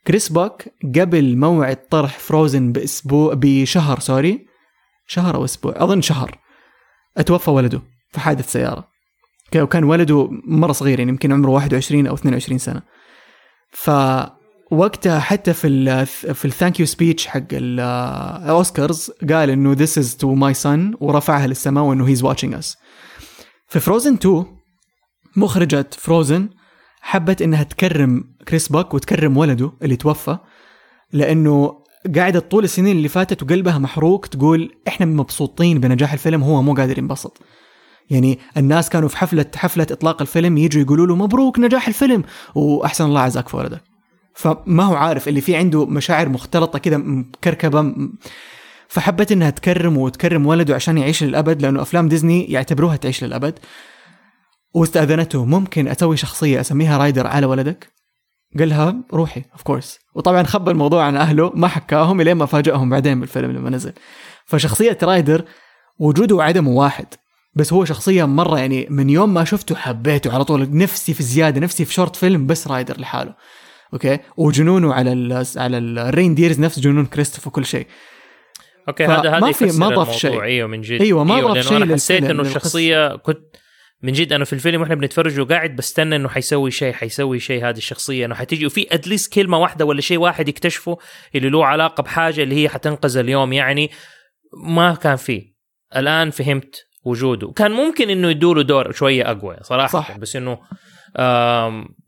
[0.06, 4.46] كريس باك قبل موعد طرح Frozen بأسبوع بشهر sorry.
[5.06, 6.38] شهر أو أسبوع؟ أظن شهر.
[7.16, 7.82] أتوفى ولده
[8.12, 8.91] في حادث سيارة.
[9.56, 12.82] وكان ولده مرة صغير يعني يمكن عمره 21 أو 22 سنة.
[13.70, 13.90] ف
[14.70, 20.16] وقتها حتى في ال في ال thank you speech حق الاوسكارز قال إنه this is
[20.16, 22.76] to my son ورفعها للسماء وإنه he's watching us
[23.68, 24.44] في Frozen 2
[25.36, 26.48] مخرجة Frozen
[27.00, 30.38] حبت إنها تكرم كريس باك وتكرم ولده اللي توفى
[31.12, 31.82] لإنه
[32.16, 36.98] قاعدة طول السنين اللي فاتت وقلبها محروق تقول إحنا مبسوطين بنجاح الفيلم هو مو قادر
[36.98, 37.42] ينبسط.
[38.10, 42.22] يعني الناس كانوا في حفلة حفلة إطلاق الفيلم يجوا يقولوا له مبروك نجاح الفيلم.
[42.54, 43.82] وأحسن الله عزاك في ولدك
[44.34, 47.94] فما هو عارف اللي فيه عنده مشاعر مختلطة كذا مكركبة
[48.88, 53.58] فحبت إنها تكرم وتكرم ولده عشان يعيش للأبد لأنه أفلام ديزني يعتبروها تعيش للأبد.
[54.74, 57.92] واستأذنته ممكن أسوي شخصية أسميها رايدر على ولدك؟
[58.58, 62.90] قال لها روحي of course وطبعا خبى الموضوع عن أهله ما حكاهم إلين ما فاجئهم
[62.90, 63.92] بعدين بالفيلم لما نزل.
[64.44, 65.44] فشخصية رايدر
[65.98, 67.06] وجوده وعدمه واحد.
[67.54, 70.76] بس هو شخصية مرة يعني من يوم ما شفته حبيته على طول.
[70.76, 73.34] نفسي في زيادة نفسي في short film بس رايدر لحاله.
[73.92, 77.86] okay؟ وجنونه على ال على ال reindeers نفس جنون كريستوف وكل شيء.
[78.88, 80.42] okay هذا هذا في ما ضاف شيء.
[80.42, 81.00] أيوه من جد.
[81.00, 83.56] أيوه ما ضاف شيء أنا حسيت إنه الشخصية كنت
[84.02, 87.76] من جد أنا في الفيلم وإحنا بنتفرج وقاعد بستنى إنه حيسوي شيء حيسوي شيء هذه
[87.76, 88.26] الشخصية.
[88.26, 90.98] إنه حتيجي وفي at least كلمة واحدة ولا شيء واحد يكتشفه
[91.34, 93.52] اللي له علاقة بحاجة اللي هي حتنقذ اليوم.
[93.52, 93.90] يعني
[94.64, 95.54] ما كان فيه
[95.96, 97.52] الآن فهمت وجوده.
[97.56, 100.18] كان ممكن إنه يدوا له دور شوية أقوى صراحة صح.
[100.18, 100.58] بس إنه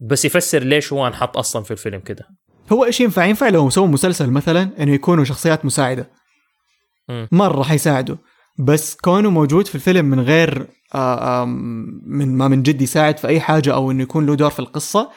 [0.00, 2.24] بس يفسر ليش هو انحط أصلا في الفيلم كده.
[2.72, 6.10] هو إيش ينفع؟ ينفع لو سووا مسلسل مثلا إنه يكونوا شخصيات مساعدة.
[7.32, 8.18] مرة حيساعده
[8.58, 11.44] بس كونه موجود في الفيلم من غير آه،
[12.06, 15.10] من ما من جد يساعد في أي حاجة أو إنه يكون له دور في القصة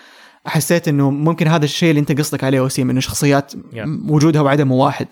[0.45, 4.09] حسيت إنه ممكن هذا الشيء اللي أنت قصدك عليه وسيم إنه شخصيات yeah.
[4.09, 5.07] وجودها وعدمه واحد.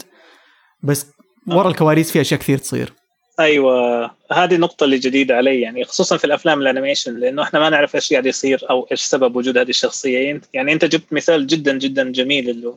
[0.84, 1.08] بس
[1.48, 2.94] ورا الكواليس في أشياء كثير تصير.
[3.40, 7.70] أيوه هذه النقطة اللي جديدة علي يعني خصوصا في الأفلام ال animation لأنه إحنا ما
[7.70, 11.78] نعرف إيش قاعد يصير أو إيش سبب وجود هذه الشخصية يعني أنت جبت مثال جدا
[11.78, 12.74] جدا جميل اللي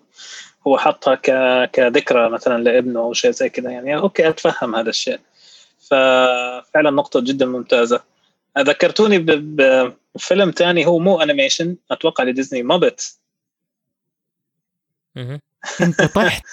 [0.67, 1.31] هو حطها ك...
[1.71, 5.21] كذكرى مثلا لابنه أو شيء زي كذا يعني okay أتفهم هذا الشيء.
[5.79, 8.03] ففعلا نقطة جدا ممتازة.
[8.59, 13.19] ذكرتوني بفيلم ثاني هو مو animation أتوقع لديزني Muppets.
[15.81, 16.45] أنت طحت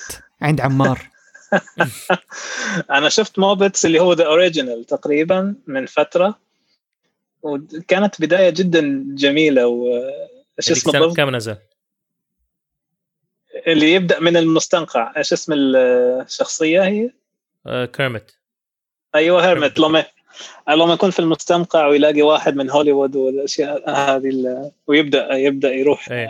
[0.42, 1.15] عند عمار.
[2.98, 6.40] أنا شفت Muppets اللي هو the original تقريبا من فترة
[7.42, 11.58] وكانت بداية جدا جميلة وايش اسمه كم نزل؟
[13.68, 17.12] اللي يبدأ من المستنقع إيش اسم الشخصية هي؟
[17.68, 18.38] آه كيرمت
[19.16, 20.06] أيوه كيرمت لما
[20.70, 26.28] لما يكون في المستنقع ويلاقي واحد من هوليوود والأشياء هذه ويبدا يبدأ يروح أيه.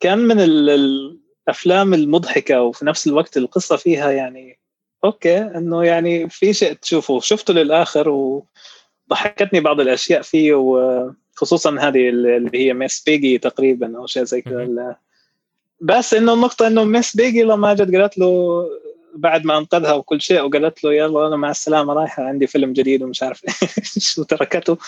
[0.00, 0.40] كان من
[1.48, 4.58] الأفلام المضحكة وفي نفس الوقت القصة فيها يعني
[5.04, 7.20] okay إنه يعني في شيء تشوفه.
[7.20, 8.08] شفته للآخر
[9.08, 14.96] وضحكتني بعض الأشياء فيه وخصوصا هذه اللي هي ميس بيجي تقريبا أو شيء زي كذا.
[15.80, 18.64] بس إنه النقطة إنه ميس بيجي لما جت قالت له
[19.14, 23.02] بعد ما أنقذها وكل شيء وقالت له يلا أنا مع السلامة رايحة عندي فيلم جديد
[23.02, 23.42] ومش عارف
[23.96, 24.78] إيش وتركته.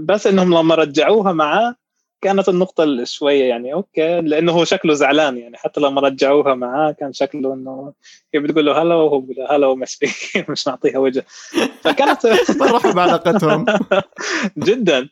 [0.00, 1.76] بس إنهم لما رجعوها معاه
[2.22, 7.12] كانت النقطة شوية يعني okay لأنه هو شكله زعلان يعني حتى لما رجعوها معاه كان
[7.12, 7.92] شكله إنه
[8.34, 9.98] هي بتقول له هلا وهو بيقول هلا ومش
[10.48, 11.24] مش معطيها وجه.
[11.84, 12.26] فكانت
[12.60, 13.66] فرحوا بعلاقتهم
[14.68, 15.08] جدا.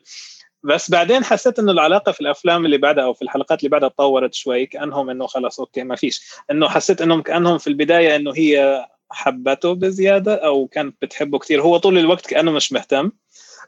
[0.63, 4.33] بس بعدين حسيت إنه العلاقة في الأفلام اللي بعدها أو في الحلقات اللي بعدها تطورت
[4.33, 6.21] شوي كأنهم إنه خلص أوكي ما فيش.
[6.51, 11.77] إنه حسيت إنهم كأنهم في البداية إنه هي حبته بزيادة أو كانت بتحبه كثير هو
[11.77, 13.11] طول الوقت كأنه مش مهتم.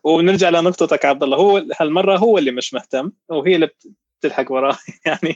[0.04, 3.70] ونرجع لنقطتك عبد الله هو هالمرة هو اللي مش مهتم وهي اللي
[4.20, 5.36] بتلحق وراه يعني.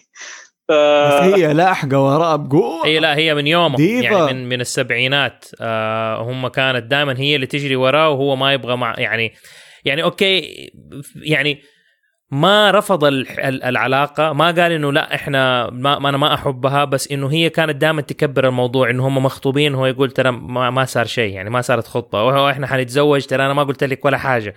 [0.67, 0.71] ف...
[0.71, 2.85] بس هي لاحقة وراه بقوة.
[2.85, 5.45] هي لا هي من يوم يعني من من السبعينات.
[5.61, 9.33] آه هم كانت دائما هي اللي تجري وراه وهو ما يبغى مع يعني
[9.85, 10.71] يعني okay
[11.15, 11.61] يعني
[12.31, 17.49] ما رفض العلاقة ما قال إنه لا إحنا ما أنا ما أحبها بس إنه هي
[17.49, 21.49] كانت دائما تكبر الموضوع إنه هم مخطوبين هو يقول ترى ما, ما صار شيء يعني
[21.49, 24.55] ما صارت خطبة وإحنا حنتزوج ترى أنا ما قلت لك ولا حاجة.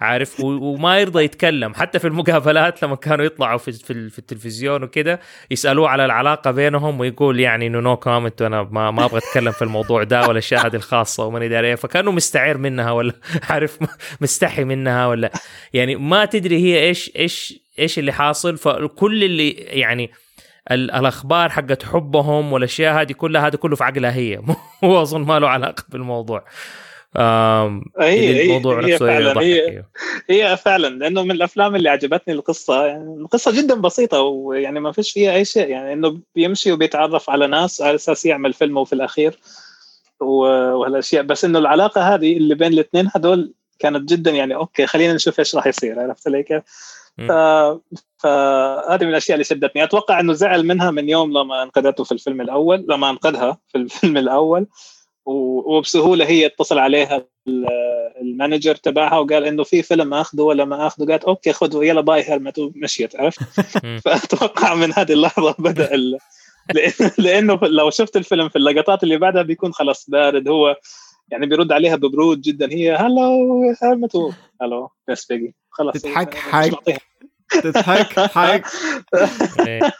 [0.00, 1.74] عارف وما يرضى يتكلم.
[1.74, 3.72] حتى في المقابلات لما كانوا يطلعوا في
[4.10, 5.18] في التلفزيون وكذا
[5.50, 9.62] يسألوه على العلاقة بينهم ويقول يعني انه no comment وأنا ما, ما أبغى أتكلم في
[9.62, 11.76] الموضوع ده ولا الاشياء هذه الخاصه وماني داري.
[11.76, 13.12] فكأنه مستعر منها ولا
[13.50, 13.78] عارف
[14.20, 15.32] مستحي منها ولا.
[15.72, 18.56] يعني ما تدري هي إيش إيش إيش اللي حاصل.
[18.56, 20.10] فكل اللي يعني
[20.70, 24.40] الأخبار حقت حبهم والاشياء هذه كلها هذا كله في عقلها هي.
[24.84, 26.44] هو أظن ما له علاقة بالموضوع.
[27.16, 29.84] هي الموضوع هي نفسه فعلا هي,
[30.30, 32.86] هي فعلا لأنه من الأفلام اللي عجبتني القصة.
[32.86, 35.68] يعني القصة جدا بسيطة ويعني ما فيش فيها أي شيء.
[35.68, 39.38] يعني إنه بيمشي وبيتعرف على ناس على أساس يعمل فيلمه في الأخير
[40.20, 41.22] وهالأشياء.
[41.22, 45.54] بس إنه العلاقة هذه اللي بين الاثنين هدول كانت جدا يعني okay خلينا نشوف إيش
[45.54, 46.62] راح يصير عرفت علي كيف؟
[48.18, 49.84] فهذه من الأشياء اللي شدتني.
[49.84, 54.16] أتوقع إنه زعل منها من يوم لما أنقذته في الفيلم الأول لما أنقذها في الفيلم
[54.16, 54.66] الأول.
[55.26, 57.26] وبسهولة هي اتصل عليها
[58.20, 62.00] ال manager تبعها وقال إنه في فيلم أخذه ولا ما أخذه؟ قالت okay خذه يلا
[62.00, 62.58] bye كيرمت.
[62.58, 63.42] ومشيت عرفت؟
[64.04, 66.18] فأتوقع من هذه اللحظة بدأ ال...
[67.18, 70.48] لأنه لو شفت الفيلم في اللقطات اللي بعدها بيكون خلاص بارد.
[70.48, 70.76] هو
[71.28, 72.72] يعني بيرد عليها ببرود جدا.
[72.72, 74.16] هي hello هيلمت.
[74.62, 75.54] hello بس بيجي.
[75.70, 75.94] خلاص.
[75.94, 76.68] تضحك حق
[77.62, 78.60] تضحك حق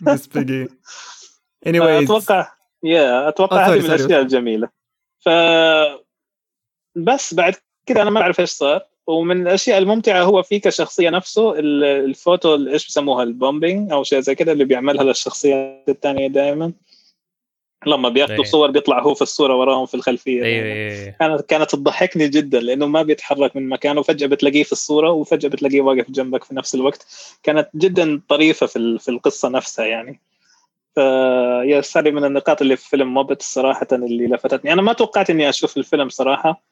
[0.02, 0.68] بس بيجي.
[2.05, 2.52] أتوقع
[2.82, 4.84] يا أتوقع هذه من الأشياء الجميلة.
[5.24, 5.28] ف
[6.96, 7.55] بس بعد
[7.86, 8.82] كده أنا ما أعرف إيش صار.
[9.06, 14.34] ومن الأشياء الممتعة هو في كشخصية نفسه الفوتو إيش بسموها ال bombing أو شيء زي
[14.34, 16.72] كده اللي بيعملها للشخصيات الثانية دائما
[17.86, 18.51] لما بياخذوا أيه.
[18.51, 21.16] صور بيطلع هو في الصورة وراهم في الخلفية أيه أيه.
[21.20, 25.80] كانت كانت تضحكني جدا لأنه ما بيتحرك من مكانه فجاه بتلاقيه في الصورة وفجأة بتلاقيه
[25.80, 27.06] واقف جنبك في نفس الوقت.
[27.42, 30.20] كانت جدا طريفة في في القصة نفسها يعني.
[30.94, 34.72] فبس هذه من النقاط اللي في فيلم Muppet صراحة اللي لفتتني.
[34.72, 36.62] أنا ما توقعت إني أشوف الفيلم صراحة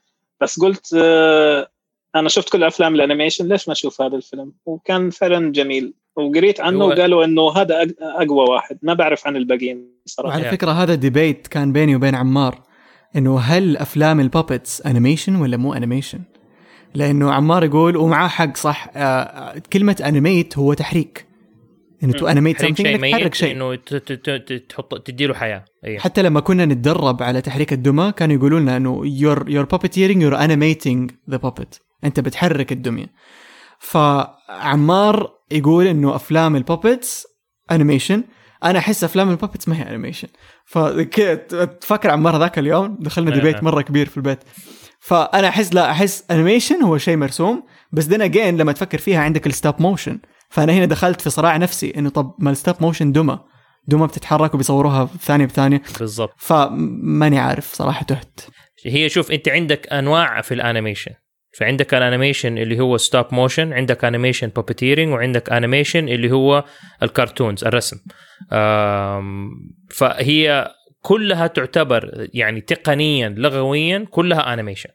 [0.40, 1.68] بس قلت آه،
[2.16, 5.94] أنا شفت كل أفلام ال animation ليش ما أشوف هذا الفيلم؟ وكان فعلا جميل.
[6.16, 8.78] وقريت عنه وقالوا إنه هذا أقوى واحد.
[8.82, 10.34] ما بعرف عن الباقيين صراحة.
[10.34, 12.62] على فكرة هذا debate كان بيني وبين عمار
[13.16, 16.20] إنه هل أفلام ال puppets animation ولا مو animation
[16.94, 21.31] لأنه عمار يقول ومعاه حق صح؟ آه كلمة animate هو تحريك.
[22.02, 23.52] إنه to animate something إنك تحرك شيء.
[23.52, 23.74] إنه
[24.68, 25.64] تحط تدي له حياة.
[25.84, 25.98] أيه.
[25.98, 30.36] حتى لما كنا نتدرب على تحريك الدمى كانوا يقولوا لنا إنه you're you're puppeteering you're
[30.36, 33.06] animating the puppet أنت بتحرك الدميه
[33.78, 37.26] فعمار يقول إنه أفلام ال puppets
[37.70, 38.24] animation
[38.64, 40.28] أنا أحس أفلام ال puppets ما هي animation
[40.64, 41.34] فكذا
[41.64, 44.38] تفكر عمار ذاك اليوم؟ دخلنا debate مرة كبير في البيت.
[45.00, 47.62] فأنا احس لا أحس animation هو شيء مرسوم.
[47.92, 50.18] بس then again لما تفكر فيها عندك ال stop motion
[50.52, 53.38] فأنا هنا دخلت في صراع نفسي إنه طب ما ال stop motion دمى
[53.88, 55.82] دمى بتتحرك وبيصوروها ثانية بثانية.
[55.98, 56.34] بالضبط.
[56.36, 58.40] فماني عارف صراحة تهت.
[58.86, 61.10] هي شوف أنت عندك أنواع في ال animation.
[61.58, 66.64] فعندك ال animation اللي هو stop motion عندك animation puppeteering وعندك animation اللي هو
[67.02, 67.96] ال cartoons الرسم.
[69.90, 70.70] فهي
[71.00, 74.90] كلها تعتبر يعني تقنيا لغويا كلها animation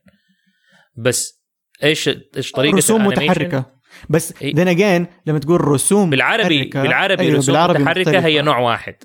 [0.95, 1.43] بس
[1.83, 3.76] إيش إيش طريقة رسوم متحركة.
[4.09, 8.27] بس then again لما تقول رسوم بالعربي محركة بالعربي أيوة رسوم بالعربي متحركة مختلفة.
[8.27, 8.95] هي نوع واحد.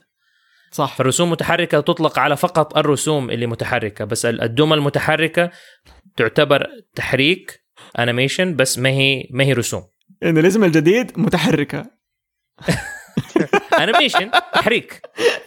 [0.71, 0.95] صح.
[0.97, 5.51] فالرسوم متحركة تطلق على فقط الرسوم اللي متحركة بس الدمى المتحركة
[6.17, 7.63] تعتبر تحريك
[7.99, 9.83] animation بس ما هي ما هي رسوم.
[10.23, 11.91] يعني الاسم الجديد متحركة.
[13.81, 15.01] animation تحريك.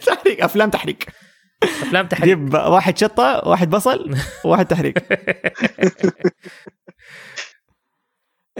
[0.06, 1.06] تحريك أفلام تحريك.
[1.62, 2.24] أفلام تحريك.
[2.28, 4.14] جيب واحد شطة واحد بصل
[4.44, 4.98] وواحد تحريك.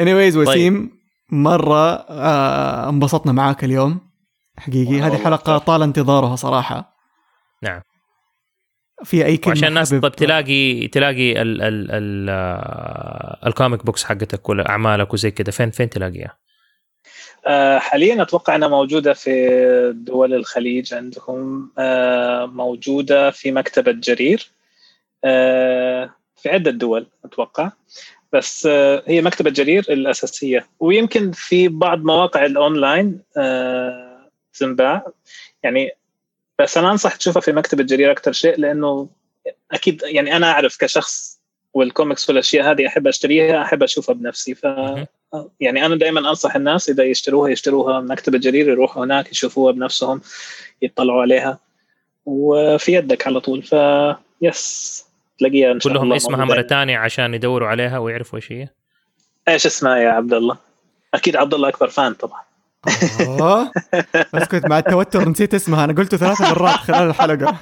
[0.01, 0.37] anyways طيب.
[0.37, 0.91] وسيم طيب.
[1.31, 4.01] مرة آه انبسطنا معاك اليوم.
[4.59, 6.97] حقيقي هذه حلقة طال انتظارها صراحة.
[7.63, 7.81] نعم.
[9.05, 14.05] في أي كلمة عشان الناس طب تلاقي تلاقي ال ال ال آه، ال comic books
[14.05, 16.37] حقتك ولا اعمالك وزي كذا فين فين تلاقيها؟
[17.47, 21.71] آه، حاليا أتوقع أنها موجودة في دول الخليج عندهم.
[21.79, 24.51] آه، موجودة في مكتبة جرير.
[26.37, 27.71] في عدة دول أتوقع.
[28.37, 28.67] بس
[29.07, 30.67] هي مكتبة جرير الأساسية.
[30.81, 33.21] ويمكن في بعض مواقع الأونلاين
[34.59, 35.07] تنباع
[35.63, 35.91] يعني
[36.59, 39.09] بس أنا أنصح تشوفها في مكتبة جرير أكثر شيء لأنه
[39.73, 41.41] أكيد يعني أنا أعرف كشخص
[41.75, 44.55] والكوميكس والأشياء هذه أحب أشتريها أحب أشوفها بنفسي.
[44.55, 44.65] ف
[45.61, 50.21] يعني أنا دائما أنصح الناس إذا يشتروها يشتروها مكتبة جرير يروحوا هناك يشوفوها بنفسهم
[50.83, 51.59] يطلعوا عليها.
[52.27, 53.63] وفي يدك على طول.
[53.63, 53.75] ف
[54.43, 55.06] يس
[55.39, 58.69] تلاقيها إن شاء كلهم الله اسمها مرة ثانية عشان يدوروا عليها ويعرفوا إيش هي.
[59.49, 60.57] إيش اسمها يا عبد الله؟
[61.15, 62.41] أكيد عبد الله أكبر فان طبعا.
[64.35, 67.57] اسكت مع التوتر نسيت اسمها أنا قلته ثلاث مرات خلال الحلقة.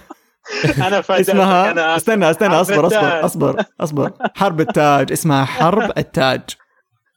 [0.76, 4.12] أنا اسمها أنا استنى استنى أصبر أصبر أصبر أصبر.
[4.34, 6.40] حرب التاج اسمها حرب التاج.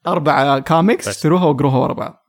[0.08, 2.24] أربع كوميكس اشتروها واقروها ورا بعض.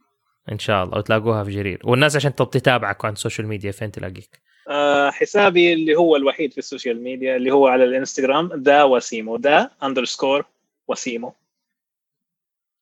[0.52, 1.80] إن شاء الله وتلاقوها في جرير.
[1.84, 6.58] والناس عشان تتابعك عن ال social media فين تلاقيك؟ آه حسابي اللي هو الوحيد في
[6.58, 9.36] ال social media اللي هو على الانستغرام the وسيمو.
[9.36, 10.44] the underscore
[10.88, 11.34] وسيمو.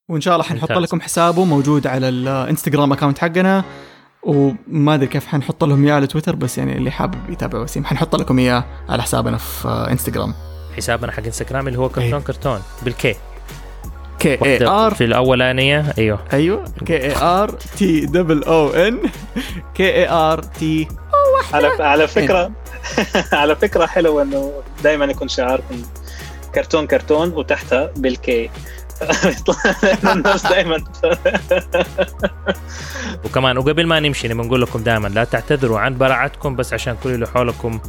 [0.08, 3.64] وإن شاء الله حنحط لكم حسابه موجود على الانستغرام account حقنا.
[4.22, 7.84] وما أدري كيف حنحط لهم إياه على تويتر بس يعني اللي حابب يتابع وسيم.
[7.84, 10.34] حنحط لكم إياه على حسابنا في انستغرام.
[10.76, 12.18] حسابنا حق انستغرام اللي هو كرتون أيه.
[12.18, 13.14] كرتون بال K
[14.18, 15.94] K A R في الأولانية.
[15.98, 16.24] أيوه.
[16.32, 16.64] أيوه.
[16.86, 18.98] K A R T double O N
[19.74, 20.88] K A R T
[21.52, 22.50] على على فكره
[23.32, 24.52] على فكرة حلوة إنه
[24.82, 25.82] دائما يكون شعاركم
[26.54, 28.50] كرتون كرتون وتحتها بال K
[30.12, 30.76] الناس دائما
[33.24, 37.26] وكمان وقبل ما نمشي بنقول لكم دائما لا تعتذروا عن براعتكم بس عشان كل اللي
[37.26, 37.80] حولكم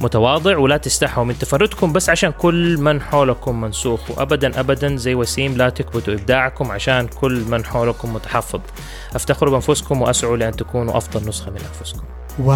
[0.00, 4.10] متواضع ولا تستحوا من تفردكم بس عشان كل من حولكم منسوخ.
[4.10, 8.60] وابدا ابدا زي وسيم لا تكبتوا إبداعكم عشان كل من حولكم متحفظ.
[9.14, 12.04] افتخروا بأنفسكم وأسعوا لأن تكونوا أفضل نسخة من أنفسكم.
[12.38, 12.52] و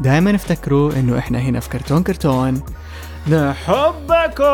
[0.00, 2.62] دائما افتكروا إنه إحنا هنا في كرتون كرتون.
[3.28, 4.44] نحبكم!